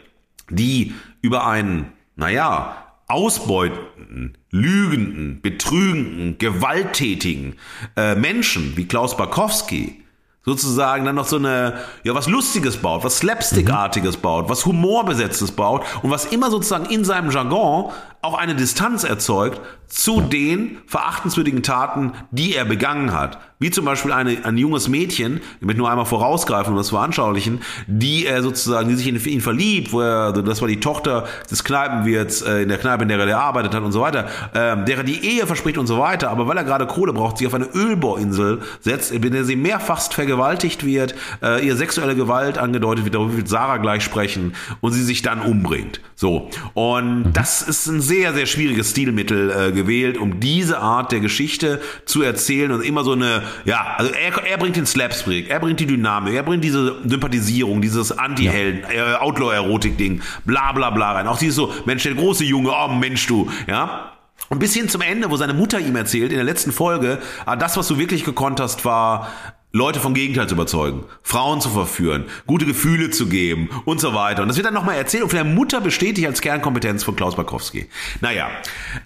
[0.49, 7.55] die über einen, naja, ausbeutenden, lügenden, betrügenden, gewalttätigen
[7.95, 10.05] äh, Menschen wie Klaus Barkowski
[10.45, 15.83] sozusagen dann noch so eine, ja, was Lustiges baut, was Slapstickartiges baut, was Humorbesetztes baut
[16.03, 17.91] und was immer sozusagen in seinem Jargon
[18.25, 23.37] auch eine Distanz erzeugt zu den verachtenswürdigen Taten, die er begangen hat.
[23.59, 27.61] Wie zum Beispiel eine, ein junges Mädchen, möchte nur einmal vorausgreifen, um das zu veranschaulichen,
[27.87, 31.63] die er sozusagen, die sich in ihn verliebt, wo er, das war die Tochter des
[31.63, 34.97] Kneipenwirts äh, in der Kneipe, in der er gearbeitet hat und so weiter, ähm, der
[34.97, 37.53] er die Ehe verspricht und so weiter, aber weil er gerade Kohle braucht, sich auf
[37.53, 43.15] eine Ölbohrinsel setzt, in der sie mehrfach vergewaltigt wird, äh, ihr sexuelle Gewalt angedeutet wird,
[43.15, 46.01] darüber wird Sarah gleich sprechen und sie sich dann umbringt.
[46.15, 46.49] So.
[46.73, 47.33] Und mhm.
[47.33, 52.21] das ist ein sehr, sehr schwieriges Stilmittel äh, gewählt, um diese Art der Geschichte zu
[52.21, 55.85] erzählen und immer so eine, ja, also er, er bringt den Slapstick, er bringt die
[55.85, 59.13] Dynamik, er bringt diese Sympathisierung, dieses Anti-Helden, ja.
[59.13, 61.27] äh, Outlaw-Erotik-Ding, bla bla bla rein.
[61.27, 64.11] Auch dieses so, Mensch, der große Junge, oh Mensch du, ja.
[64.49, 67.55] Und bis hin zum Ende, wo seine Mutter ihm erzählt, in der letzten Folge, ah,
[67.55, 69.29] das, was du wirklich gekonnt hast, war
[69.75, 74.41] Leute vom Gegenteil zu überzeugen, Frauen zu verführen, gute Gefühle zu geben und so weiter.
[74.41, 77.35] Und das wird dann nochmal erzählt und von der Mutter bestätigt als Kernkompetenz von Klaus
[77.35, 77.89] Barkowski.
[78.21, 78.47] Naja,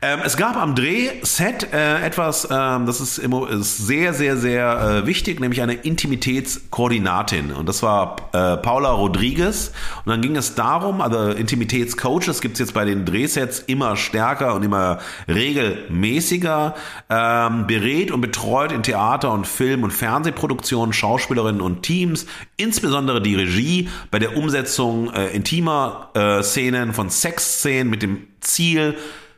[0.04, 5.02] ähm, es gab am Drehset äh, etwas, ähm, das ist, immer, ist sehr, sehr, sehr
[5.02, 7.52] äh, wichtig, nämlich eine Intimitätskoordinatin.
[7.52, 9.72] Und das war äh, Paula Rodriguez.
[10.06, 14.54] Und dann ging es darum, also Intimitätscoaches gibt es jetzt bei den Drehsets immer stärker
[14.54, 16.76] und immer regelmäßiger,
[17.10, 22.26] ähm, berät und betreut in Theater und Film und Fernsehproduktionen Produktion, Schauspielerinnen und Teams,
[22.58, 28.98] insbesondere die Regie bei der Umsetzung äh, intimer äh, Szenen von Sexszenen mit dem Ziel,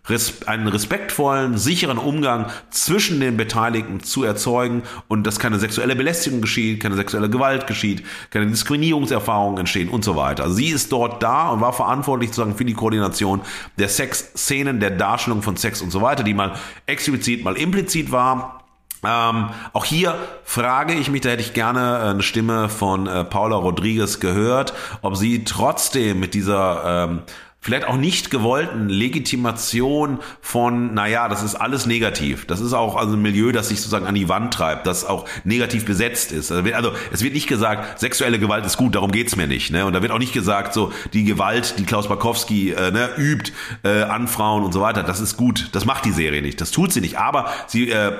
[0.09, 6.41] res einen respektvollen, sicheren Umgang zwischen den Beteiligten zu erzeugen und dass keine sexuelle Belästigung
[6.41, 10.45] geschieht, keine sexuelle Gewalt geschieht, keine Diskriminierungserfahrungen entstehen und so weiter.
[10.45, 13.41] Also sie ist dort da und war verantwortlich sozusagen für die Koordination
[13.77, 16.53] der Sexszenen, der Darstellung von Sex und so weiter, die mal
[16.87, 18.60] explizit, mal implizit war
[19.03, 23.23] Ähm, auch hier frage ich mich, da hätte ich gerne äh, eine Stimme von äh,
[23.23, 27.21] Paula Rodriguez gehört, ob sie trotzdem mit dieser ähm,
[27.63, 32.45] vielleicht auch nicht gewollten Legitimation von, naja, das ist alles negativ.
[32.47, 35.25] Das ist auch also ein Milieu, das sich sozusagen an die Wand treibt, das auch
[35.43, 36.51] negativ besetzt ist.
[36.51, 39.71] Also, also es wird nicht gesagt, sexuelle Gewalt ist gut, darum geht's mir nicht.
[39.71, 39.85] Ne?
[39.85, 43.51] Und da wird auch nicht gesagt, so die Gewalt, die Klaus Barkowski äh, ne, übt
[43.83, 45.69] äh, an Frauen und so weiter, das ist gut.
[45.73, 46.59] Das macht die Serie nicht.
[46.61, 47.19] Das tut sie nicht.
[47.19, 48.11] Aber sie äh,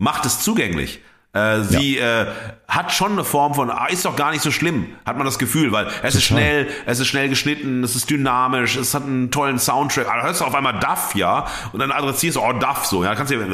[0.00, 1.00] macht es zugänglich.
[1.32, 2.22] Äh, sie ja.
[2.22, 2.26] äh,
[2.66, 5.38] hat schon eine Form von, ah, ist doch gar nicht so schlimm, hat man das
[5.38, 6.08] Gefühl, weil es Total.
[6.08, 10.10] ist schnell, es ist schnell geschnitten, es ist dynamisch, es hat einen tollen Soundtrack.
[10.10, 13.14] Also hörst du auf einmal Duff, ja, und dann adressierst du, oh, Duff, so, ja,
[13.14, 13.46] kannst du ja,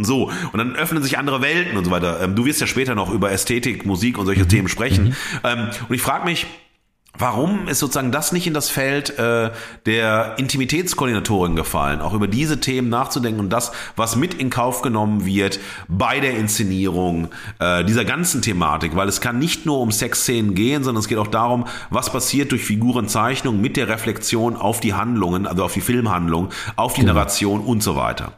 [0.00, 0.30] so.
[0.52, 2.22] Und dann öffnen sich andere Welten und so weiter.
[2.22, 4.48] Ähm, du wirst ja später noch über Ästhetik, Musik und solche mhm.
[4.48, 5.08] Themen sprechen.
[5.08, 5.14] Mhm.
[5.44, 6.46] Ähm, und ich frage mich,
[7.18, 9.50] Warum ist sozusagen das nicht in das Feld äh,
[9.86, 15.26] der Intimitätskoordinatorin gefallen, auch über diese Themen nachzudenken und das, was mit in Kauf genommen
[15.26, 15.58] wird
[15.88, 17.28] bei der Inszenierung
[17.58, 21.18] äh, dieser ganzen Thematik, weil es kann nicht nur um Sexszenen gehen, sondern es geht
[21.18, 25.80] auch darum, was passiert durch Figurenzeichnung mit der Reflexion auf die Handlungen, also auf die
[25.80, 27.14] Filmhandlung, auf die genau.
[27.14, 28.32] Narration und so weiter.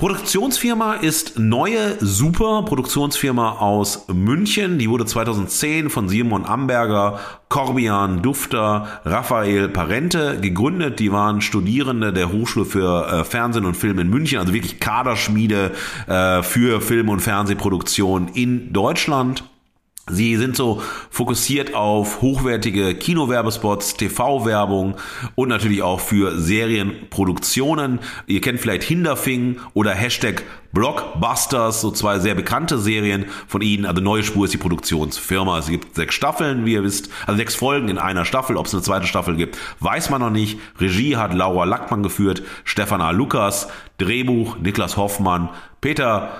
[0.00, 4.78] Produktionsfirma ist neue Super Produktionsfirma aus München.
[4.78, 7.20] Die wurde 2010 von Simon Amberger,
[7.50, 11.00] Corbian Dufter, Raphael Parente gegründet.
[11.00, 15.72] Die waren Studierende der Hochschule für äh, Fernsehen und Film in München, also wirklich Kaderschmiede
[16.06, 19.44] äh, für Film- und Fernsehproduktion in Deutschland.
[20.12, 24.96] Sie sind so fokussiert auf hochwertige Kinowerbespots, TV-Werbung
[25.34, 28.00] und natürlich auch für Serienproduktionen.
[28.26, 30.42] Ihr kennt vielleicht Hinderfing oder Hashtag
[30.72, 33.86] Blockbusters, so zwei sehr bekannte Serien von ihnen.
[33.86, 35.58] Also Neue Spur ist die Produktionsfirma.
[35.58, 38.56] Es gibt sechs Staffeln, wie ihr wisst, also sechs Folgen in einer Staffel.
[38.56, 40.58] Ob es eine zweite Staffel gibt, weiß man noch nicht.
[40.78, 43.10] Regie hat Laura Lackmann geführt, Stefan A.
[43.10, 43.68] Lukas,
[43.98, 45.48] Drehbuch Niklas Hoffmann,
[45.80, 46.30] Peter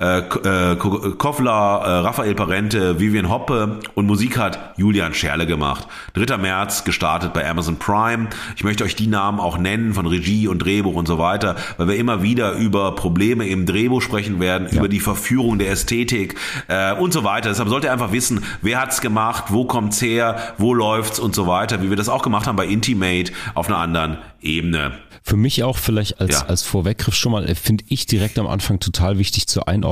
[0.00, 5.86] äh, äh Koffler, äh, Raphael Parente, Vivian Hoppe und Musik hat Julian Scherle gemacht.
[6.14, 6.38] 3.
[6.38, 8.28] März gestartet bei Amazon Prime.
[8.56, 11.88] Ich möchte euch die Namen auch nennen von Regie und Drehbuch und so weiter, weil
[11.88, 14.78] wir immer wieder über Probleme im Drehbuch sprechen werden, ja.
[14.78, 16.36] über die Verführung der Ästhetik
[16.68, 17.50] äh, und so weiter.
[17.50, 21.46] Deshalb sollt ihr einfach wissen, wer hat's gemacht, wo kommt's her, wo läuft's und so
[21.46, 24.92] weiter, wie wir das auch gemacht haben bei Intimate auf einer anderen Ebene.
[25.22, 26.46] Für mich auch vielleicht als, ja.
[26.46, 29.89] als Vorweggriff schon mal, äh, finde ich direkt am Anfang total wichtig zur Einordnung,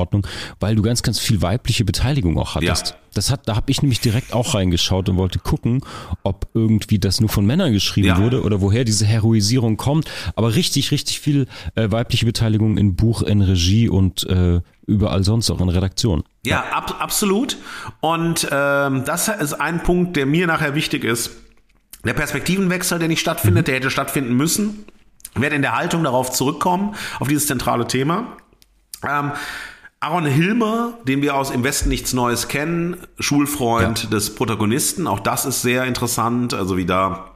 [0.59, 2.89] weil du ganz, ganz viel weibliche Beteiligung auch hattest.
[2.89, 2.95] Ja.
[3.13, 5.81] Das hat, da habe ich nämlich direkt auch reingeschaut und wollte gucken,
[6.23, 8.17] ob irgendwie das nur von Männern geschrieben ja.
[8.21, 10.09] wurde oder woher diese Heroisierung kommt.
[10.35, 15.49] Aber richtig, richtig viel äh, weibliche Beteiligung in Buch, in Regie und äh, überall sonst
[15.49, 16.23] auch in Redaktion.
[16.45, 17.57] Ja, ab, absolut.
[17.99, 21.31] Und ähm, das ist ein Punkt, der mir nachher wichtig ist.
[22.05, 23.65] Der Perspektivenwechsel, der nicht stattfindet, mhm.
[23.65, 24.85] der hätte stattfinden müssen.
[25.35, 28.37] Ich werde in der Haltung darauf zurückkommen, auf dieses zentrale Thema.
[29.07, 29.31] Ähm,
[30.01, 34.09] Aaron Hilmer, den wir aus Im Westen nichts Neues kennen, Schulfreund ja.
[34.09, 37.28] des Protagonisten, auch das ist sehr interessant, also wie da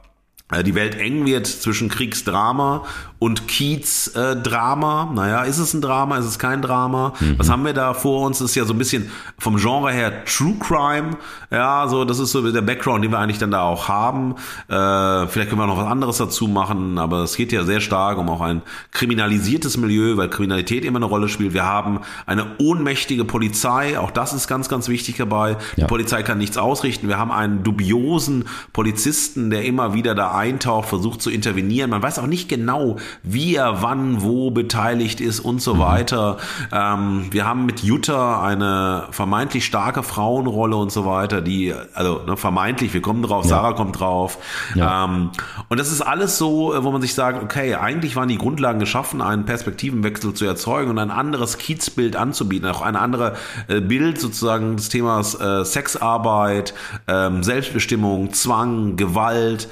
[0.62, 2.84] die Welt eng wird zwischen Kriegsdrama
[3.24, 5.08] und Kiez-Drama.
[5.10, 7.14] Äh, naja, ist es ein Drama, ist es kein Drama?
[7.20, 7.38] Mhm.
[7.38, 8.38] Was haben wir da vor uns?
[8.38, 11.16] Das ist ja so ein bisschen vom Genre her True Crime.
[11.50, 14.34] Ja, so, das ist so der Background, den wir eigentlich dann da auch haben.
[14.68, 18.18] Äh, vielleicht können wir noch was anderes dazu machen, aber es geht ja sehr stark
[18.18, 18.60] um auch ein
[18.90, 21.54] kriminalisiertes Milieu, weil Kriminalität immer eine Rolle spielt.
[21.54, 25.52] Wir haben eine ohnmächtige Polizei, auch das ist ganz, ganz wichtig dabei.
[25.52, 25.56] Ja.
[25.76, 27.08] Die Polizei kann nichts ausrichten.
[27.08, 28.44] Wir haben einen dubiosen
[28.74, 31.90] Polizisten, der immer wieder da eintaucht, versucht zu intervenieren.
[31.90, 35.78] Man weiß auch nicht genau, wie er wann wo beteiligt ist und so mhm.
[35.80, 36.36] weiter.
[36.72, 42.36] Ähm, wir haben mit Jutta eine vermeintlich starke Frauenrolle und so weiter, die, also ne,
[42.36, 43.50] vermeintlich, wir kommen drauf, ja.
[43.50, 44.38] Sarah kommt drauf.
[44.74, 45.04] Ja.
[45.04, 45.30] Ähm,
[45.68, 49.22] und das ist alles so, wo man sich sagt, okay, eigentlich waren die Grundlagen geschaffen,
[49.22, 53.38] einen Perspektivenwechsel zu erzeugen und ein anderes Kiezbild anzubieten, auch ein anderes
[53.68, 56.74] äh, Bild sozusagen des Themas äh, Sexarbeit,
[57.08, 59.68] ähm, Selbstbestimmung, Zwang, Gewalt,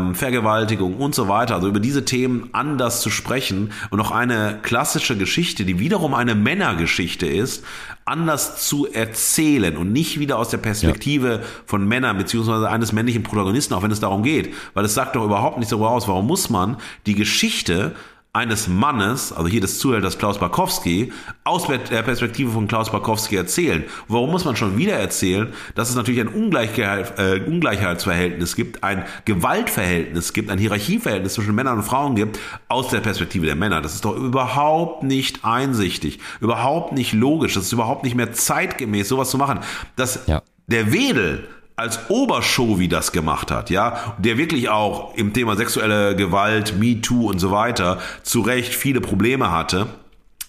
[0.00, 1.56] ähm, Vergewaltigung und so weiter.
[1.56, 6.14] Also über diese Themen an anders zu sprechen und auch eine klassische Geschichte, die wiederum
[6.14, 7.64] eine Männergeschichte ist,
[8.04, 11.40] anders zu erzählen und nicht wieder aus der Perspektive ja.
[11.66, 15.24] von Männern beziehungsweise eines männlichen Protagonisten, auch wenn es darum geht, weil es sagt doch
[15.24, 17.92] überhaupt nichts darüber aus, warum muss man die Geschichte
[18.32, 21.12] eines Mannes, also hier des Zuhälters Klaus Barkowski,
[21.42, 23.84] aus der Perspektive von Klaus Barkowski erzählen.
[24.06, 29.04] Warum muss man schon wieder erzählen, dass es natürlich ein Ungleichheit, äh, Ungleichheitsverhältnis gibt, ein
[29.24, 32.38] Gewaltverhältnis gibt, ein Hierarchieverhältnis zwischen Männern und Frauen gibt,
[32.68, 33.80] aus der Perspektive der Männer.
[33.80, 39.08] Das ist doch überhaupt nicht einsichtig, überhaupt nicht logisch, das ist überhaupt nicht mehr zeitgemäß,
[39.08, 39.58] sowas zu machen.
[39.96, 40.42] Das, ja.
[40.68, 41.48] der Wedel,
[41.80, 47.28] als Obershow wie das gemacht hat, ja, der wirklich auch im Thema sexuelle Gewalt, MeToo
[47.28, 49.86] und so weiter zu Recht viele Probleme hatte.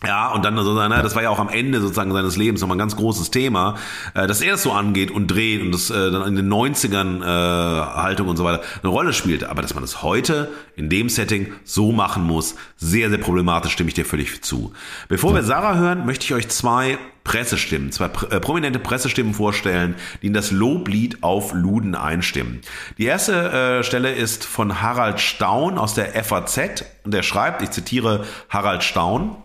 [0.05, 2.75] Ja, und dann so, ne, das war ja auch am Ende sozusagen seines Lebens nochmal
[2.75, 3.75] ein ganz großes Thema,
[4.15, 7.21] äh, dass er es so angeht und dreht und das äh, dann in den 90ern
[7.21, 9.49] äh, Haltung und so weiter eine Rolle spielte.
[9.49, 13.89] Aber dass man es heute in dem Setting so machen muss, sehr, sehr problematisch, stimme
[13.89, 14.73] ich dir völlig zu.
[15.07, 20.27] Bevor wir Sarah hören, möchte ich euch zwei Pressestimmen, zwei äh, prominente Pressestimmen vorstellen, die
[20.27, 22.61] in das Loblied auf Luden einstimmen.
[22.97, 27.71] Die erste äh, Stelle ist von Harald Staun aus der FAZ und der schreibt, ich
[27.71, 29.37] zitiere Harald Staun,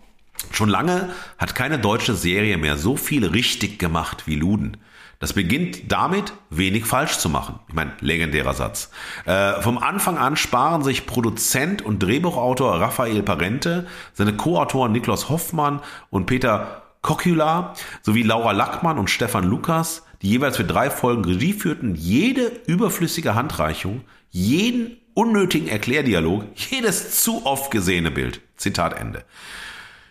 [0.52, 4.76] Schon lange hat keine deutsche Serie mehr so viel richtig gemacht wie Luden.
[5.18, 7.58] Das beginnt damit, wenig falsch zu machen.
[7.68, 8.90] Ich meine, legendärer Satz.
[9.24, 15.80] Äh, vom Anfang an sparen sich Produzent und Drehbuchautor Raphael Parente, seine Co-Autoren Niklas Hoffmann
[16.10, 21.52] und Peter Kokula sowie Laura Lackmann und Stefan Lukas, die jeweils für drei Folgen Regie
[21.52, 28.40] führten, jede überflüssige Handreichung, jeden unnötigen Erklärdialog, jedes zu oft gesehene Bild.
[28.56, 29.24] Zitat Ende.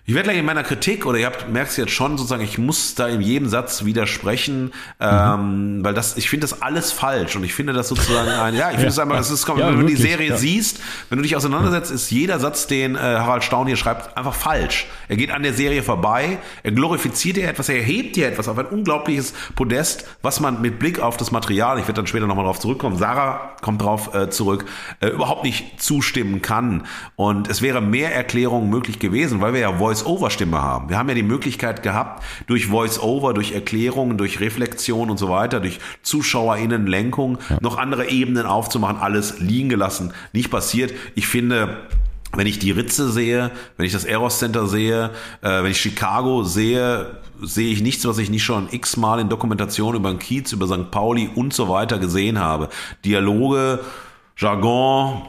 [0.08, 2.60] Ich werde gleich in meiner Kritik, oder ihr habt, merkt es jetzt schon, sozusagen, ich
[2.60, 4.72] muss da in jedem Satz widersprechen, mhm.
[5.00, 8.70] ähm, weil das, ich finde das alles falsch und ich finde das sozusagen ein, ja,
[8.70, 9.04] ich finde es ja.
[9.04, 10.38] einfach, es ist, ja, wenn du die Serie ja.
[10.38, 10.80] siehst,
[11.10, 14.86] wenn du dich auseinandersetzt, ist jeder Satz, den äh, Harald Staun hier schreibt, einfach falsch.
[15.08, 18.60] Er geht an der Serie vorbei, er glorifiziert dir etwas, er erhebt dir etwas auf
[18.60, 22.46] ein unglaubliches Podest, was man mit Blick auf das Material, ich werde dann später nochmal
[22.46, 24.66] drauf zurückkommen, Sarah kommt drauf äh, zurück,
[25.00, 26.86] äh, überhaupt nicht zustimmen kann.
[27.16, 30.90] Und es wäre mehr Erklärung möglich gewesen, weil wir ja Voice Voice-Over-Stimme haben.
[30.90, 35.60] Wir haben ja die Möglichkeit gehabt, durch Voice-Over, durch Erklärungen, durch Reflexion und so weiter,
[35.60, 37.58] durch ZuschauerInnen-Lenkung ja.
[37.62, 40.14] noch andere Ebenen aufzumachen, alles liegen gelassen.
[40.34, 40.94] Nicht passiert.
[41.16, 41.78] Ich finde,
[42.34, 45.12] wenn ich die Ritze sehe, wenn ich das Eros Center sehe,
[45.42, 50.00] äh, wenn ich Chicago sehe, sehe ich nichts, was ich nicht schon x-mal in Dokumentationen
[50.00, 50.92] über den Kiez, über St.
[50.92, 52.70] Pauli und so weiter gesehen habe.
[53.04, 53.80] Dialoge,
[54.38, 55.22] Jargon,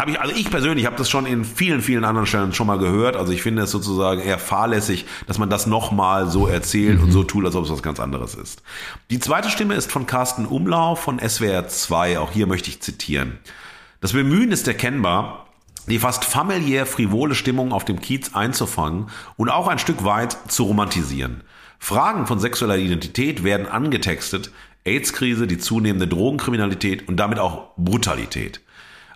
[0.00, 2.78] habe ich, also ich persönlich habe das schon in vielen, vielen anderen Stellen schon mal
[2.78, 3.16] gehört.
[3.16, 7.04] Also ich finde es sozusagen eher fahrlässig, dass man das nochmal so erzählt mhm.
[7.04, 8.62] und so tut, als ob es was ganz anderes ist.
[9.10, 12.18] Die zweite Stimme ist von Carsten Umlauf von SWR 2.
[12.18, 13.38] Auch hier möchte ich zitieren.
[14.00, 15.46] Das Bemühen ist erkennbar,
[15.86, 20.64] die fast familiär frivole Stimmung auf dem Kiez einzufangen und auch ein Stück weit zu
[20.64, 21.42] romantisieren.
[21.78, 24.50] Fragen von sexueller Identität werden angetextet,
[24.84, 28.60] AIDS-Krise, die zunehmende Drogenkriminalität und damit auch Brutalität.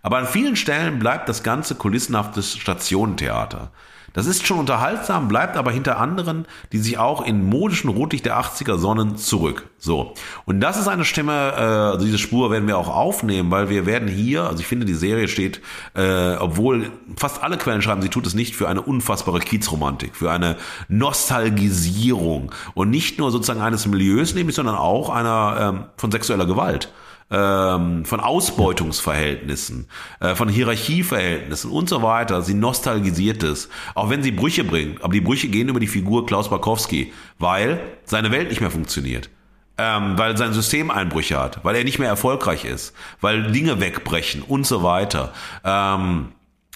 [0.04, 3.70] Aber an vielen Stellen bleibt das ganze kulissenhaftes Stationentheater.
[4.12, 8.38] Das ist schon unterhaltsam, bleibt aber hinter anderen, die sich auch in modischen Rotlicht der
[8.38, 9.70] 80er sonnen, zurück.
[9.78, 10.12] So.
[10.44, 13.86] Und das ist eine Stimme, äh, also diese Spur werden wir auch aufnehmen, weil wir
[13.86, 15.62] werden hier, also ich finde, die Serie steht,
[15.94, 20.30] äh, obwohl fast alle Quellen schreiben, sie tut es nicht für eine unfassbare Kiezromantik, für
[20.30, 20.58] eine
[20.88, 26.92] Nostalgisierung und nicht nur sozusagen eines Milieus, nämlich, sondern auch einer ähm, von sexueller Gewalt
[27.30, 29.88] ähm, von Ausbeutungsverhältnissen,
[30.20, 32.42] äh, von Hierarchieverhältnissen und so weiter.
[32.42, 35.02] Sie nostalgisiert es, auch wenn sie Brüche bringt.
[35.02, 39.30] Aber die Brüche gehen über die Figur Klaus Barkowski, weil seine Welt nicht mehr funktioniert.
[39.76, 44.42] Ähm, weil sein System Einbrüche hat, weil er nicht mehr erfolgreich ist, weil Dinge wegbrechen
[44.42, 45.32] und so weiter.
[45.64, 46.28] Ähm,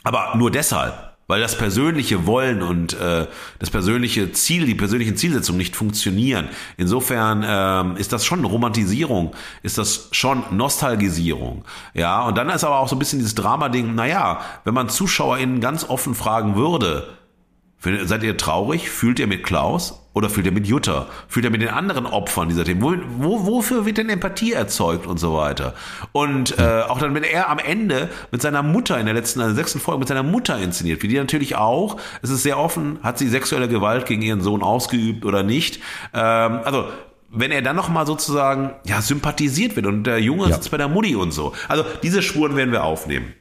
[0.03, 3.27] aber nur deshalb weil das persönliche Wollen und äh,
[3.61, 6.49] das persönliche Ziel, die persönlichen Zielsetzungen nicht funktionieren.
[6.77, 11.65] Insofern ähm, ist das schon Romantisierung, ist das schon Nostalgisierung.
[11.95, 15.61] Ja, und dann ist aber auch so ein bisschen dieses Drama-Ding, naja, wenn man ZuschauerInnen
[15.61, 17.19] ganz offen fragen würde,
[17.81, 18.91] Seid ihr traurig?
[18.91, 21.07] Fühlt ihr mit Klaus oder fühlt ihr mit Jutta?
[21.29, 22.83] Fühlt ihr mit den anderen Opfern dieser Themen?
[22.83, 25.75] Wo, wo, wofür wird denn Empathie erzeugt und so weiter?
[26.11, 29.47] Und äh, auch dann, wenn er am Ende mit seiner Mutter in der letzten, in
[29.47, 32.99] der sechsten Folge mit seiner Mutter inszeniert, wie die natürlich auch, es ist sehr offen,
[33.05, 35.81] hat sie sexuelle Gewalt gegen ihren Sohn ausgeübt oder nicht?
[36.13, 36.87] Ähm, also
[37.31, 40.57] wenn er dann noch mal sozusagen ja sympathisiert wird und der Junge ja.
[40.57, 41.53] sitzt bei der Mutti und so.
[41.69, 43.35] Also diese Spuren werden wir aufnehmen.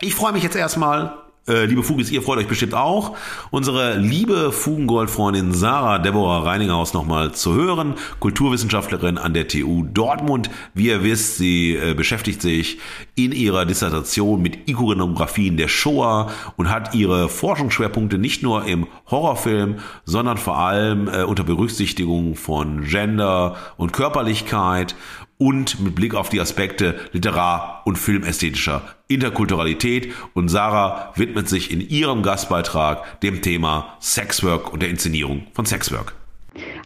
[0.00, 3.16] Ich freue mich jetzt erstmal äh, liebe Fugis, ihr freut euch bestimmt auch,
[3.50, 10.50] unsere liebe Fugengold-Freundin Sarah Deborah Reininghaus nochmal zu hören, Kulturwissenschaftlerin an der TU Dortmund.
[10.74, 12.78] Wie ihr wisst, sie äh, beschäftigt sich
[13.16, 19.76] in ihrer Dissertation mit Ikonografien der Shoah und hat ihre Forschungsschwerpunkte nicht nur im Horrorfilm,
[20.04, 24.94] sondern vor allem äh, unter Berücksichtigung von Gender und Körperlichkeit
[25.42, 30.12] und mit Blick auf die Aspekte literar- und filmästhetischer Interkulturalität.
[30.34, 36.14] Und Sarah widmet sich in ihrem Gastbeitrag dem Thema Sexwork und der Inszenierung von Sexwork.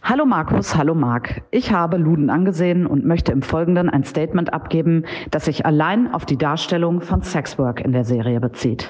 [0.01, 1.43] Hallo Markus, hallo Marc.
[1.51, 6.25] Ich habe Luden angesehen und möchte im Folgenden ein Statement abgeben, das sich allein auf
[6.25, 8.89] die Darstellung von Sexwork in der Serie bezieht.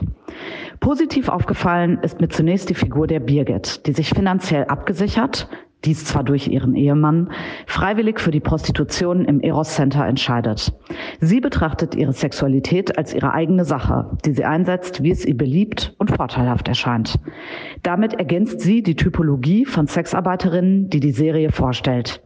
[0.79, 5.49] Positiv aufgefallen ist mir zunächst die Figur der Birgit, die sich finanziell abgesichert,
[5.87, 7.31] dies zwar durch ihren Ehemann,
[7.65, 10.73] freiwillig für die Prostitution im Eros Center entscheidet.
[11.21, 15.95] Sie betrachtet ihre Sexualität als ihre eigene Sache, die sie einsetzt, wie es ihr beliebt
[15.97, 17.17] und vorteilhaft erscheint.
[17.83, 22.21] Damit ergänzt sie die Typologie von Sexarbeiterinnen, die die Serie vorstellt.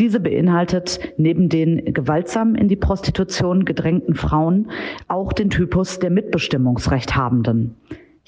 [0.00, 4.70] Diese beinhaltet neben den gewaltsam in die Prostitution gedrängten Frauen
[5.06, 7.76] auch den Typus der Mitbestimmungsrecht habenden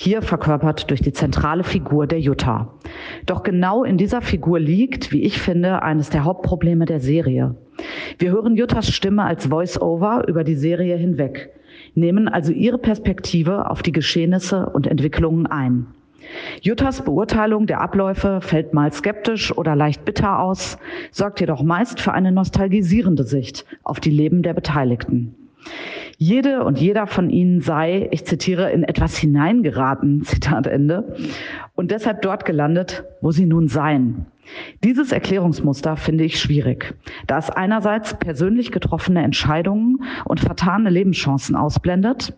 [0.02, 2.72] hier verkörpert durch die zentrale Figur der Jutta.
[3.26, 7.54] Doch genau in dieser Figur liegt, wie ich finde, eines der Hauptprobleme der Serie.
[8.16, 11.50] Wir hören Juttas Stimme als Voice-Over über die Serie hinweg,
[11.94, 15.88] nehmen also ihre Perspektive auf die Geschehnisse und Entwicklungen ein.
[16.62, 20.78] Juttas Beurteilung der Abläufe fällt mal skeptisch oder leicht bitter aus,
[21.10, 25.34] sorgt jedoch meist für eine nostalgisierende Sicht auf die Leben der Beteiligten.
[26.22, 31.16] Jede und jeder von ihnen sei, ich zitiere, in etwas hineingeraten, Zitat Ende,
[31.74, 34.26] und deshalb dort gelandet, wo sie nun seien.
[34.84, 36.94] Dieses Erklärungsmuster finde ich schwierig,
[37.26, 42.34] da es einerseits persönlich getroffene Entscheidungen und vertane Lebenschancen ausblendet,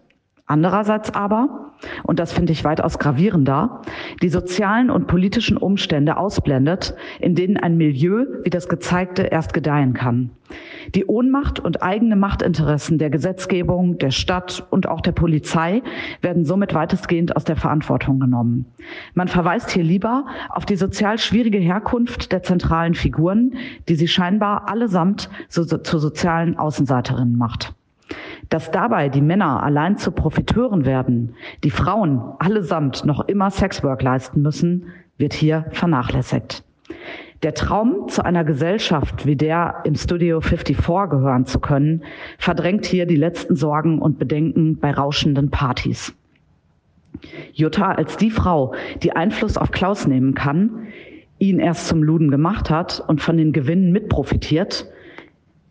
[0.47, 3.83] Andererseits aber, und das finde ich weitaus gravierender,
[4.23, 9.95] die sozialen und politischen Umstände ausblendet, in denen ein Milieu wie das gezeigte erst gedeihen
[9.95, 10.31] kann.
[10.95, 15.83] Die Ohnmacht und eigene Machtinteressen der Gesetzgebung, der Stadt und auch der Polizei
[16.21, 18.67] werden somit weitestgehend aus der Verantwortung genommen.
[19.15, 23.55] Man verweist hier lieber auf die sozial schwierige Herkunft der zentralen Figuren,
[23.89, 27.75] die sie scheinbar allesamt zu, zu sozialen Außenseiterinnen macht.
[28.53, 31.35] Dass dabei die Männer allein zu Profiteuren werden,
[31.65, 36.63] die Frauen allesamt noch immer Sexwork leisten müssen, wird hier vernachlässigt.
[37.43, 40.77] Der Traum, zu einer Gesellschaft wie der im Studio 54
[41.09, 42.05] gehören zu können,
[42.37, 46.15] verdrängt hier die letzten Sorgen und Bedenken bei rauschenden Partys.
[47.55, 50.89] Jutta als die Frau, die Einfluss auf Klaus nehmen kann,
[51.39, 54.87] ihn erst zum Luden gemacht hat und von den Gewinnen mitprofitiert,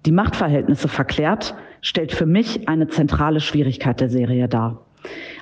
[0.07, 4.85] die Machtverhältnisse verklärt stellt für mich eine zentrale Schwierigkeit der Serie dar.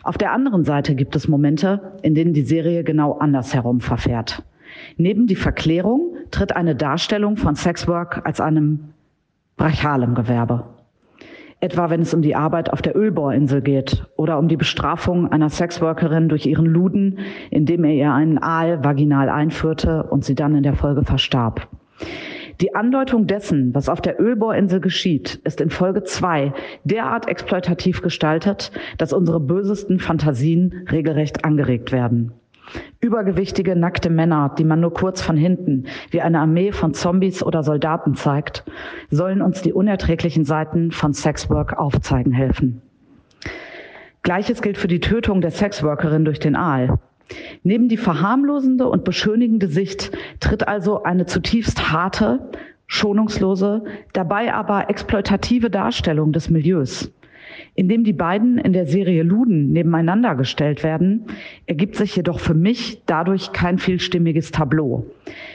[0.03, 4.43] Auf der anderen Seite gibt es Momente, in denen die Serie genau andersherum verfährt.
[4.97, 8.93] Neben die Verklärung tritt eine Darstellung von Sexwork als einem
[9.57, 10.65] brachialem Gewerbe.
[11.61, 15.49] Etwa wenn es um die Arbeit auf der Ölbohrinsel geht oder um die Bestrafung einer
[15.49, 20.63] Sexworkerin durch ihren Luden, indem er ihr einen Aal vaginal einführte und sie dann in
[20.63, 21.67] der Folge verstarb.
[22.61, 26.53] Die Andeutung dessen, was auf der Ölbohrinsel geschieht, ist in Folge zwei
[26.83, 32.33] derart exploitativ gestaltet, dass unsere bösesten Fantasien regelrecht angeregt werden.
[32.99, 37.63] Übergewichtige, nackte Männer, die man nur kurz von hinten wie eine Armee von Zombies oder
[37.63, 38.65] Soldaten zeigt,
[39.09, 42.81] sollen uns die unerträglichen Seiten von Sexwork aufzeigen helfen.
[44.21, 46.99] Gleiches gilt für die Tötung der Sexworkerin durch den Aal.
[47.63, 52.49] Neben die verharmlosende und beschönigende Sicht tritt also eine zutiefst harte,
[52.87, 53.83] schonungslose,
[54.13, 57.11] dabei aber exploitative Darstellung des Milieus.
[57.75, 61.25] Indem die beiden in der Serie Luden nebeneinander gestellt werden,
[61.65, 65.05] ergibt sich jedoch für mich dadurch kein vielstimmiges Tableau.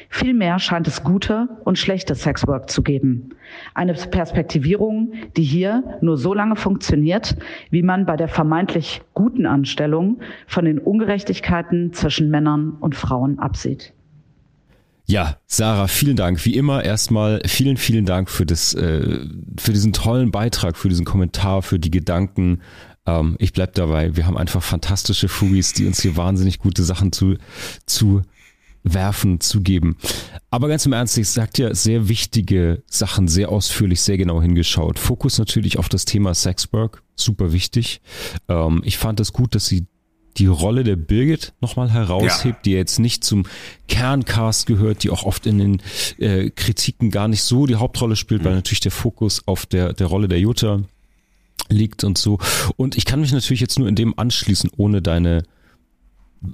[0.09, 3.31] Vielmehr scheint es gute und schlechte Sexwork zu geben.
[3.75, 7.37] Eine Perspektivierung, die hier nur so lange funktioniert,
[7.71, 13.93] wie man bei der vermeintlich guten Anstellung von den Ungerechtigkeiten zwischen Männern und Frauen absieht.
[15.07, 16.45] Ja, Sarah, vielen Dank.
[16.47, 19.19] Wie immer erstmal vielen, vielen Dank für das, äh,
[19.59, 22.63] für diesen tollen Beitrag, für diesen Kommentar, für die Gedanken.
[23.07, 24.17] Ähm, ich bleib dabei.
[24.17, 27.37] Wir haben einfach fantastische Fugis, die uns hier wahnsinnig gute Sachen zu,
[27.85, 28.23] zu
[28.85, 29.97] werfen, zu geben.
[30.51, 34.99] Aber ganz im Ernst, ich sagt ja sehr wichtige Sachen, sehr ausführlich, sehr genau hingeschaut.
[34.99, 38.01] Fokus natürlich auf das Thema Sexwork, super wichtig.
[38.49, 39.87] Ähm, ich fand es gut, dass sie
[40.37, 42.63] die Rolle der Birgit nochmal heraushebt, ja.
[42.65, 43.47] die jetzt nicht zum
[43.89, 45.83] Kerncast gehört, die auch oft in den
[46.19, 48.47] äh, Kritiken gar nicht so die Hauptrolle spielt, mhm.
[48.47, 50.83] weil natürlich der Fokus auf der, der Rolle der Jutta
[51.69, 52.39] liegt und so.
[52.77, 55.45] Und ich kann mich natürlich jetzt nur in dem anschließen, ohne deine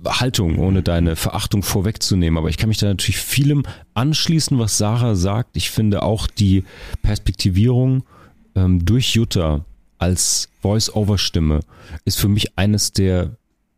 [0.07, 2.39] Haltung, ohne deine Verachtung vorwegzunehmen.
[2.39, 3.65] Aber ich kann mich da natürlich vielem
[3.95, 5.57] anschließen, was Sarah sagt.
[5.57, 6.65] Ich finde auch die
[7.03, 8.05] Perspektivierung
[8.55, 9.65] ähm, durch Jutta
[9.99, 11.61] als Voice-Over-Stimme
[12.05, 13.37] ist für mich eines der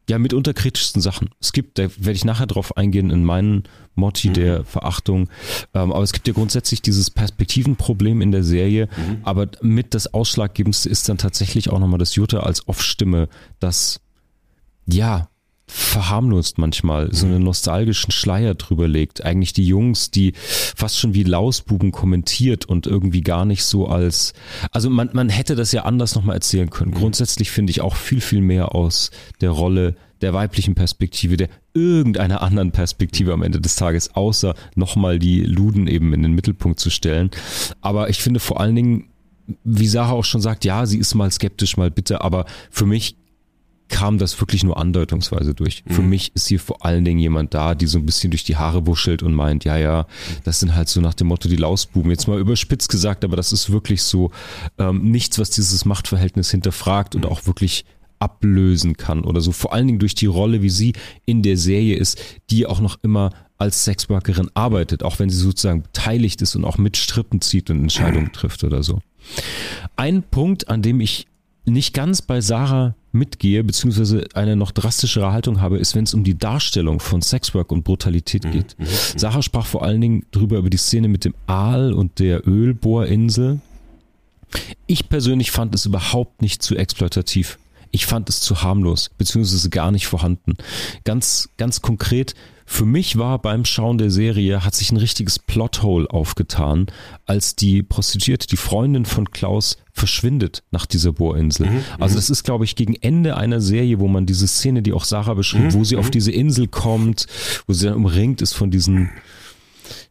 [0.08, 1.30] ja, mitunter kritischsten Sachen.
[1.40, 3.64] Es gibt, da werde ich nachher drauf eingehen in meinen
[3.94, 4.34] Motti mhm.
[4.34, 5.28] der Verachtung.
[5.74, 8.88] Ähm, aber es gibt ja grundsätzlich dieses Perspektivenproblem in der Serie.
[8.96, 9.18] Mhm.
[9.22, 13.28] Aber mit das Ausschlaggebendste ist dann tatsächlich auch nochmal das Jutta als Off-Stimme,
[13.60, 14.00] das,
[14.86, 15.28] ja,
[15.72, 19.24] verharmlost manchmal, so einen nostalgischen Schleier drüber legt.
[19.24, 24.34] Eigentlich die Jungs, die fast schon wie Lausbuben kommentiert und irgendwie gar nicht so als,
[24.70, 26.92] also man, man hätte das ja anders nochmal erzählen können.
[26.92, 32.42] Grundsätzlich finde ich auch viel, viel mehr aus der Rolle der weiblichen Perspektive, der irgendeiner
[32.42, 36.90] anderen Perspektive am Ende des Tages, außer nochmal die Luden eben in den Mittelpunkt zu
[36.90, 37.30] stellen.
[37.80, 39.08] Aber ich finde vor allen Dingen,
[39.64, 43.16] wie Sarah auch schon sagt, ja, sie ist mal skeptisch, mal bitte, aber für mich
[43.92, 45.84] kam das wirklich nur andeutungsweise durch.
[45.84, 45.92] Mhm.
[45.92, 48.56] Für mich ist hier vor allen Dingen jemand da, die so ein bisschen durch die
[48.56, 50.06] Haare wuschelt und meint, ja, ja,
[50.44, 52.10] das sind halt so nach dem Motto die Lausbuben.
[52.10, 54.32] Jetzt mal überspitzt gesagt, aber das ist wirklich so
[54.78, 57.84] ähm, nichts, was dieses Machtverhältnis hinterfragt und auch wirklich
[58.18, 59.52] ablösen kann oder so.
[59.52, 60.94] Vor allen Dingen durch die Rolle, wie sie
[61.26, 62.20] in der Serie ist,
[62.50, 66.78] die auch noch immer als Sexworkerin arbeitet, auch wenn sie sozusagen beteiligt ist und auch
[66.78, 69.00] mit Strippen zieht und Entscheidungen trifft oder so.
[69.96, 71.26] Ein Punkt, an dem ich
[71.66, 76.24] nicht ganz bei Sarah mitgehe, beziehungsweise eine noch drastischere Haltung habe, ist, wenn es um
[76.24, 78.78] die Darstellung von Sexwork und Brutalität mhm, geht.
[78.78, 79.18] Mhm, mhm.
[79.18, 83.60] Sarah sprach vor allen Dingen drüber über die Szene mit dem Aal und der Ölbohrinsel.
[84.86, 87.58] Ich persönlich fand es überhaupt nicht zu exploitativ.
[87.90, 90.54] Ich fand es zu harmlos, beziehungsweise gar nicht vorhanden.
[91.04, 92.34] Ganz, ganz konkret,
[92.72, 96.86] für mich war beim Schauen der Serie, hat sich ein richtiges Plothole aufgetan,
[97.26, 101.68] als die Prostituierte, die Freundin von Klaus, verschwindet nach dieser Bohrinsel.
[101.68, 102.16] Mhm, also mhm.
[102.16, 105.34] das ist, glaube ich, gegen Ende einer Serie, wo man diese Szene, die auch Sarah
[105.34, 106.12] beschrieb, mhm, wo sie auf mhm.
[106.12, 107.26] diese Insel kommt,
[107.66, 109.10] wo sie dann umringt ist von diesen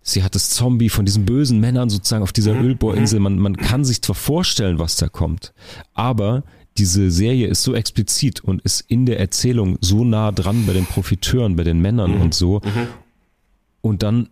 [0.04, 3.20] sie hat das Zombie von diesen bösen Männern sozusagen auf dieser mhm, Ölbohrinsel.
[3.20, 5.54] Man, man kann sich zwar vorstellen, was da kommt,
[5.94, 6.44] aber
[6.78, 10.86] diese Serie ist so explizit und ist in der Erzählung so nah dran bei den
[10.86, 12.22] Profiteuren, bei den Männern mhm.
[12.22, 12.62] und so.
[12.64, 12.88] Mhm.
[13.82, 14.30] Und dann,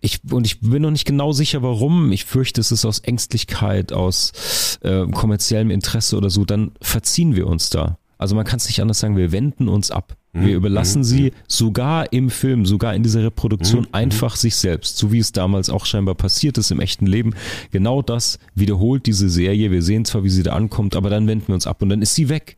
[0.00, 2.12] ich, und ich bin noch nicht genau sicher, warum.
[2.12, 6.44] Ich fürchte, es ist aus Ängstlichkeit, aus äh, kommerziellem Interesse oder so.
[6.44, 7.98] Dann verziehen wir uns da.
[8.18, 10.16] Also man kann es nicht anders sagen, wir wenden uns ab.
[10.40, 10.56] Wir mhm.
[10.56, 11.30] überlassen sie mhm.
[11.48, 13.88] sogar im Film, sogar in dieser Reproduktion mhm.
[13.92, 17.34] einfach sich selbst, so wie es damals auch scheinbar passiert ist im echten Leben.
[17.70, 19.70] Genau das wiederholt diese Serie.
[19.70, 22.02] Wir sehen zwar, wie sie da ankommt, aber dann wenden wir uns ab und dann
[22.02, 22.56] ist sie weg.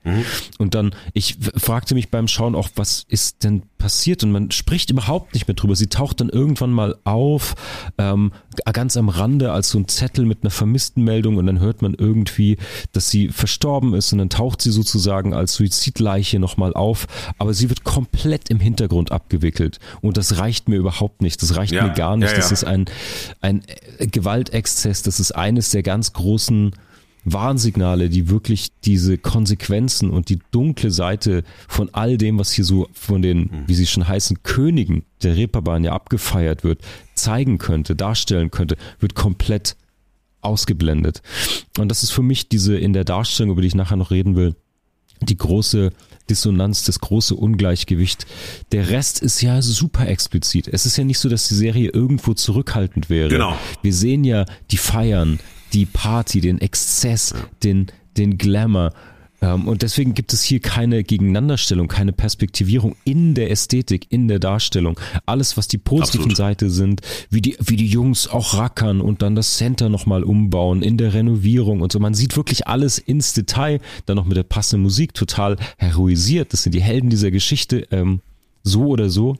[0.59, 4.25] Und dann, ich fragte mich beim Schauen auch, was ist denn passiert?
[4.25, 5.77] Und man spricht überhaupt nicht mehr drüber.
[5.77, 7.55] Sie taucht dann irgendwann mal auf,
[7.97, 8.33] ähm,
[8.73, 11.95] ganz am Rande als so ein Zettel mit einer vermissten Meldung und dann hört man
[11.95, 12.59] irgendwie,
[12.93, 17.07] dass sie verstorben ist und dann taucht sie sozusagen als Suizidleiche nochmal auf.
[17.39, 19.79] Aber sie wird komplett im Hintergrund abgewickelt.
[20.01, 21.43] Und das reicht mir überhaupt nicht.
[21.43, 22.31] Das reicht ja, mir gar nicht.
[22.31, 22.41] Ja, ja.
[22.41, 22.87] Das ist ein,
[23.41, 23.63] ein
[23.99, 25.03] Gewaltexzess.
[25.03, 26.73] Das ist eines der ganz großen
[27.25, 32.89] Warnsignale, die wirklich diese Konsequenzen und die dunkle Seite von all dem, was hier so
[32.93, 36.81] von den, wie sie schon heißen, Königen der Reeperbahn ja abgefeiert wird,
[37.15, 39.77] zeigen könnte, darstellen könnte, wird komplett
[40.41, 41.23] ausgeblendet.
[41.79, 44.37] Und das ist für mich diese in der Darstellung, über die ich nachher noch reden
[44.37, 44.55] will,
[45.21, 45.91] die große
[46.31, 48.27] Dissonanz, das große Ungleichgewicht.
[48.73, 50.69] Der Rest ist ja super explizit.
[50.69, 53.29] Es ist ja nicht so, dass die Serie irgendwo zurückhaltend wäre.
[53.29, 53.57] Genau.
[53.83, 55.39] Wir sehen ja die Feiern,
[55.73, 57.45] die Party, den Exzess, ja.
[57.63, 57.87] den,
[58.17, 58.93] den Glamour.
[59.41, 64.39] Ähm, und deswegen gibt es hier keine Gegeneinanderstellung, keine Perspektivierung in der Ästhetik, in der
[64.39, 64.99] Darstellung.
[65.27, 66.37] Alles, was die positiven Absolut.
[66.37, 67.01] Seite sind,
[67.31, 71.15] wie die, wie die Jungs auch rackern und dann das Center nochmal umbauen, in der
[71.15, 72.01] Renovierung und so.
[72.01, 76.53] Man sieht wirklich alles ins Detail, dann noch mit der passenden Musik total heroisiert.
[76.53, 77.87] Das sind die Helden dieser Geschichte.
[77.91, 78.21] Ähm,
[78.65, 79.37] so oder so.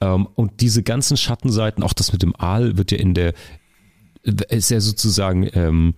[0.00, 3.32] Ähm, und diese ganzen Schattenseiten, auch das mit dem Aal wird ja in der,
[4.22, 5.94] ist ja sozusagen ähm,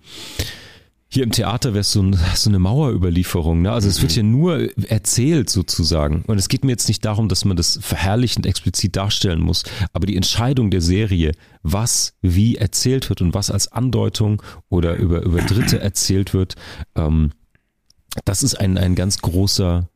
[1.11, 3.63] hier im Theater wäre es so, ein, so eine Mauerüberlieferung.
[3.63, 3.71] Ne?
[3.71, 3.91] Also mhm.
[3.91, 6.23] es wird ja nur erzählt sozusagen.
[6.27, 10.05] Und es geht mir jetzt nicht darum, dass man das verherrlichend explizit darstellen muss, aber
[10.05, 11.31] die Entscheidung der Serie,
[11.63, 16.55] was wie erzählt wird und was als Andeutung oder über, über Dritte erzählt wird,
[16.95, 17.31] ähm,
[18.25, 19.89] das ist ein, ein ganz großer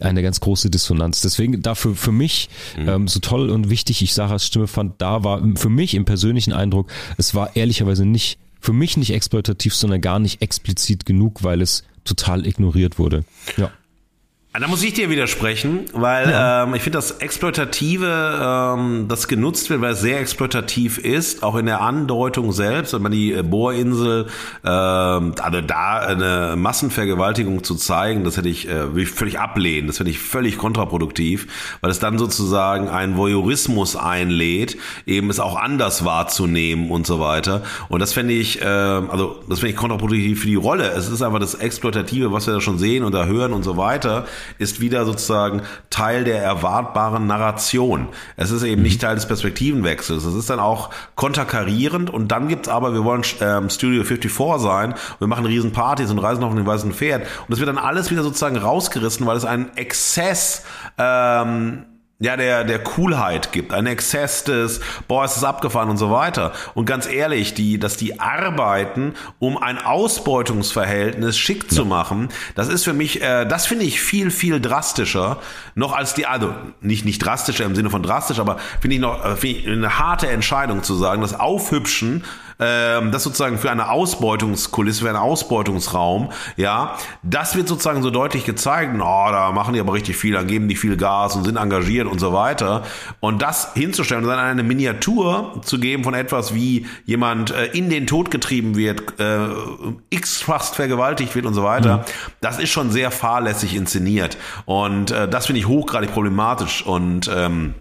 [0.00, 1.20] eine ganz große Dissonanz.
[1.20, 2.88] Deswegen dafür für mich mhm.
[2.88, 6.52] ähm, so toll und wichtig ich Sarahs Stimme fand, da war für mich im persönlichen
[6.52, 11.60] Eindruck, es war ehrlicherweise nicht für mich nicht exploitativ, sondern gar nicht explizit genug, weil
[11.60, 13.24] es total ignoriert wurde.
[13.58, 13.70] Ja.
[14.56, 16.62] Ah, da muss ich dir widersprechen, weil ja.
[16.62, 21.56] ähm, ich finde das Exploitative, ähm, das genutzt wird, weil es sehr exploitativ ist, auch
[21.56, 24.26] in der Andeutung selbst, wenn man die äh, Bohrinsel,
[24.64, 29.96] ähm, also da eine Massenvergewaltigung zu zeigen, das hätte ich, äh, ich völlig ablehnen, das
[29.96, 31.48] finde ich völlig kontraproduktiv,
[31.80, 37.64] weil es dann sozusagen einen Voyeurismus einlädt, eben es auch anders wahrzunehmen und so weiter.
[37.88, 40.92] Und das finde ich, äh, also das finde ich kontraproduktiv für die Rolle.
[40.92, 43.76] Es ist einfach das Exploitative, was wir da schon sehen und da hören und so
[43.76, 44.26] weiter
[44.58, 48.08] ist wieder sozusagen Teil der erwartbaren Narration.
[48.36, 48.86] Es ist eben mhm.
[48.88, 50.24] nicht Teil des Perspektivenwechsels.
[50.24, 54.94] Es ist dann auch konterkarierend und dann gibt's aber, wir wollen ähm, Studio 54 sein,
[55.18, 58.10] wir machen riesen Partys und reisen auf dem weißen Pferd und es wird dann alles
[58.10, 60.64] wieder sozusagen rausgerissen, weil es einen Exzess
[60.98, 61.84] ähm,
[62.20, 66.52] ja, der, der Coolheit gibt, ein Exzess des, boah, es ist abgefahren und so weiter.
[66.74, 72.84] Und ganz ehrlich, die, dass die arbeiten, um ein Ausbeutungsverhältnis schick zu machen, das ist
[72.84, 75.40] für mich, äh, das finde ich viel, viel drastischer,
[75.74, 79.24] noch als die, also nicht, nicht drastischer im Sinne von drastisch, aber finde ich noch,
[79.24, 82.24] äh, find ich eine harte Entscheidung zu sagen, das Aufhübschen
[82.58, 88.44] ähm, das sozusagen für eine Ausbeutungskulisse, für einen Ausbeutungsraum, ja, das wird sozusagen so deutlich
[88.44, 91.56] gezeigt, oh, da machen die aber richtig viel, dann geben die viel Gas und sind
[91.56, 92.82] engagiert und so weiter.
[93.20, 97.90] Und das hinzustellen und dann eine Miniatur zu geben von etwas, wie jemand äh, in
[97.90, 99.46] den Tod getrieben wird, äh,
[100.10, 102.02] x-fast vergewaltigt wird und so weiter, mhm.
[102.40, 104.36] das ist schon sehr fahrlässig inszeniert.
[104.64, 107.74] Und äh, das finde ich hochgradig problematisch und ähm,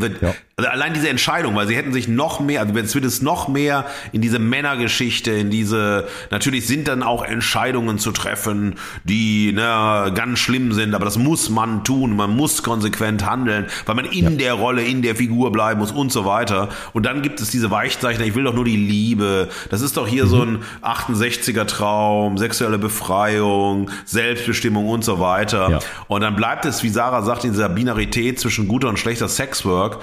[0.00, 0.34] ja.
[0.62, 3.48] Also, allein diese Entscheidung, weil sie hätten sich noch mehr, also es wird es noch
[3.48, 10.12] mehr in diese Männergeschichte, in diese, natürlich sind dann auch Entscheidungen zu treffen, die ne,
[10.14, 14.24] ganz schlimm sind, aber das muss man tun, man muss konsequent handeln, weil man in
[14.24, 14.30] ja.
[14.30, 16.68] der Rolle, in der Figur bleiben muss und so weiter.
[16.92, 20.06] Und dann gibt es diese Weichzeichner, ich will doch nur die Liebe, das ist doch
[20.06, 20.28] hier mhm.
[20.28, 25.70] so ein 68er Traum, sexuelle Befreiung, Selbstbestimmung und so weiter.
[25.70, 25.78] Ja.
[26.08, 29.62] Und dann bleibt es, wie Sarah sagt, in dieser Binarität zwischen guter und schlechter Sexwork
[29.62, 29.98] Sexwork.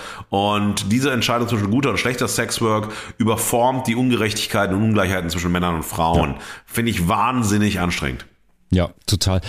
[0.55, 5.75] Und diese Entscheidung zwischen guter und schlechter Sexwork überformt die Ungerechtigkeiten und Ungleichheiten zwischen Männern
[5.75, 6.31] und Frauen.
[6.31, 6.39] Ja.
[6.65, 8.25] Finde ich wahnsinnig anstrengend.
[8.71, 9.41] Ja, total.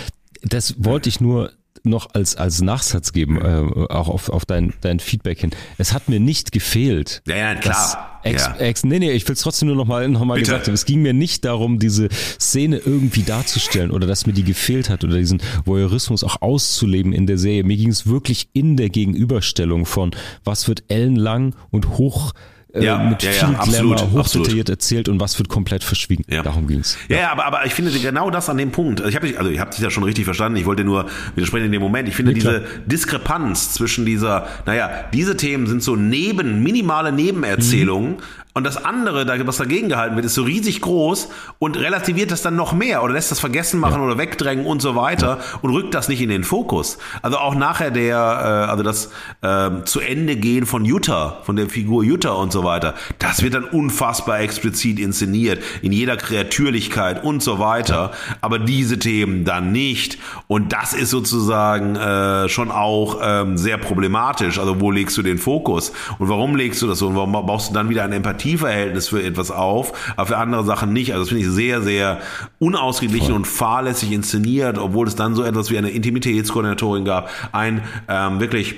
[0.43, 1.51] Das wollte ich nur
[1.83, 5.51] noch als, als Nachsatz geben, äh, auch auf, auf dein, dein Feedback hin.
[5.77, 7.21] Es hat mir nicht gefehlt.
[7.27, 8.19] Ja, ja klar.
[8.23, 8.55] Ex, ja.
[8.57, 10.73] Ex, nee, nee, ich will es trotzdem nur nochmal noch mal gesagt haben.
[10.73, 12.09] Es ging mir nicht darum, diese
[12.39, 17.25] Szene irgendwie darzustellen oder dass mir die gefehlt hat oder diesen Voyeurismus auch auszuleben in
[17.25, 17.63] der Serie.
[17.63, 20.11] Mir ging es wirklich in der Gegenüberstellung von,
[20.43, 22.33] was wird ellenlang und hoch
[22.73, 26.23] äh, ja, mit ja, viel ja, absolut, Glamour hochdetailliert erzählt und was wird komplett verschwiegen.
[26.29, 26.41] Ja.
[26.41, 26.97] Darum ging's.
[27.09, 29.01] Ja, ja, aber, aber ich finde genau das an dem Punkt.
[29.01, 30.57] Ich habe dich, also ich habe dich ja schon richtig verstanden.
[30.57, 32.07] Ich wollte nur widersprechen in dem Moment.
[32.07, 38.17] Ich finde diese Diskrepanz zwischen dieser, naja, diese Themen sind so neben minimale Nebenerzählungen, mhm.
[38.53, 42.57] Und das andere, was dagegen gehalten wird, ist so riesig groß und relativiert das dann
[42.57, 44.05] noch mehr oder lässt das vergessen machen ja.
[44.05, 45.59] oder wegdrängen und so weiter ja.
[45.61, 46.97] und rückt das nicht in den Fokus.
[47.21, 49.09] Also auch nachher der, äh, also das
[49.41, 53.53] äh, zu Ende gehen von Jutta, von der Figur Jutta und so weiter, das wird
[53.53, 58.11] dann unfassbar explizit inszeniert, in jeder Kreatürlichkeit und so weiter.
[58.41, 60.17] Aber diese Themen dann nicht.
[60.47, 64.59] Und das ist sozusagen äh, schon auch ähm, sehr problematisch.
[64.59, 65.93] Also wo legst du den Fokus?
[66.19, 67.07] Und warum legst du das so?
[67.07, 68.40] Und warum baust du dann wieder eine Empathie?
[68.41, 71.11] Sympathieverhältnis für etwas auf, aber für andere Sachen nicht.
[71.11, 72.19] Also das finde ich sehr, sehr
[72.59, 73.35] unausgeglichen Voll.
[73.37, 78.75] und fahrlässig inszeniert, obwohl es dann so etwas wie eine Intimitätskoordinatorin gab, ein ähm, wirklich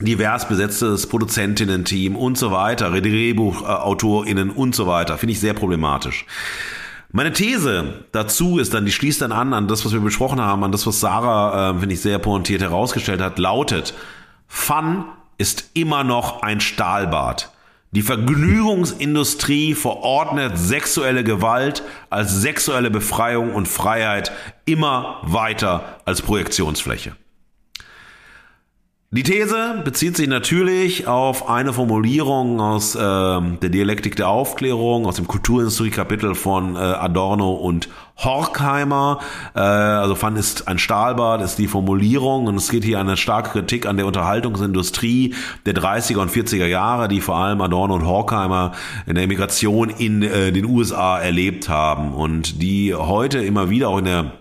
[0.00, 5.16] divers besetztes Produzentinnen-Team und so weiter, DrehbuchautorInnen und so weiter.
[5.16, 6.26] Finde ich sehr problematisch.
[7.12, 10.64] Meine These dazu ist dann, die schließt dann an an das, was wir besprochen haben,
[10.64, 13.94] an das, was Sarah, äh, finde ich, sehr pointiert herausgestellt hat, lautet,
[14.48, 15.04] Fun
[15.38, 17.50] ist immer noch ein Stahlbad.
[17.96, 24.32] Die Vergnügungsindustrie verordnet sexuelle Gewalt als sexuelle Befreiung und Freiheit
[24.66, 27.16] immer weiter als Projektionsfläche.
[29.16, 35.16] Die These bezieht sich natürlich auf eine Formulierung aus äh, der Dialektik der Aufklärung, aus
[35.16, 37.88] dem Kulturindustrie-Kapitel von äh, Adorno und
[38.18, 39.20] Horkheimer.
[39.54, 43.52] Äh, also Fun ist ein Stahlbad, ist die Formulierung und es geht hier eine starke
[43.52, 45.34] Kritik an der Unterhaltungsindustrie
[45.64, 48.72] der 30er und 40er Jahre, die vor allem Adorno und Horkheimer
[49.06, 53.96] in der Emigration in äh, den USA erlebt haben und die heute immer wieder auch
[53.96, 54.32] in der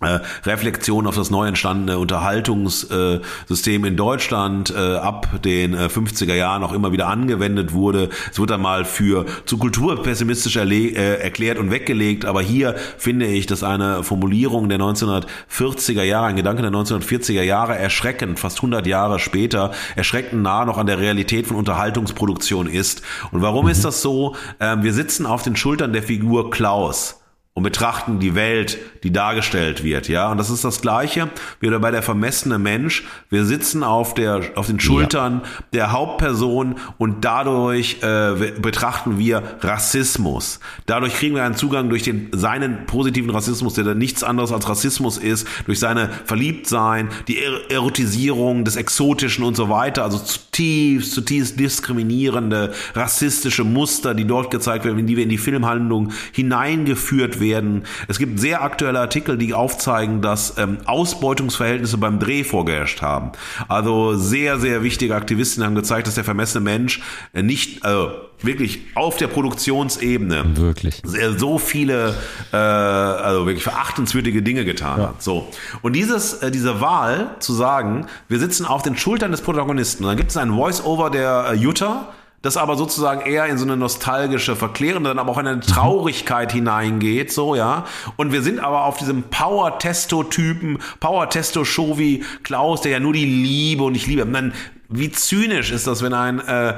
[0.00, 6.62] äh, Reflexion auf das neu entstandene Unterhaltungssystem in Deutschland äh, ab den 50er äh, Jahren
[6.62, 8.08] auch immer wieder angewendet wurde.
[8.30, 13.62] Es wird dann mal für zu kulturpessimistisch erklärt und weggelegt, aber hier finde ich, dass
[13.62, 19.72] eine Formulierung der 1940er Jahre, ein Gedanke der 1940er Jahre erschreckend, fast 100 Jahre später,
[19.96, 23.02] erschreckend nah noch an der Realität von Unterhaltungsproduktion ist.
[23.30, 23.70] Und warum mhm.
[23.70, 24.36] ist das so?
[24.60, 27.20] Ähm, wir sitzen auf den Schultern der Figur Klaus
[27.56, 30.28] und betrachten die Welt, die dargestellt wird, ja.
[30.28, 33.04] Und das ist das Gleiche wie bei der vermessene Mensch.
[33.30, 35.48] Wir sitzen auf der, auf den Schultern ja.
[35.72, 40.58] der Hauptperson und dadurch äh, betrachten wir Rassismus.
[40.86, 44.68] Dadurch kriegen wir einen Zugang durch den, seinen positiven Rassismus, der dann nichts anderes als
[44.68, 50.02] Rassismus ist, durch seine Verliebtsein, die Erotisierung des Exotischen und so weiter.
[50.02, 55.38] Also zutiefst, zutiefst diskriminierende, rassistische Muster, die dort gezeigt werden, in die wir in die
[55.38, 57.84] Filmhandlung hineingeführt werden werden.
[58.08, 63.30] Es gibt sehr aktuelle Artikel, die aufzeigen, dass ähm, Ausbeutungsverhältnisse beim Dreh vorgeherrscht haben.
[63.68, 67.00] Also sehr, sehr wichtige Aktivisten haben gezeigt, dass der vermessene Mensch
[67.32, 68.10] äh, nicht, also
[68.42, 71.00] wirklich auf der Produktionsebene Wirklich.
[71.36, 72.14] so viele,
[72.52, 75.08] äh, also wirklich verachtenswürdige Dinge getan Ja.
[75.08, 75.22] hat.
[75.22, 75.48] So.
[75.82, 80.08] Und dieses, äh, diese Wahl zu sagen, wir sitzen auf den Schultern des Protagonisten und
[80.08, 82.08] dann gibt es einen Voice-Over der äh, Jutta,
[82.44, 86.52] das aber sozusagen eher in so eine nostalgische, verklärende, dann aber auch in eine Traurigkeit
[86.52, 87.86] hineingeht, so, ja.
[88.16, 93.82] Und wir sind aber auf diesem Power-Testo-Typen, Power-Testo-Show wie Klaus, der ja nur die Liebe
[93.82, 94.26] und ich liebe.
[94.26, 94.52] Man,
[94.90, 96.74] wie zynisch ist das, wenn ein, äh,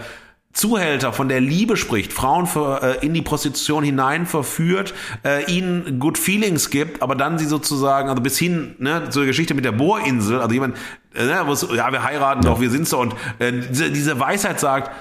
[0.52, 4.94] Zuhälter von der Liebe spricht, Frauen für, äh, in die Prostitution hinein verführt,
[5.24, 9.52] äh, ihnen Good Feelings gibt, aber dann sie sozusagen, also bis hin ne, zur Geschichte
[9.52, 10.76] mit der Bohrinsel, also jemand,
[11.12, 14.18] äh, ne, wo es, ja, wir heiraten doch, wir sind's doch, und äh, diese, diese
[14.18, 14.92] Weisheit sagt,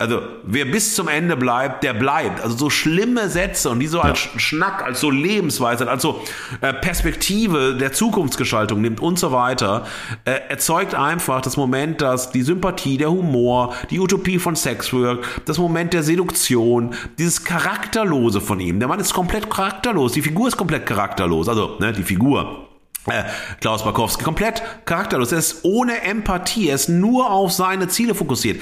[0.00, 2.40] also wer bis zum Ende bleibt, der bleibt.
[2.40, 6.22] Also so schlimme Sätze und die so als Sch- Schnack, als so Lebensweisheit, als so
[6.62, 9.86] äh, Perspektive der Zukunftsgestaltung nimmt und so weiter,
[10.24, 15.58] äh, erzeugt einfach das Moment, dass die Sympathie, der Humor, die Utopie von Sexwork, das
[15.58, 18.78] Moment der Seduktion, dieses Charakterlose von ihm.
[18.78, 21.48] Der Mann ist komplett charakterlos, die Figur ist komplett charakterlos.
[21.48, 22.66] Also ne, die Figur.
[23.06, 23.24] Äh,
[23.60, 25.32] Klaus Barkowski, komplett charakterlos.
[25.32, 28.60] Er ist ohne Empathie, er ist nur auf seine Ziele fokussiert.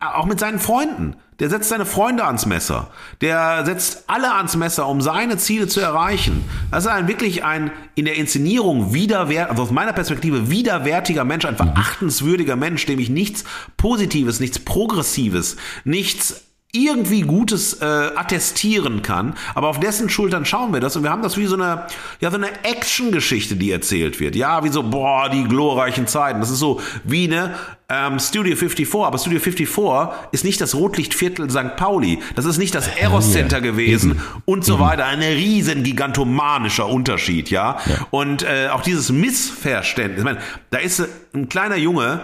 [0.00, 1.16] Auch mit seinen Freunden.
[1.40, 2.88] Der setzt seine Freunde ans Messer.
[3.20, 6.44] Der setzt alle ans Messer, um seine Ziele zu erreichen.
[6.70, 11.44] Das ist ein wirklich ein in der Inszenierung widerwärtiger, also aus meiner Perspektive widerwärtiger Mensch,
[11.44, 13.44] ein verachtenswürdiger Mensch, dem ich nichts
[13.76, 20.80] Positives, nichts Progressives, nichts irgendwie Gutes äh, attestieren kann, aber auf dessen Schultern schauen wir
[20.80, 21.86] das und wir haben das wie so eine
[22.20, 24.36] ja so eine Action-Geschichte, die erzählt wird.
[24.36, 26.40] Ja, wie so boah die glorreichen Zeiten.
[26.40, 27.54] Das ist so wie eine
[27.88, 31.76] ähm, Studio 54, aber Studio 54 ist nicht das Rotlichtviertel St.
[31.76, 35.06] Pauli, das ist nicht das Eros Center gewesen und so weiter.
[35.06, 37.78] Ein riesen gigantomanischer Unterschied, ja.
[38.10, 40.20] Und äh, auch dieses Missverständnis.
[40.20, 40.38] Ich meine,
[40.70, 41.02] da ist
[41.34, 42.20] ein kleiner Junge,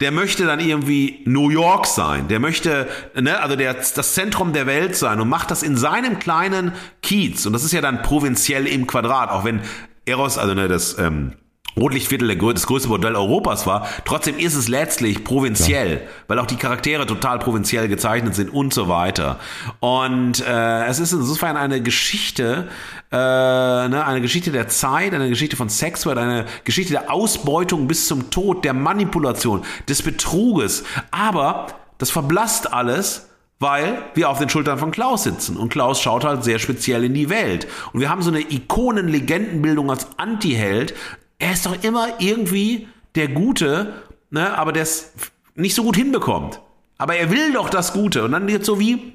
[0.00, 4.66] der möchte dann irgendwie New York sein, der möchte, ne, also der, das Zentrum der
[4.66, 6.72] Welt sein und macht das in seinem kleinen
[7.02, 7.44] Kiez.
[7.44, 9.60] Und das ist ja dann provinziell im Quadrat, auch wenn
[10.06, 11.34] Eros, also ne, das ähm,
[11.76, 13.86] Rotlichtviertel das größte Bordell Europas war.
[14.04, 18.88] Trotzdem ist es letztlich provinziell, weil auch die Charaktere total provinziell gezeichnet sind und so
[18.88, 19.38] weiter.
[19.80, 22.68] Und äh, es ist insofern eine Geschichte,
[23.10, 28.06] äh, ne, eine Geschichte der Zeit, eine Geschichte von Sexwork, eine Geschichte der Ausbeutung bis
[28.06, 30.84] zum Tod, der Manipulation, des Betruges.
[31.10, 31.66] Aber
[31.98, 33.30] das verblasst alles,
[33.60, 35.58] weil wir auf den Schultern von Klaus sitzen.
[35.58, 37.68] Und Klaus schaut halt sehr speziell in die Welt.
[37.92, 40.94] Und wir haben so eine Ikonen-Legendenbildung als Anti-Held.
[41.40, 42.86] Er ist doch immer irgendwie
[43.16, 43.94] der Gute,
[44.30, 45.12] ne, aber der es
[45.56, 46.60] nicht so gut hinbekommt.
[46.98, 48.22] Aber er will doch das Gute.
[48.24, 49.14] Und dann jetzt so wie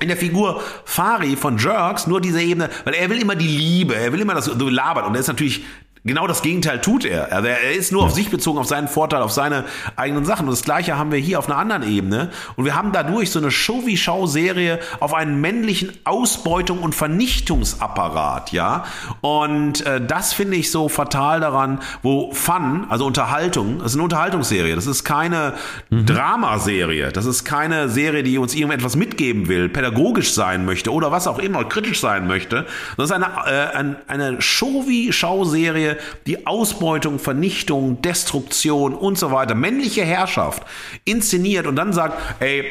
[0.00, 3.94] in der Figur Fari von Jerks nur diese Ebene, weil er will immer die Liebe,
[3.94, 5.64] er will immer das so labert und er ist natürlich
[6.04, 7.32] genau das Gegenteil tut er.
[7.32, 9.64] Also er ist nur auf sich bezogen, auf seinen Vorteil, auf seine
[9.96, 10.46] eigenen Sachen.
[10.46, 12.30] Und das Gleiche haben wir hier auf einer anderen Ebene.
[12.56, 18.84] Und wir haben dadurch so eine Show-wie-Show-Serie auf einen männlichen Ausbeutung- und Vernichtungsapparat, ja.
[19.20, 24.04] Und äh, das finde ich so fatal daran, wo Fun, also Unterhaltung, das ist eine
[24.04, 24.74] Unterhaltungsserie.
[24.74, 25.54] Das ist keine
[25.90, 27.12] Dramaserie.
[27.12, 31.38] Das ist keine Serie, die uns irgendetwas mitgeben will, pädagogisch sein möchte oder was auch
[31.38, 32.66] immer, kritisch sein möchte.
[32.96, 40.04] Das ist eine, äh, ein, eine Show-wie-Show-Serie, die Ausbeutung, Vernichtung, Destruktion und so weiter, männliche
[40.04, 40.62] Herrschaft
[41.04, 42.64] inszeniert und dann sagt, ey,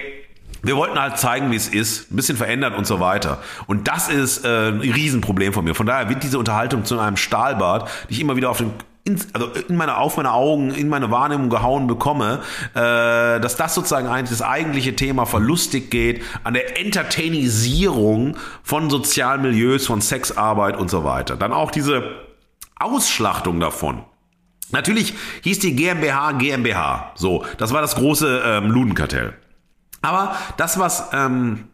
[0.64, 3.40] wir wollten halt zeigen, wie es ist, ein bisschen verändert und so weiter.
[3.68, 5.76] Und das ist äh, ein Riesenproblem von mir.
[5.76, 8.72] Von daher wird diese Unterhaltung zu einem Stahlbad, die ich immer wieder auf den
[9.08, 12.42] ins, also in meine, auf meine Augen, in meine Wahrnehmung gehauen bekomme,
[12.74, 19.42] äh, dass das sozusagen eigentlich das eigentliche Thema verlustig geht an der Entertainisierung von sozialen
[19.42, 21.38] Milieus, von Sexarbeit und so weiter.
[21.38, 22.27] Dann auch diese
[22.80, 24.04] Ausschlachtung davon.
[24.72, 25.14] Natürlich
[25.44, 27.12] hieß die GmbH GmbH.
[27.16, 29.34] So, das war das große ähm, Ludenkartell.
[30.02, 31.70] Aber das, was ähm,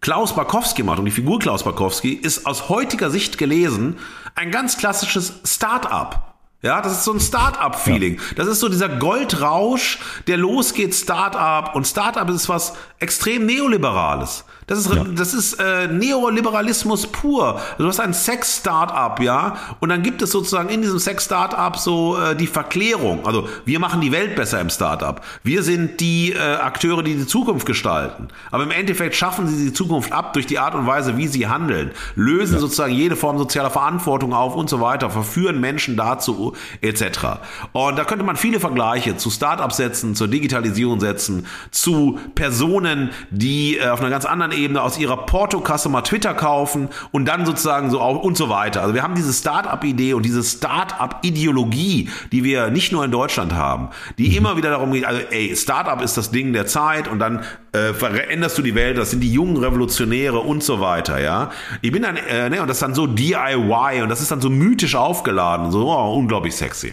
[0.00, 3.98] Klaus Barkowski macht und die Figur Klaus Barkowski ist aus heutiger Sicht gelesen
[4.34, 6.32] ein ganz klassisches Start-up.
[6.62, 8.20] Ja, das ist so ein Start-up-Feeling.
[8.36, 9.98] Das ist so dieser Goldrausch,
[10.28, 11.74] der losgeht, Start-up.
[11.74, 14.44] Und Start-up ist was extrem Neoliberales.
[14.66, 17.60] Das ist, das ist äh, Neoliberalismus pur.
[17.78, 22.36] Du hast ein Sex-Start-up, ja, und dann gibt es sozusagen in diesem Sex-Start-up so äh,
[22.36, 23.26] die Verklärung.
[23.26, 25.24] Also wir machen die Welt besser im Start-up.
[25.42, 28.28] Wir sind die äh, Akteure, die die Zukunft gestalten.
[28.50, 31.48] Aber im Endeffekt schaffen sie die Zukunft ab durch die Art und Weise, wie sie
[31.48, 37.40] handeln, lösen sozusagen jede Form sozialer Verantwortung auf und so weiter, verführen Menschen dazu etc.
[37.72, 43.78] Und da könnte man viele Vergleiche zu Start-ups setzen, zur Digitalisierung setzen, zu Personen, die
[43.78, 47.90] äh, auf einer ganz anderen Ebene aus ihrer Portokasse mal Twitter kaufen und dann sozusagen
[47.90, 48.82] so auch und so weiter.
[48.82, 53.88] Also wir haben diese Start-up-Idee und diese Start-up-Ideologie, die wir nicht nur in Deutschland haben,
[54.18, 54.36] die mhm.
[54.36, 57.92] immer wieder darum geht, also ey, Start-up ist das Ding der Zeit und dann äh,
[57.92, 61.50] veränderst du die Welt, das sind die jungen Revolutionäre und so weiter, ja.
[61.80, 64.40] Ich bin dann, äh, ne, und das ist dann so DIY und das ist dann
[64.40, 66.92] so mythisch aufgeladen, so oh, unglaublich sexy.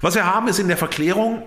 [0.00, 1.42] Was wir haben, ist in der Verklärung,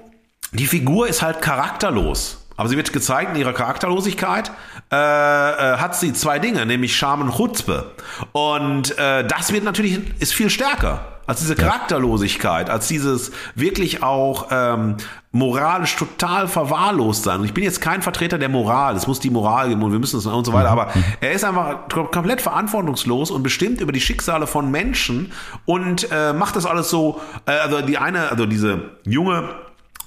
[0.53, 2.44] die Figur ist halt charakterlos.
[2.57, 4.51] Aber sie wird gezeigt in ihrer Charakterlosigkeit,
[4.91, 7.91] äh, äh, hat sie zwei Dinge, nämlich Charme und Chutzpe.
[8.31, 14.47] Und äh, das wird natürlich, ist viel stärker als diese Charakterlosigkeit, als dieses wirklich auch
[14.51, 14.97] ähm,
[15.31, 17.39] moralisch total verwahrlost sein.
[17.39, 19.99] Und ich bin jetzt kein Vertreter der Moral, es muss die Moral geben und wir
[19.99, 20.79] müssen es und so weiter, mhm.
[20.79, 25.31] aber er ist einfach komplett verantwortungslos und bestimmt über die Schicksale von Menschen
[25.65, 29.49] und äh, macht das alles so, äh, also die eine, also diese junge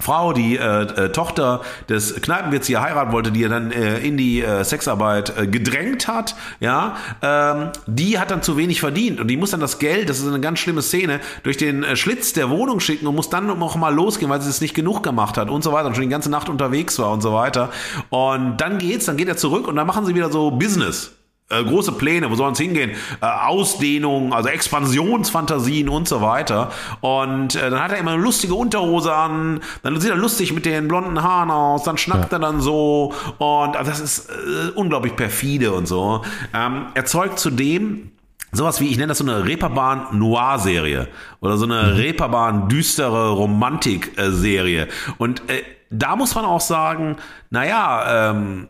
[0.01, 3.99] Frau, die äh, äh, Tochter des Kneipenwirts, die er heiraten wollte, die er dann äh,
[3.99, 9.21] in die äh, Sexarbeit äh, gedrängt hat, ja, ähm, die hat dann zu wenig verdient
[9.21, 11.97] und die muss dann das Geld, das ist eine ganz schlimme Szene, durch den äh,
[11.97, 15.03] Schlitz der Wohnung schicken und muss dann noch mal losgehen, weil sie es nicht genug
[15.03, 17.71] gemacht hat und so weiter und schon die ganze Nacht unterwegs war und so weiter.
[18.11, 21.18] Und dann geht's, dann geht er zurück und dann machen sie wieder so Business
[21.51, 22.91] äh, große Pläne, wo soll es hingehen?
[23.21, 26.71] Äh, Ausdehnung, also Expansionsfantasien und so weiter.
[27.01, 30.67] Und äh, dann hat er immer eine lustige Unterhose an, dann sieht er lustig mit
[30.67, 32.39] den blonden Haaren aus, dann schnackt ja.
[32.39, 36.23] er dann so und also das ist äh, unglaublich perfide und so.
[36.55, 38.13] Ähm, erzeugt zudem
[38.53, 41.09] sowas wie, ich nenne das so eine Reeperbahn-Noir-Serie
[41.41, 41.97] oder so eine mhm.
[41.97, 44.89] Reeperbahn-düstere Romantik-Serie.
[45.19, 47.17] Und äh, da muss man auch sagen,
[47.51, 48.69] naja, ähm,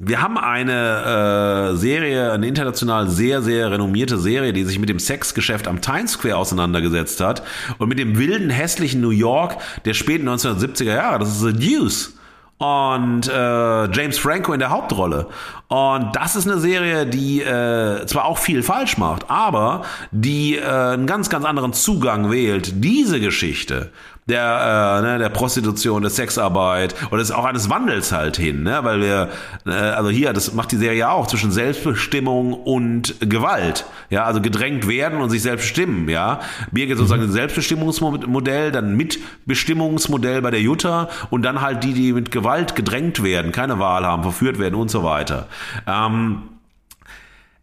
[0.00, 5.00] wir haben eine äh, Serie, eine international sehr, sehr renommierte Serie, die sich mit dem
[5.00, 7.42] Sexgeschäft am Times Square auseinandergesetzt hat
[7.78, 11.18] und mit dem wilden, hässlichen New York der späten 1970er Jahre.
[11.18, 12.14] Das ist The Deuce
[12.58, 15.26] und äh, James Franco in der Hauptrolle.
[15.68, 20.64] Und das ist eine Serie, die äh, zwar auch viel falsch macht, aber die äh,
[20.64, 22.82] einen ganz, ganz anderen Zugang wählt.
[22.82, 23.90] Diese Geschichte
[24.28, 28.80] der, äh, ne, der Prostitution, der Sexarbeit oder des, auch eines Wandels halt hin, ne?
[28.82, 29.30] weil wir,
[29.66, 34.86] äh, also hier, das macht die Serie auch zwischen Selbstbestimmung und Gewalt, ja, also gedrängt
[34.86, 36.40] werden und sich selbst bestimmen, ja.
[36.70, 36.98] Birgit mhm.
[36.98, 42.76] sozusagen ein Selbstbestimmungsmodell, dann Mitbestimmungsmodell bei der Jutta und dann halt die, die mit Gewalt
[42.76, 45.46] gedrängt werden, keine Wahl haben, verführt werden und so weiter.
[45.86, 46.42] Ähm,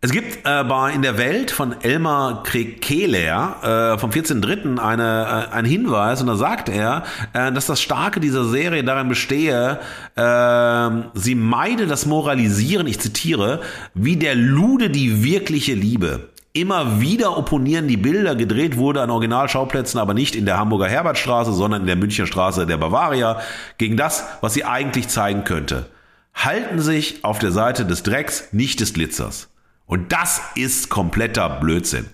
[0.06, 4.78] es gibt äh, bei in der Welt von Elmar Kehler äh, vom 14.3.
[4.78, 7.02] Eine, äh, einen Hinweis und da sagt er,
[7.34, 9.80] äh, dass das Starke dieser Serie darin bestehe,
[10.16, 13.62] äh, sie meide das Moralisieren, ich zitiere,
[13.96, 16.30] wie der Lude die wirkliche Liebe.
[16.54, 21.52] Immer wieder opponieren die Bilder, gedreht wurde an Originalschauplätzen, aber nicht in der Hamburger Herbertstraße,
[21.52, 23.40] sondern in der Münchner Straße der Bavaria,
[23.80, 25.88] gegen das, was sie eigentlich zeigen könnte.
[26.36, 29.50] Halten sich auf der Seite des Drecks, nicht des Glitzers.
[29.88, 32.08] Und das ist kompletter Blödsinn.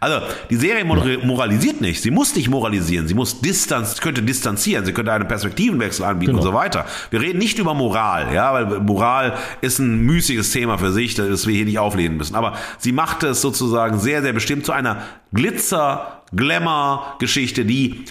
[0.00, 2.02] Also, die Serie moralisiert nicht.
[2.02, 3.06] Sie muss nicht moralisieren.
[3.06, 4.84] Sie muss distanz, könnte distanzieren.
[4.84, 6.42] Sie könnte einen Perspektivenwechsel anbieten genau.
[6.42, 6.86] und so weiter.
[7.10, 11.46] Wir reden nicht über Moral, ja, weil Moral ist ein müßiges Thema für sich, das
[11.46, 12.34] wir hier nicht auflehnen müssen.
[12.34, 15.02] Aber sie macht es sozusagen sehr, sehr bestimmt zu einer
[15.32, 18.04] Glitzer, Glamour Geschichte, die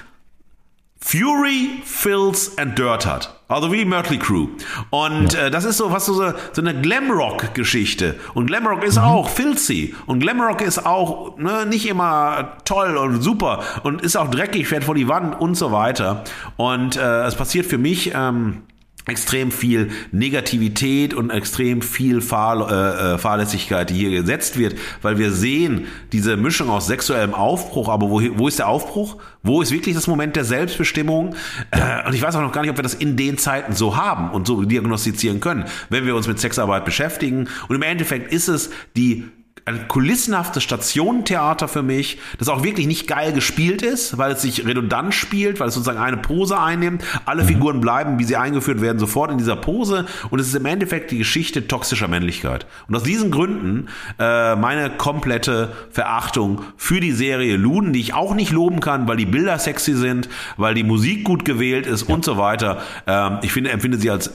[1.00, 3.34] Fury, Fills and Dirt hat.
[3.50, 4.50] Also wie Mötley Crew.
[4.90, 5.48] Und ja.
[5.48, 8.16] äh, das ist so was so, so eine Glamrock-Geschichte.
[8.34, 9.04] Und Glamrock ist mhm.
[9.04, 9.96] auch filthy.
[10.06, 14.84] Und Glamrock ist auch ne, nicht immer toll und super und ist auch dreckig, fährt
[14.84, 16.24] vor die Wand und so weiter.
[16.58, 18.12] Und äh, es passiert für mich.
[18.14, 18.64] Ähm,
[19.08, 25.18] extrem viel Negativität und extrem viel Fahr äh, äh, Fahrlässigkeit, die hier gesetzt wird, weil
[25.18, 29.18] wir sehen diese Mischung aus sexuellem Aufbruch, aber wo, wo ist der Aufbruch?
[29.44, 31.36] Wo ist wirklich das Moment der Selbstbestimmung?
[31.72, 33.96] Äh, und ich weiß auch noch gar nicht, ob wir das in den Zeiten so
[33.96, 37.48] haben und so diagnostizieren können, wenn wir uns mit Sexarbeit beschäftigen.
[37.68, 39.26] Und im Endeffekt ist es die
[39.68, 44.66] ein kulissenhaftes Stationentheater für mich, das auch wirklich nicht geil gespielt ist, weil es sich
[44.66, 47.04] redundant spielt, weil es sozusagen eine Pose einnimmt.
[47.26, 47.48] Alle mhm.
[47.48, 50.06] Figuren bleiben, wie sie eingeführt werden, sofort in dieser Pose.
[50.30, 52.66] Und es ist im Endeffekt die Geschichte toxischer Männlichkeit.
[52.88, 53.90] Und aus diesen Gründen
[54.20, 59.18] äh, meine komplette Verachtung für die Serie Luden, die ich auch nicht loben kann, weil
[59.18, 62.16] die Bilder sexy sind, weil die Musik gut gewählt ist ja.
[62.16, 62.82] und so weiter.
[63.06, 64.32] Ähm, ich finde, empfinde sie als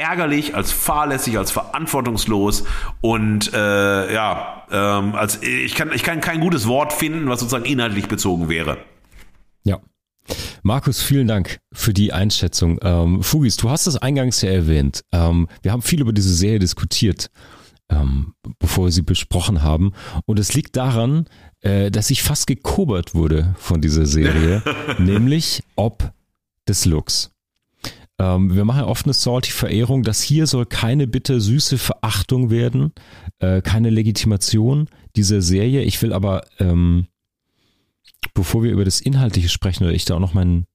[0.00, 2.64] ärgerlich, als fahrlässig, als verantwortungslos
[3.00, 7.66] und äh, ja, ähm, als ich kann ich kann kein gutes Wort finden, was sozusagen
[7.66, 8.78] inhaltlich bezogen wäre.
[9.62, 9.78] Ja.
[10.62, 12.78] Markus, vielen Dank für die Einschätzung.
[12.82, 15.02] Ähm, Fugis, du hast es eingangs ja erwähnt.
[15.12, 17.30] Ähm, wir haben viel über diese Serie diskutiert,
[17.90, 19.92] ähm, bevor wir sie besprochen haben.
[20.24, 21.26] Und es liegt daran,
[21.60, 24.62] äh, dass ich fast gekobert wurde von dieser Serie,
[24.98, 26.12] nämlich ob
[26.68, 27.30] des Looks.
[28.20, 30.02] Ähm, wir machen oft eine salty-Verehrung.
[30.02, 32.92] Das hier soll keine bitter-süße Verachtung werden,
[33.38, 35.82] äh, keine Legitimation dieser Serie.
[35.82, 37.06] Ich will aber, ähm,
[38.34, 40.66] bevor wir über das Inhaltliche sprechen oder ich da auch noch meinen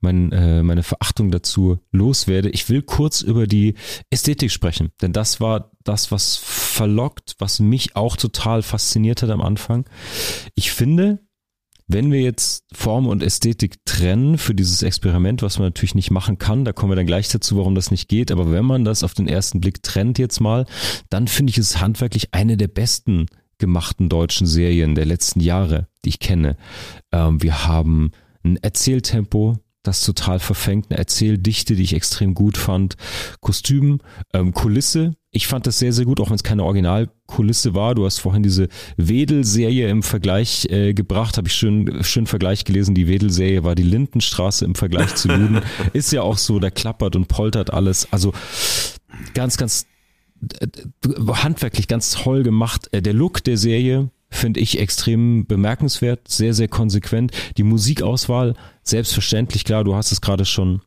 [0.00, 2.50] mein, äh, meine Verachtung dazu loswerde.
[2.50, 3.74] Ich will kurz über die
[4.10, 9.40] Ästhetik sprechen, denn das war das, was verlockt, was mich auch total fasziniert hat am
[9.40, 9.88] Anfang.
[10.54, 11.18] Ich finde,
[11.88, 16.38] wenn wir jetzt Form und Ästhetik trennen für dieses Experiment, was man natürlich nicht machen
[16.38, 19.02] kann, da kommen wir dann gleich dazu, warum das nicht geht, aber wenn man das
[19.02, 20.66] auf den ersten Blick trennt jetzt mal,
[21.08, 26.10] dann finde ich es handwerklich eine der besten gemachten deutschen Serien der letzten Jahre, die
[26.10, 26.56] ich kenne.
[27.10, 28.12] Ähm, wir haben
[28.44, 32.96] ein Erzähltempo, das total verfängt, eine Erzähldichte, die ich extrem gut fand.
[33.40, 34.00] Kostüm,
[34.32, 37.94] ähm, Kulisse, ich fand das sehr, sehr gut, auch wenn es keine Originalkulisse war.
[37.94, 42.94] Du hast vorhin diese Wedel-Serie im Vergleich äh, gebracht, habe ich schön, schön Vergleich gelesen.
[42.94, 45.60] Die Wedel-Serie war die Lindenstraße im Vergleich zu Luden.
[45.92, 48.10] Ist ja auch so, da klappert und poltert alles.
[48.10, 48.32] Also
[49.34, 49.86] ganz, ganz
[50.60, 50.66] äh,
[51.26, 52.88] handwerklich ganz toll gemacht.
[52.92, 57.32] Äh, der Look der Serie finde ich extrem bemerkenswert, sehr, sehr konsequent.
[57.56, 60.82] Die Musikauswahl, selbstverständlich, klar, du hast es gerade schon,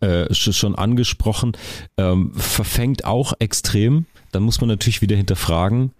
[0.00, 1.52] äh, schon angesprochen,
[1.96, 4.06] ähm, verfängt auch extrem.
[4.32, 5.92] Dann muss man natürlich wieder hinterfragen,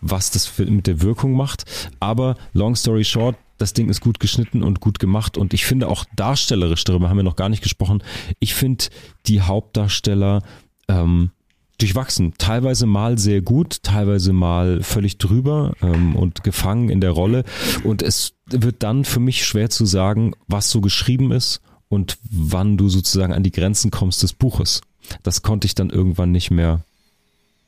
[0.00, 1.64] was das für, mit der Wirkung macht.
[2.00, 5.88] Aber long story short, das Ding ist gut geschnitten und gut gemacht und ich finde
[5.88, 8.02] auch darstellerisch, darüber haben wir noch gar nicht gesprochen,
[8.40, 8.86] ich finde
[9.26, 10.42] die Hauptdarsteller
[10.88, 11.30] ähm,
[11.78, 12.34] durchwachsen.
[12.38, 17.44] Teilweise mal sehr gut, teilweise mal völlig drüber ähm, und gefangen in der Rolle.
[17.82, 22.76] Und es wird dann für mich schwer zu sagen, was so geschrieben ist und wann
[22.76, 24.80] du sozusagen an die Grenzen kommst des Buches.
[25.22, 26.84] Das konnte ich dann irgendwann nicht mehr.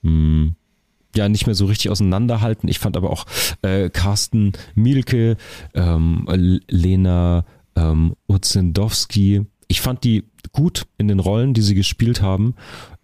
[0.03, 0.57] Mh, hm,
[1.17, 2.69] ja nicht mehr so richtig auseinanderhalten.
[2.69, 3.25] Ich fand aber auch
[3.63, 5.37] äh, Carsten Mielke,
[5.75, 6.27] ähm,
[6.69, 12.55] Lena ähm, Urzendowski, ich fand die gut in den Rollen, die sie gespielt haben.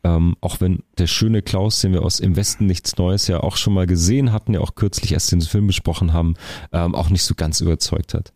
[0.05, 3.57] Ähm, auch wenn der schöne Klaus, den wir aus Im Westen nichts Neues ja auch
[3.57, 6.35] schon mal gesehen hatten, ja auch kürzlich erst den Film besprochen haben,
[6.73, 8.33] ähm, auch nicht so ganz überzeugt hat.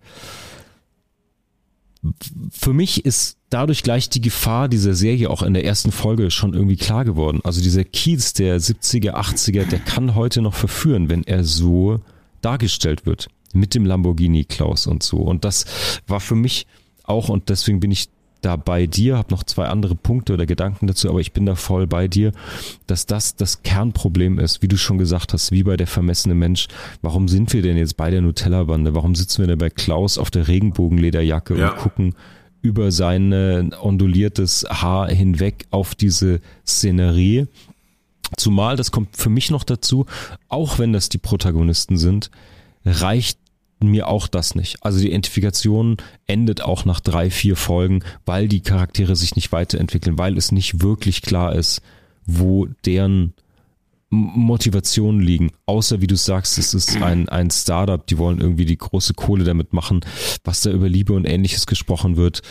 [2.53, 6.55] Für mich ist dadurch gleich die Gefahr dieser Serie auch in der ersten Folge schon
[6.55, 7.41] irgendwie klar geworden.
[7.43, 12.01] Also dieser Kiez der 70er, 80er, der kann heute noch verführen, wenn er so
[12.43, 13.29] dargestellt wird.
[13.55, 15.17] Mit dem Lamborghini Klaus und so.
[15.19, 15.65] Und das
[16.07, 16.67] war für mich
[17.03, 18.09] auch, und deswegen bin ich
[18.41, 21.55] da bei dir, habe noch zwei andere Punkte oder Gedanken dazu, aber ich bin da
[21.55, 22.33] voll bei dir,
[22.87, 26.69] dass das das Kernproblem ist, wie du schon gesagt hast, wie bei der vermessene Mensch.
[27.03, 28.95] Warum sind wir denn jetzt bei der Nutella-Bande?
[28.95, 31.71] Warum sitzen wir denn bei Klaus auf der Regenbogenlederjacke ja.
[31.71, 32.15] und gucken
[32.63, 37.47] über sein onduliertes Haar hinweg auf diese Szenerie?
[38.37, 40.07] Zumal, das kommt für mich noch dazu,
[40.49, 42.31] auch wenn das die Protagonisten sind,
[42.85, 43.39] reicht
[43.81, 44.83] mir auch das nicht.
[44.83, 50.19] Also die Identifikation endet auch nach drei, vier Folgen, weil die Charaktere sich nicht weiterentwickeln,
[50.19, 51.83] weil es nicht wirklich klar ist,
[52.25, 53.35] wo deren
[54.09, 55.53] Motivationen liegen.
[55.67, 59.45] Außer, wie du sagst, es ist ein, ein Startup, die wollen irgendwie die große Kohle
[59.45, 60.01] damit machen,
[60.45, 62.43] was da über Liebe und ähnliches gesprochen wird.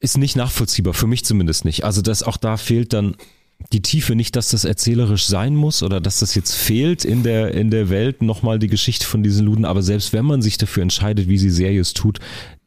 [0.00, 1.84] Ist nicht nachvollziehbar, für mich zumindest nicht.
[1.84, 3.16] Also, dass auch da fehlt dann
[3.72, 7.54] die Tiefe nicht, dass das erzählerisch sein muss oder dass das jetzt fehlt in der,
[7.54, 9.64] in der Welt, nochmal die Geschichte von diesen Luden.
[9.64, 12.20] Aber selbst wenn man sich dafür entscheidet, wie sie Serie es tut,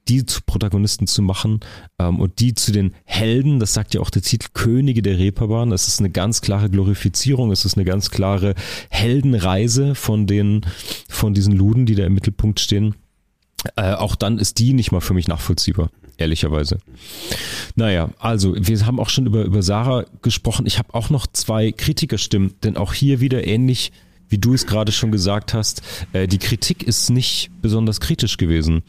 [0.07, 1.59] die zu Protagonisten zu machen
[1.99, 5.72] ähm, und die zu den Helden, das sagt ja auch der Titel Könige der Reeperbahn,
[5.72, 8.55] es ist eine ganz klare Glorifizierung, es ist eine ganz klare
[8.89, 10.65] Heldenreise von den,
[11.09, 12.95] von diesen Luden, die da im Mittelpunkt stehen.
[13.76, 16.80] Äh, auch dann ist die nicht mal für mich nachvollziehbar ehrlicherweise.
[17.76, 20.65] Naja, also wir haben auch schon über, über Sarah gesprochen.
[20.65, 23.91] Ich habe auch noch zwei Kritikerstimmen, denn auch hier wieder ähnlich
[24.30, 25.81] wie du es gerade schon gesagt hast,
[26.14, 28.84] äh, die Kritik ist nicht besonders kritisch gewesen.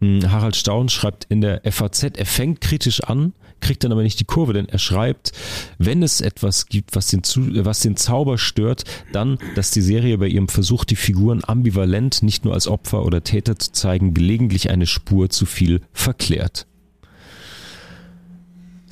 [0.00, 4.20] Hm, Harald Staun schreibt in der FAZ, er fängt kritisch an, kriegt dann aber nicht
[4.20, 5.32] die Kurve, denn er schreibt,
[5.78, 7.22] wenn es etwas gibt, was den,
[7.64, 12.44] was den Zauber stört, dann, dass die Serie bei ihrem Versuch, die Figuren ambivalent nicht
[12.44, 16.66] nur als Opfer oder Täter zu zeigen, gelegentlich eine Spur zu viel verklärt.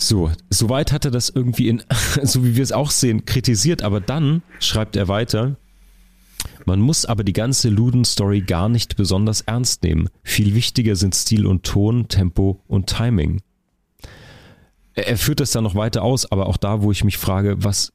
[0.00, 1.82] So, soweit hat er das irgendwie in,
[2.22, 5.56] so wie wir es auch sehen, kritisiert, aber dann schreibt er weiter,
[6.64, 10.08] man muss aber die ganze Luden-Story gar nicht besonders ernst nehmen.
[10.22, 13.42] Viel wichtiger sind Stil und Ton, Tempo und Timing.
[14.94, 17.92] Er, führt das dann noch weiter aus, aber auch da, wo ich mich frage, was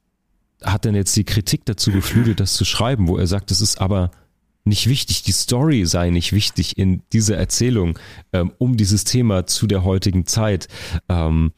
[0.62, 3.80] hat denn jetzt die Kritik dazu geflügelt, das zu schreiben, wo er sagt, es ist
[3.80, 4.12] aber
[4.64, 7.98] nicht wichtig, die Story sei nicht wichtig in dieser Erzählung
[8.32, 10.68] ähm, um dieses Thema zu der heutigen Zeit.
[11.08, 11.52] Ähm,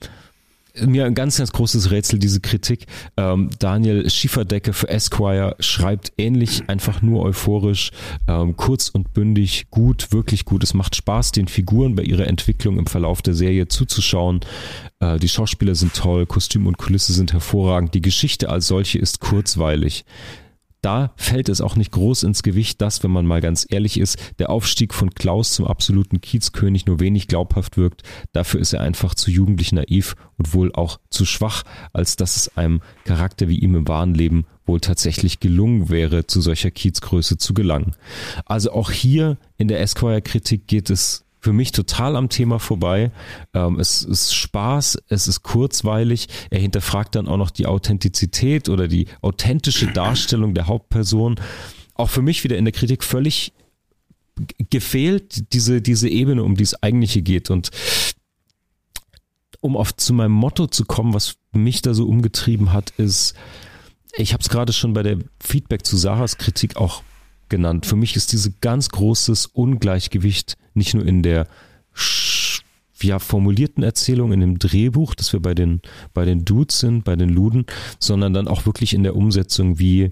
[0.87, 2.87] mir ein ganz, ganz großes Rätsel, diese Kritik.
[3.17, 7.91] Ähm, Daniel Schieferdecke für Esquire schreibt ähnlich, einfach nur euphorisch,
[8.27, 10.63] ähm, kurz und bündig, gut, wirklich gut.
[10.63, 14.41] Es macht Spaß, den Figuren bei ihrer Entwicklung im Verlauf der Serie zuzuschauen.
[15.01, 17.95] Äh, die Schauspieler sind toll, Kostüm und Kulisse sind hervorragend.
[17.95, 20.05] Die Geschichte als solche ist kurzweilig
[20.81, 24.19] da fällt es auch nicht groß ins Gewicht, dass, wenn man mal ganz ehrlich ist,
[24.39, 28.03] der Aufstieg von Klaus zum absoluten Kiezkönig nur wenig glaubhaft wirkt.
[28.33, 32.57] Dafür ist er einfach zu jugendlich naiv und wohl auch zu schwach, als dass es
[32.57, 37.55] einem Charakter wie ihm im wahren Leben wohl tatsächlich gelungen wäre, zu solcher Kiezgröße zu
[37.55, 37.95] gelangen.
[38.45, 43.11] Also auch hier in der Esquire-Kritik geht es für mich total am Thema vorbei.
[43.55, 46.29] Ähm, es ist Spaß, es ist kurzweilig.
[46.51, 51.37] Er hinterfragt dann auch noch die Authentizität oder die authentische Darstellung der Hauptperson.
[51.95, 53.55] Auch für mich wieder in der Kritik völlig
[54.69, 57.49] gefehlt, diese, diese Ebene, um die es eigentliche geht.
[57.49, 57.71] Und
[59.61, 63.33] um auf zu meinem Motto zu kommen, was mich da so umgetrieben hat, ist,
[64.19, 67.03] ich habe es gerade schon bei der Feedback zu Sarahs Kritik auch
[67.49, 67.87] genannt.
[67.87, 71.47] Für mich ist diese ganz großes Ungleichgewicht nicht nur in der
[73.03, 75.81] ja, formulierten Erzählung in dem Drehbuch, dass wir bei den,
[76.15, 77.67] bei den Dudes sind, bei den Luden,
[77.99, 80.11] sondern dann auch wirklich in der Umsetzung, wie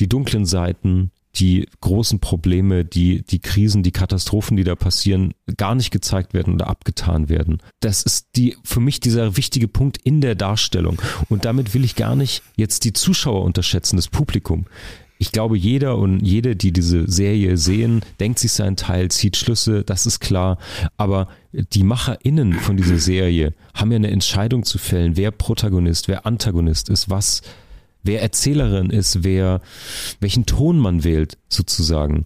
[0.00, 5.74] die dunklen Seiten, die großen Probleme, die, die Krisen, die Katastrophen, die da passieren, gar
[5.74, 7.58] nicht gezeigt werden oder abgetan werden.
[7.80, 11.00] Das ist die, für mich dieser wichtige Punkt in der Darstellung.
[11.28, 14.66] Und damit will ich gar nicht jetzt die Zuschauer unterschätzen, das Publikum
[15.18, 19.82] ich glaube, jeder und jede, die diese Serie sehen, denkt sich seinen Teil, zieht Schlüsse,
[19.82, 20.58] das ist klar.
[20.96, 26.24] Aber die MacherInnen von dieser Serie haben ja eine Entscheidung zu fällen, wer Protagonist, wer
[26.24, 27.42] Antagonist ist, was,
[28.04, 29.60] wer Erzählerin ist, wer,
[30.20, 32.24] welchen Ton man wählt, sozusagen.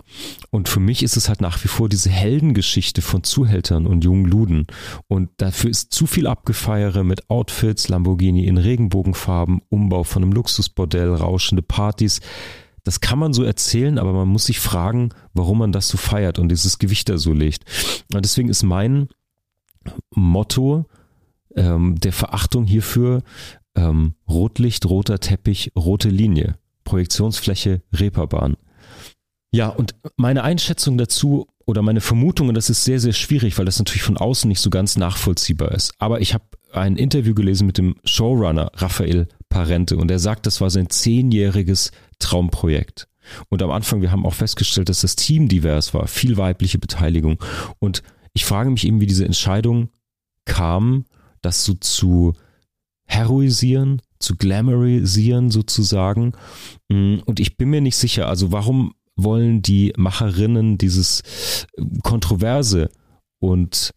[0.51, 4.27] Und für mich ist es halt nach wie vor diese Heldengeschichte von Zuhältern und jungen
[4.27, 4.66] Luden.
[5.09, 11.14] Und dafür ist zu viel Abgefeiere mit Outfits, Lamborghini in Regenbogenfarben, Umbau von einem Luxusbordell,
[11.14, 12.20] rauschende Partys
[12.85, 16.39] das kann man so erzählen, aber man muss sich fragen, warum man das so feiert
[16.39, 17.65] und dieses Gewicht da so legt.
[18.13, 19.09] Und deswegen ist mein
[20.11, 20.87] Motto
[21.55, 23.23] ähm, der Verachtung hierfür
[23.75, 28.57] ähm, Rotlicht, roter Teppich, rote Linie, Projektionsfläche, Reeperbahn.
[29.53, 33.79] Ja, und meine Einschätzung dazu oder meine Vermutungen, das ist sehr, sehr schwierig, weil das
[33.79, 35.93] natürlich von außen nicht so ganz nachvollziehbar ist.
[35.99, 40.61] Aber ich habe ein Interview gelesen mit dem Showrunner Raphael Parente und er sagt, das
[40.63, 41.93] war sein zehnjähriges
[42.23, 43.09] Traumprojekt.
[43.49, 47.39] Und am Anfang, wir haben auch festgestellt, dass das Team divers war, viel weibliche Beteiligung.
[47.78, 49.90] Und ich frage mich eben, wie diese Entscheidung
[50.44, 51.05] kam,
[51.40, 52.35] das so zu
[53.05, 56.32] heroisieren, zu glamourisieren sozusagen.
[56.89, 61.23] Und ich bin mir nicht sicher, also warum wollen die Macherinnen dieses
[62.03, 62.90] kontroverse
[63.39, 63.93] und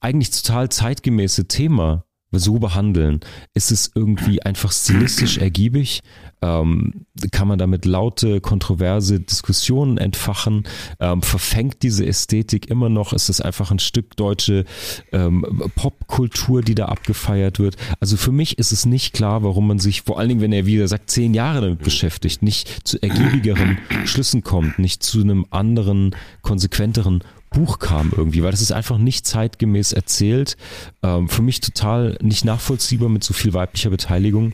[0.00, 2.04] eigentlich total zeitgemäße Thema
[2.38, 3.20] so behandeln?
[3.54, 6.02] Ist es irgendwie einfach stilistisch ergiebig?
[6.42, 10.64] Ähm, kann man damit laute, kontroverse Diskussionen entfachen?
[11.00, 13.12] Ähm, verfängt diese Ästhetik immer noch?
[13.12, 14.64] Ist es einfach ein Stück deutsche
[15.12, 17.76] ähm, Popkultur, die da abgefeiert wird?
[18.00, 20.66] Also für mich ist es nicht klar, warum man sich, vor allen Dingen, wenn er
[20.66, 26.14] wieder sagt, zehn Jahre damit beschäftigt, nicht zu ergiebigeren Schlüssen kommt, nicht zu einem anderen,
[26.42, 27.22] konsequenteren
[27.54, 30.56] Buch kam irgendwie, weil das ist einfach nicht zeitgemäß erzählt.
[31.02, 34.52] Ähm, für mich total nicht nachvollziehbar mit so viel weiblicher Beteiligung.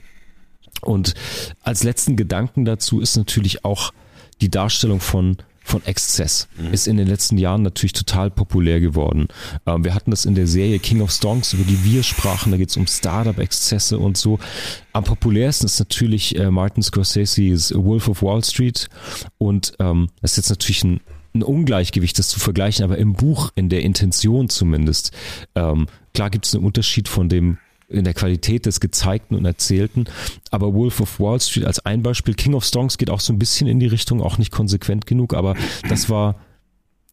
[0.82, 1.14] Und
[1.62, 3.93] als letzten Gedanken dazu ist natürlich auch
[4.40, 6.72] die Darstellung von von Exzess mhm.
[6.72, 9.28] ist in den letzten Jahren natürlich total populär geworden.
[9.66, 12.59] Ähm, wir hatten das in der Serie King of Stonks, über die wir sprachen, da
[12.59, 14.40] geht es um Startup-Exzesse und so.
[14.93, 18.89] Am populärsten ist natürlich äh, Martin Scorsese's Wolf of Wall Street
[19.39, 21.01] und ähm, das ist jetzt natürlich ein
[21.35, 25.12] ein Ungleichgewicht, das zu vergleichen, aber im Buch, in der Intention zumindest.
[25.55, 27.59] Ähm, klar gibt es einen Unterschied von dem
[27.90, 30.05] in der Qualität des Gezeigten und Erzählten.
[30.51, 33.39] Aber Wolf of Wall Street als ein Beispiel, King of Songs geht auch so ein
[33.39, 35.57] bisschen in die Richtung, auch nicht konsequent genug, aber
[35.89, 36.36] das war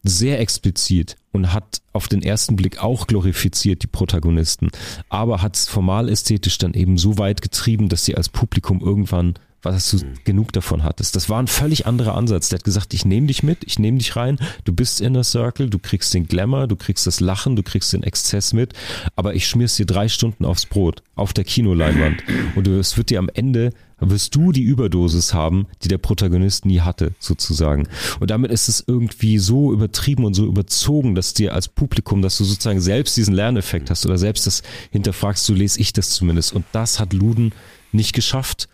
[0.04, 4.70] sehr explizit und hat auf den ersten Blick auch glorifiziert die Protagonisten,
[5.08, 9.34] aber hat es formal ästhetisch dann eben so weit getrieben, dass sie als Publikum irgendwann
[9.62, 11.16] was du genug davon hattest.
[11.16, 12.48] Das war ein völlig anderer Ansatz.
[12.48, 15.24] Der hat gesagt, ich nehme dich mit, ich nehme dich rein, du bist in der
[15.24, 18.72] Circle, du kriegst den Glamour, du kriegst das Lachen, du kriegst den Exzess mit,
[19.16, 22.22] aber ich schmier's dir drei Stunden aufs Brot, auf der Kinoleinwand.
[22.54, 23.70] Und es wird dir am Ende,
[24.00, 27.88] wirst du die Überdosis haben, die der Protagonist nie hatte, sozusagen.
[28.20, 32.38] Und damit ist es irgendwie so übertrieben und so überzogen, dass dir als Publikum, dass
[32.38, 34.62] du sozusagen selbst diesen Lerneffekt hast oder selbst das
[34.92, 36.52] hinterfragst, so lese ich das zumindest.
[36.52, 37.52] Und das hat Luden
[37.90, 38.68] nicht geschafft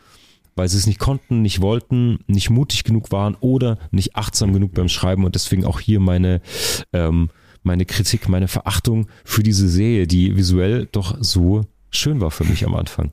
[0.56, 4.74] weil sie es nicht konnten, nicht wollten, nicht mutig genug waren oder nicht achtsam genug
[4.74, 6.40] beim Schreiben und deswegen auch hier meine,
[6.92, 7.30] ähm,
[7.62, 12.64] meine Kritik, meine Verachtung für diese Serie, die visuell doch so schön war für mich
[12.64, 13.12] am Anfang.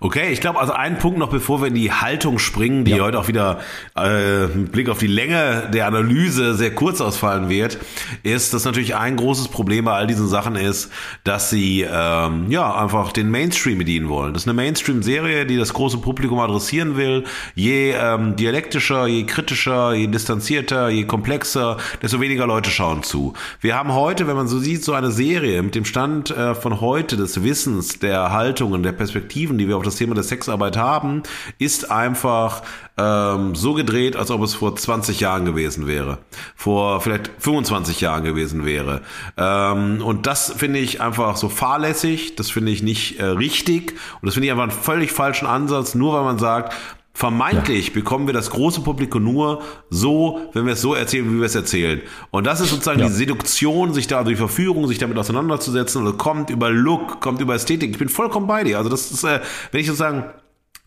[0.00, 3.02] Okay, ich glaube, also ein Punkt noch, bevor wir in die Haltung springen, die ja.
[3.02, 3.58] heute auch wieder
[3.96, 7.78] äh, mit Blick auf die Länge der Analyse sehr kurz ausfallen wird,
[8.22, 10.92] ist, dass natürlich ein großes Problem bei all diesen Sachen ist,
[11.24, 14.34] dass sie ähm, ja einfach den Mainstream bedienen wollen.
[14.34, 17.24] Das ist eine Mainstream-Serie, die das große Publikum adressieren will.
[17.56, 23.32] Je ähm, dialektischer, je kritischer, je distanzierter, je komplexer, desto weniger Leute schauen zu.
[23.60, 26.80] Wir haben heute, wenn man so sieht, so eine Serie mit dem Stand äh, von
[26.80, 31.22] heute des Wissens, der Haltungen, der Perspektiven, die wir auf das Thema der Sexarbeit haben,
[31.58, 32.62] ist einfach
[32.96, 36.18] ähm, so gedreht, als ob es vor 20 Jahren gewesen wäre.
[36.56, 39.02] Vor vielleicht 25 Jahren gewesen wäre.
[39.36, 44.26] Ähm, und das finde ich einfach so fahrlässig, das finde ich nicht äh, richtig und
[44.26, 46.74] das finde ich einfach einen völlig falschen Ansatz, nur weil man sagt,
[47.18, 47.94] Vermeintlich ja.
[47.94, 51.54] bekommen wir das große Publikum nur so, wenn wir es so erzählen, wie wir es
[51.56, 52.00] erzählen.
[52.30, 53.08] Und das ist sozusagen ja.
[53.08, 56.06] die Seduktion, sich da durch Verführung, sich damit auseinanderzusetzen.
[56.06, 57.90] Und kommt über Look, kommt über Ästhetik.
[57.90, 58.78] Ich bin vollkommen bei dir.
[58.78, 59.40] Also das ist, äh,
[59.72, 60.26] wenn ich sozusagen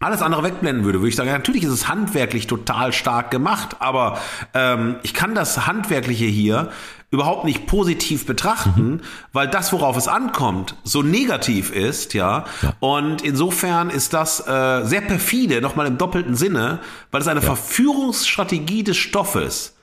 [0.02, 4.19] alles andere wegblenden würde, würde ich sagen, natürlich ist es handwerklich total stark gemacht, aber
[4.53, 6.72] ähm, ich kann das Handwerkliche hier
[7.11, 9.02] überhaupt nicht positiv betrachten, mhm.
[9.34, 12.45] weil das, worauf es ankommt, so negativ ist, ja.
[12.61, 12.73] ja.
[12.80, 16.80] Und insofern ist das äh, sehr perfide, nochmal im doppelten Sinne,
[17.11, 17.45] weil es eine ja.
[17.45, 19.76] Verführungsstrategie des Stoffes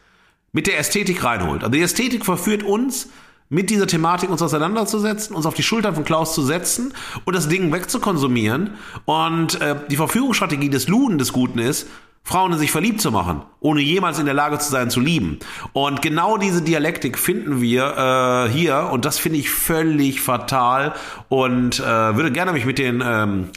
[0.52, 1.62] mit der Ästhetik reinholt.
[1.62, 3.10] Also die Ästhetik verführt uns,
[3.48, 6.92] mit dieser Thematik uns auseinanderzusetzen, uns auf die Schultern von Klaus zu setzen
[7.24, 8.70] und das Ding wegzukonsumieren.
[9.04, 11.86] Und äh, die Verführungsstrategie des Luden des Guten ist,
[12.24, 15.38] Frauen in sich verliebt zu machen, ohne jemals in der Lage zu sein zu lieben.
[15.72, 20.92] Und genau diese Dialektik finden wir äh, hier und das finde ich völlig fatal
[21.30, 23.48] und äh, würde gerne mich mit den ähm,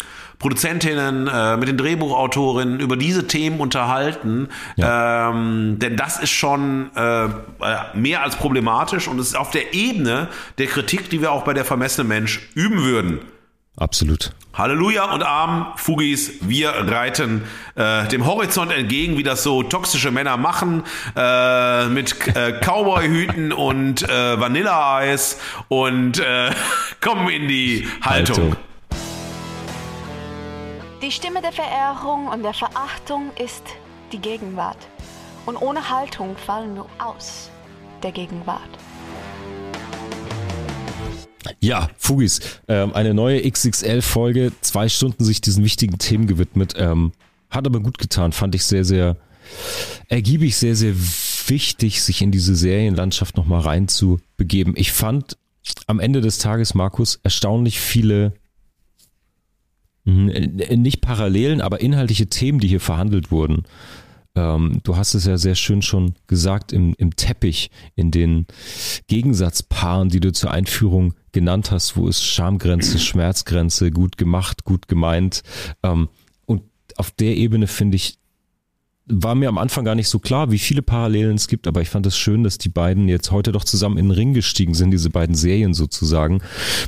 [0.41, 4.49] Produzentinnen, äh, mit den Drehbuchautorinnen über diese Themen unterhalten.
[4.75, 5.29] Ja.
[5.29, 7.27] Ähm, denn das ist schon äh,
[7.93, 11.53] mehr als problematisch und es ist auf der Ebene der Kritik, die wir auch bei
[11.53, 13.19] der vermessene Mensch üben würden.
[13.77, 14.31] Absolut.
[14.53, 17.43] Halleluja und Arm, Fugis, wir reiten
[17.75, 20.83] äh, dem Horizont entgegen, wie das so toxische Männer machen,
[21.15, 25.39] äh, mit äh, Cowboy-Hüten und äh, Vanilleeis
[25.69, 26.51] und äh,
[26.99, 28.37] kommen in die Haltung.
[28.37, 28.70] Haltung.
[31.01, 33.63] Die Stimme der Verehrung und der Verachtung ist
[34.11, 34.77] die Gegenwart.
[35.47, 37.49] Und ohne Haltung fallen wir aus
[38.03, 38.69] der Gegenwart.
[41.59, 46.75] Ja, Fugis, ähm, eine neue XXL-Folge, zwei Stunden sich diesen wichtigen Themen gewidmet.
[46.77, 47.13] Ähm,
[47.49, 49.17] hat aber gut getan, fand ich sehr, sehr
[50.07, 50.93] ergiebig, sehr, sehr
[51.47, 54.75] wichtig, sich in diese Serienlandschaft nochmal reinzubegeben.
[54.77, 55.35] Ich fand
[55.87, 58.33] am Ende des Tages, Markus, erstaunlich viele
[60.03, 63.63] nicht Parallelen, aber inhaltliche Themen, die hier verhandelt wurden.
[64.33, 68.47] Ähm, du hast es ja sehr schön schon gesagt im, im Teppich, in den
[69.07, 75.41] Gegensatzpaaren, die du zur Einführung genannt hast, wo ist Schamgrenze, Schmerzgrenze, gut gemacht, gut gemeint.
[75.83, 76.07] Ähm,
[76.45, 76.63] und
[76.95, 78.17] auf der Ebene finde ich,
[79.11, 81.89] war mir am Anfang gar nicht so klar, wie viele Parallelen es gibt, aber ich
[81.89, 84.91] fand es schön, dass die beiden jetzt heute doch zusammen in den Ring gestiegen sind,
[84.91, 86.41] diese beiden Serien sozusagen,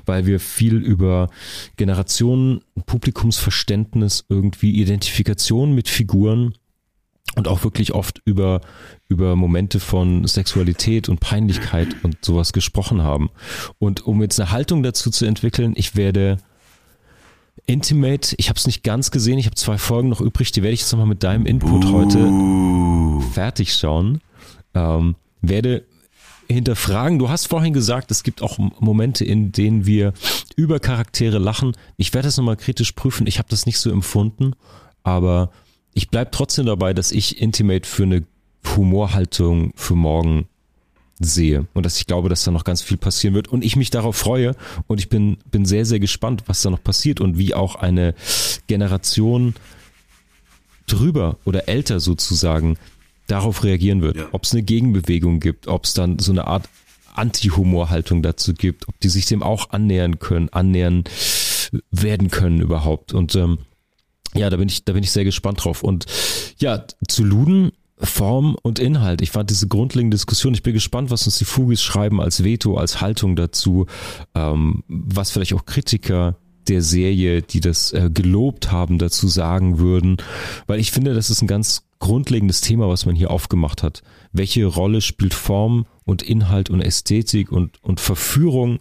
[0.05, 1.29] weil wir viel über
[1.77, 6.53] Generationen, Publikumsverständnis, irgendwie Identifikation mit Figuren
[7.35, 8.61] und auch wirklich oft über,
[9.09, 13.29] über Momente von Sexualität und Peinlichkeit und sowas gesprochen haben.
[13.79, 16.37] Und um jetzt eine Haltung dazu zu entwickeln, ich werde
[17.65, 20.73] Intimate, ich habe es nicht ganz gesehen, ich habe zwei Folgen noch übrig, die werde
[20.73, 22.31] ich jetzt nochmal mit deinem Input heute
[23.33, 24.21] fertig schauen.
[24.73, 25.85] Ähm, werde
[26.49, 27.19] hinterfragen.
[27.19, 30.13] Du hast vorhin gesagt, es gibt auch Momente, in denen wir
[30.55, 31.73] über Charaktere lachen.
[31.97, 33.27] Ich werde das nochmal kritisch prüfen.
[33.27, 34.53] Ich habe das nicht so empfunden,
[35.03, 35.51] aber
[35.93, 38.23] ich bleib trotzdem dabei, dass ich Intimate für eine
[38.75, 40.47] Humorhaltung für morgen
[41.23, 43.89] sehe und dass ich glaube, dass da noch ganz viel passieren wird und ich mich
[43.89, 44.55] darauf freue
[44.87, 48.15] und ich bin, bin sehr, sehr gespannt, was da noch passiert und wie auch eine
[48.67, 49.55] Generation
[50.87, 52.77] drüber oder älter sozusagen
[53.27, 54.17] darauf reagieren wird.
[54.17, 54.27] Ja.
[54.31, 56.69] Ob es eine Gegenbewegung gibt, ob es dann so eine Art
[57.15, 61.03] Anti-Humor-Haltung dazu gibt, ob die sich dem auch annähern können, annähern
[61.91, 63.13] werden können überhaupt.
[63.13, 63.59] Und ähm,
[64.35, 65.83] ja, da bin ich, da bin ich sehr gespannt drauf.
[65.83, 66.05] Und
[66.57, 69.21] ja, zu Luden, Form und Inhalt.
[69.21, 72.77] Ich fand diese grundlegende Diskussion, ich bin gespannt, was uns die Fugis schreiben als Veto,
[72.77, 73.85] als Haltung dazu,
[74.35, 76.37] ähm, was vielleicht auch Kritiker
[76.67, 80.17] der Serie, die das äh, gelobt haben, dazu sagen würden.
[80.65, 84.03] Weil ich finde, das ist ein ganz grundlegendes Thema, was man hier aufgemacht hat.
[84.31, 88.79] Welche Rolle spielt Form und Inhalt und Ästhetik und, und Verführung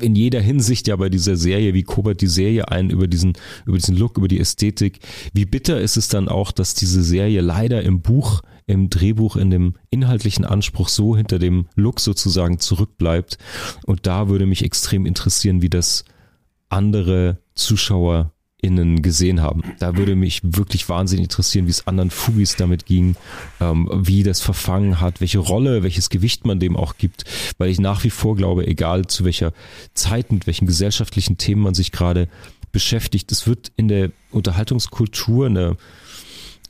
[0.00, 3.34] in jeder Hinsicht ja bei dieser Serie, wie Kobert die Serie ein über diesen,
[3.66, 5.00] über diesen Look, über die Ästhetik.
[5.32, 9.50] Wie bitter ist es dann auch, dass diese Serie leider im Buch, im Drehbuch, in
[9.50, 13.38] dem inhaltlichen Anspruch so hinter dem Look sozusagen zurückbleibt.
[13.86, 16.04] Und da würde mich extrem interessieren, wie das
[16.68, 18.33] andere Zuschauer
[18.64, 19.62] innen gesehen haben.
[19.78, 23.14] Da würde mich wirklich wahnsinnig interessieren, wie es anderen Fugis damit ging,
[23.60, 27.24] ähm, wie das verfangen hat, welche Rolle, welches Gewicht man dem auch gibt,
[27.58, 29.52] weil ich nach wie vor glaube, egal zu welcher
[29.92, 32.28] Zeit, mit welchen gesellschaftlichen Themen man sich gerade
[32.72, 35.76] beschäftigt, es wird in der Unterhaltungskultur, in, der,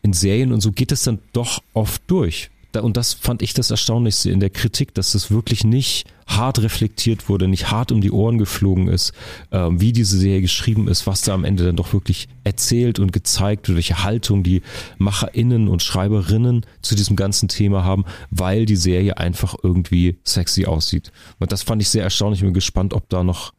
[0.03, 3.71] in Serien und so geht es dann doch oft durch und das fand ich das
[3.71, 8.11] Erstaunlichste in der Kritik, dass das wirklich nicht hart reflektiert wurde, nicht hart um die
[8.11, 9.13] Ohren geflogen ist,
[9.53, 13.13] ähm, wie diese Serie geschrieben ist, was da am Ende dann doch wirklich erzählt und
[13.13, 14.63] gezeigt wird, welche Haltung die
[14.99, 21.13] MacherInnen und Schreiberinnen zu diesem ganzen Thema haben, weil die Serie einfach irgendwie sexy aussieht.
[21.39, 22.41] Und das fand ich sehr erstaunlich.
[22.41, 23.53] Ich bin gespannt, ob da noch,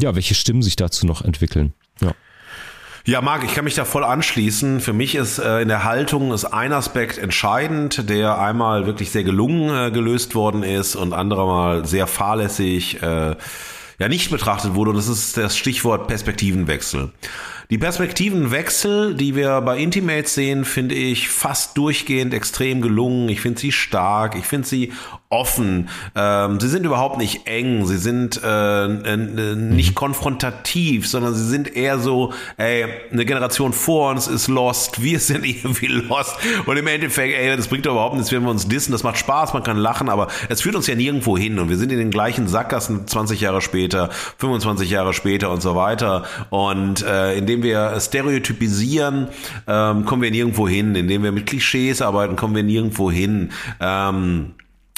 [0.00, 1.72] ja, welche Stimmen sich dazu noch entwickeln.
[2.00, 2.14] Ja.
[3.08, 4.80] Ja, Marc, ich kann mich da voll anschließen.
[4.80, 9.22] Für mich ist äh, in der Haltung ist ein Aspekt entscheidend, der einmal wirklich sehr
[9.22, 13.36] gelungen äh, gelöst worden ist und andermal sehr fahrlässig äh,
[14.00, 14.90] ja nicht betrachtet wurde.
[14.90, 17.12] Und das ist das Stichwort Perspektivenwechsel.
[17.68, 23.28] Die Perspektivenwechsel, die wir bei Intimates sehen, finde ich fast durchgehend extrem gelungen.
[23.28, 24.92] Ich finde sie stark, ich finde sie
[25.28, 25.88] offen.
[26.14, 29.16] Ähm, sie sind überhaupt nicht eng, sie sind äh, äh,
[29.56, 35.18] nicht konfrontativ, sondern sie sind eher so, ey, eine Generation vor uns ist lost, wir
[35.18, 36.36] sind irgendwie lost.
[36.66, 38.92] Und im Endeffekt, ey, das bringt doch überhaupt nichts, wenn wir uns dissen.
[38.92, 41.58] Das macht Spaß, man kann lachen, aber es führt uns ja nirgendwo hin.
[41.58, 45.74] Und wir sind in den gleichen Sackgassen 20 Jahre später, 25 Jahre später und so
[45.74, 46.24] weiter.
[46.50, 49.28] Und äh, indem wir stereotypisieren,
[49.66, 50.94] ähm, kommen wir nirgendwo hin.
[50.94, 53.50] Indem wir mit Klischees arbeiten, kommen wir nirgendwo hin.
[53.80, 54.52] Ähm,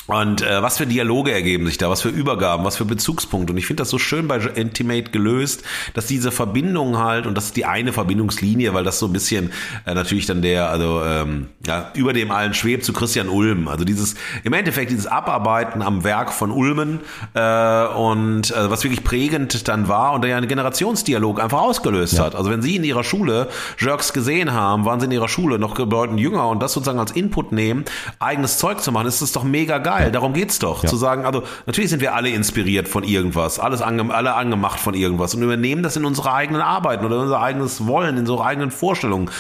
[0.09, 3.53] und äh, was für Dialoge ergeben sich da, was für Übergaben, was für Bezugspunkte.
[3.53, 5.63] Und ich finde das so schön bei Intimate gelöst,
[5.93, 9.53] dass diese Verbindung halt, und das ist die eine Verbindungslinie, weil das so ein bisschen
[9.85, 13.69] äh, natürlich dann der, also ähm, ja, über dem allen schwebt zu Christian Ulm.
[13.69, 14.15] Also dieses,
[14.45, 17.01] im Endeffekt dieses Abarbeiten am Werk von Ulmen
[17.35, 22.15] äh, und äh, was wirklich prägend dann war und der ja einen Generationsdialog einfach ausgelöst
[22.15, 22.25] ja.
[22.25, 22.35] hat.
[22.35, 23.49] Also wenn Sie in Ihrer Schule
[23.79, 27.11] Jerks gesehen haben, waren Sie in Ihrer Schule noch bedeutend jünger und das sozusagen als
[27.11, 27.85] Input nehmen,
[28.21, 30.83] eigenes Zeug zu machen, ist das doch mega geil geil, darum geht's doch.
[30.83, 30.89] Ja.
[30.89, 34.95] Zu sagen, also natürlich sind wir alle inspiriert von irgendwas, alles ange, alle angemacht von
[34.95, 38.71] irgendwas und übernehmen das in unsere eigenen Arbeiten oder unser eigenes Wollen, in unsere eigenen
[38.71, 39.31] Vorstellungen.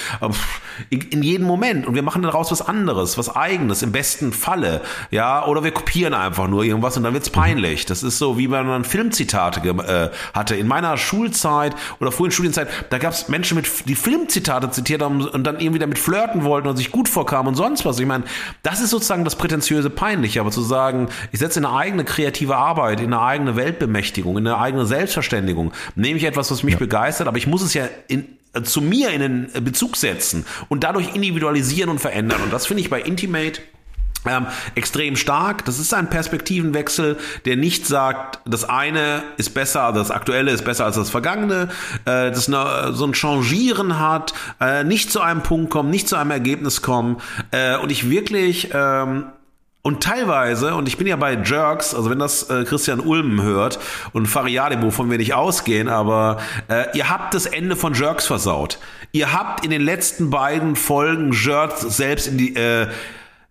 [0.90, 1.86] In, in jedem Moment.
[1.86, 4.80] Und wir machen daraus was anderes, was eigenes, im besten Falle.
[5.10, 7.86] Ja, oder wir kopieren einfach nur irgendwas und dann wird's peinlich.
[7.86, 10.54] Das ist so, wie wenn man Filmzitate äh, hatte.
[10.54, 15.44] In meiner Schulzeit oder frühen Studienzeit, da gab's Menschen, mit, die Filmzitate zitiert haben und
[15.44, 17.98] dann irgendwie damit flirten wollten und sich gut vorkamen und sonst was.
[17.98, 18.24] Ich meine,
[18.62, 20.40] das ist sozusagen das prätentiöse Peinliche.
[20.48, 24.46] Aber zu sagen, ich setze in eine eigene kreative Arbeit, in eine eigene Weltbemächtigung, in
[24.46, 26.78] eine eigene Selbstverständigung, nehme ich etwas, was mich ja.
[26.78, 30.84] begeistert, aber ich muss es ja in, äh, zu mir in den Bezug setzen und
[30.84, 32.40] dadurch individualisieren und verändern.
[32.42, 33.60] Und das finde ich bei Intimate
[34.26, 35.66] ähm, extrem stark.
[35.66, 40.86] Das ist ein Perspektivenwechsel, der nicht sagt, das eine ist besser, das aktuelle ist besser
[40.86, 41.68] als das vergangene,
[42.06, 46.16] äh, das eine, so ein Changieren hat, äh, nicht zu einem Punkt kommen, nicht zu
[46.16, 47.18] einem Ergebnis kommen
[47.50, 49.26] äh, und ich wirklich ähm,
[49.88, 53.78] und teilweise, und ich bin ja bei Jerks, also wenn das äh, Christian Ulmen hört
[54.12, 58.80] und Fariade, wovon wir nicht ausgehen, aber äh, ihr habt das Ende von Jerks versaut.
[59.12, 62.88] Ihr habt in den letzten beiden Folgen Jerks selbst in die äh,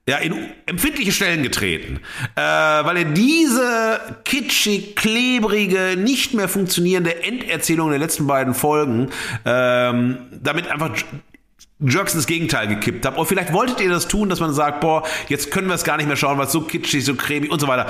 [0.08, 0.36] ja, in
[0.68, 2.02] empfindliche Stellen getreten,
[2.36, 9.10] äh, weil er diese kitschig, klebrige, nicht mehr funktionierende Enderzählung der letzten beiden Folgen
[9.44, 10.92] ähm, damit einfach
[11.80, 13.20] Jerks ins Gegenteil gekippt habe.
[13.20, 15.98] Und vielleicht wolltet ihr das tun, dass man sagt, boah, jetzt können wir es gar
[15.98, 17.88] nicht mehr schauen, weil es so kitschig, so cremig und so weiter.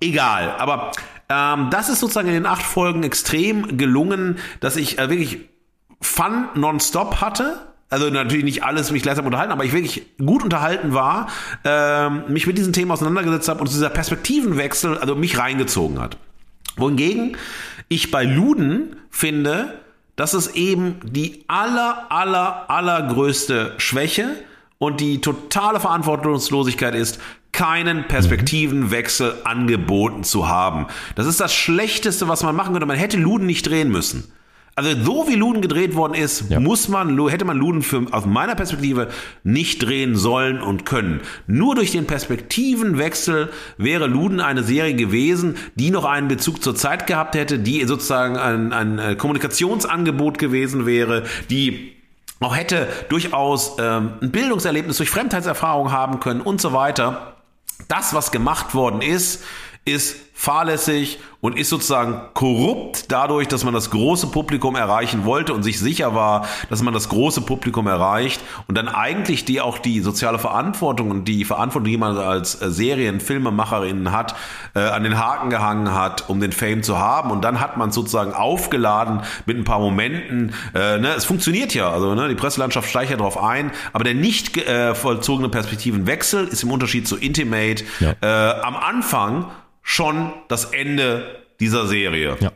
[0.00, 0.54] Egal.
[0.58, 0.92] Aber
[1.28, 5.40] ähm, das ist sozusagen in den acht Folgen extrem gelungen, dass ich äh, wirklich
[6.00, 7.60] Fun nonstop hatte.
[7.88, 11.28] Also natürlich nicht alles mich gleichzeitig unterhalten, aber ich wirklich gut unterhalten war,
[11.64, 16.16] ähm, mich mit diesen Themen auseinandergesetzt habe und dieser Perspektivenwechsel also mich reingezogen hat.
[16.76, 17.36] Wohingegen
[17.88, 19.78] ich bei Luden finde,
[20.16, 24.30] das ist eben die aller, aller, allergrößte Schwäche
[24.78, 27.20] und die totale Verantwortungslosigkeit ist,
[27.52, 30.86] keinen Perspektivenwechsel angeboten zu haben.
[31.14, 32.86] Das ist das Schlechteste, was man machen könnte.
[32.86, 34.30] Man hätte Luden nicht drehen müssen.
[34.78, 36.60] Also so wie Luden gedreht worden ist, ja.
[36.60, 39.08] muss man, hätte man Luden für, aus meiner Perspektive
[39.42, 41.22] nicht drehen sollen und können.
[41.46, 43.48] Nur durch den Perspektivenwechsel
[43.78, 48.36] wäre Luden eine Serie gewesen, die noch einen Bezug zur Zeit gehabt hätte, die sozusagen
[48.36, 51.92] ein, ein äh, Kommunikationsangebot gewesen wäre, die
[52.40, 57.36] auch hätte durchaus ähm, ein Bildungserlebnis durch Fremdheitserfahrung haben können und so weiter.
[57.88, 59.42] Das, was gemacht worden ist,
[59.86, 65.62] ist fahrlässig und ist sozusagen korrupt dadurch, dass man das große Publikum erreichen wollte und
[65.62, 70.00] sich sicher war, dass man das große Publikum erreicht und dann eigentlich die auch die
[70.00, 74.36] soziale Verantwortung und die Verantwortung, die man als äh, Serien, Filmemacherin hat,
[74.74, 77.90] äh, an den Haken gehangen hat, um den Fame zu haben und dann hat man
[77.90, 80.52] sozusagen aufgeladen mit ein paar Momenten.
[80.74, 81.14] Äh, ne?
[81.16, 82.28] Es funktioniert ja, also ne?
[82.28, 87.08] die Presselandschaft steigt ja darauf ein, aber der nicht äh, vollzogene Perspektivenwechsel ist im Unterschied
[87.08, 88.12] zu Intimate ja.
[88.20, 89.46] äh, am Anfang
[89.86, 92.36] schon das Ende dieser Serie.
[92.40, 92.50] Ja.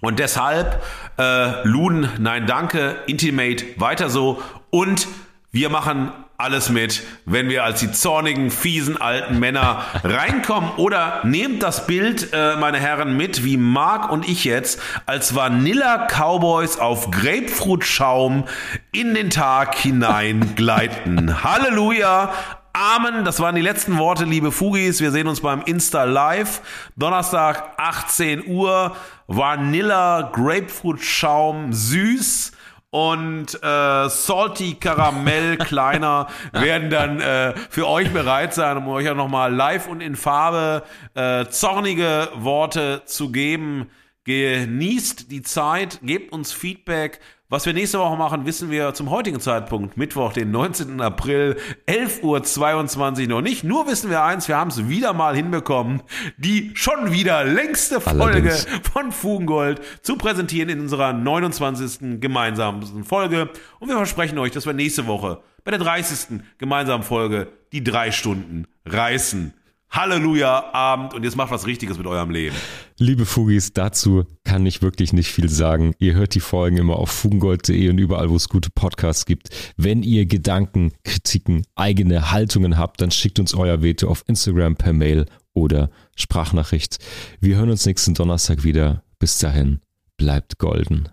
[0.00, 0.82] Und deshalb
[1.18, 4.42] äh, Luden, nein, danke, Intimate, weiter so.
[4.68, 5.08] Und
[5.50, 10.72] wir machen alles mit, wenn wir als die zornigen, fiesen alten Männer reinkommen.
[10.76, 16.06] Oder nehmt das Bild, äh, meine Herren, mit, wie Marc und ich jetzt als Vanilla
[16.06, 18.44] Cowboys auf Grapefruitschaum
[18.92, 21.42] in den Tag hinein gleiten.
[21.44, 22.34] Halleluja!
[22.76, 23.24] Amen.
[23.24, 25.00] Das waren die letzten Worte, liebe Fugis.
[25.00, 26.60] Wir sehen uns beim Insta Live.
[26.96, 28.96] Donnerstag, 18 Uhr.
[29.28, 32.50] Vanilla, Grapefruit Schaum, süß
[32.90, 39.14] und äh, Salty Karamell kleiner werden dann äh, für euch bereit sein, um euch ja
[39.14, 40.82] nochmal live und in Farbe
[41.14, 43.88] äh, zornige Worte zu geben.
[44.24, 47.20] Genießt die Zeit, gebt uns Feedback,
[47.50, 51.00] was wir nächste Woche machen, wissen wir zum heutigen Zeitpunkt, Mittwoch, den 19.
[51.00, 51.56] April,
[51.86, 53.64] 11.22 Uhr noch nicht.
[53.64, 56.02] Nur wissen wir eins, wir haben es wieder mal hinbekommen,
[56.38, 58.66] die schon wieder längste Folge Allerdings.
[58.92, 62.20] von Fugengold zu präsentieren in unserer 29.
[62.20, 63.50] gemeinsamen Folge.
[63.78, 66.40] Und wir versprechen euch, dass wir nächste Woche bei der 30.
[66.58, 69.52] gemeinsamen Folge die drei Stunden reißen.
[69.94, 72.56] Halleluja, Abend und jetzt macht was Richtiges mit eurem Leben.
[72.98, 75.94] Liebe Fugis, dazu kann ich wirklich nicht viel sagen.
[76.00, 79.50] Ihr hört die Folgen immer auf fugengold.de und überall, wo es gute Podcasts gibt.
[79.76, 84.92] Wenn ihr Gedanken, Kritiken, eigene Haltungen habt, dann schickt uns euer Veto auf Instagram per
[84.92, 86.98] Mail oder Sprachnachricht.
[87.40, 89.04] Wir hören uns nächsten Donnerstag wieder.
[89.20, 89.80] Bis dahin,
[90.16, 91.08] bleibt golden.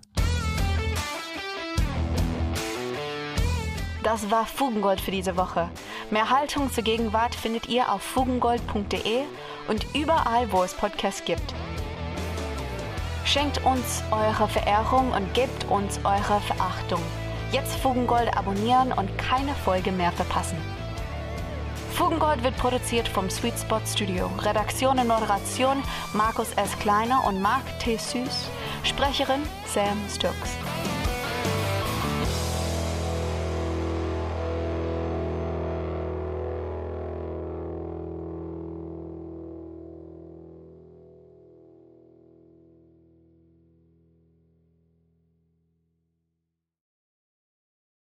[4.04, 5.70] Das war Fugengold für diese Woche.
[6.10, 9.22] Mehr Haltung zur Gegenwart findet ihr auf fugengold.de
[9.68, 11.54] und überall, wo es Podcasts gibt.
[13.26, 17.02] Schenkt uns eure Verehrung und gebt uns eure Verachtung.
[17.52, 20.58] Jetzt Fugengold abonnieren und keine Folge mehr verpassen.
[21.94, 24.32] Fugengold wird produziert vom Sweet Spot Studio.
[24.40, 25.84] Redaktion und Moderation
[26.14, 26.78] Markus S.
[26.80, 27.98] Kleiner und Marc T.
[27.98, 28.50] Süß.
[28.84, 30.58] Sprecherin Sam Stokes.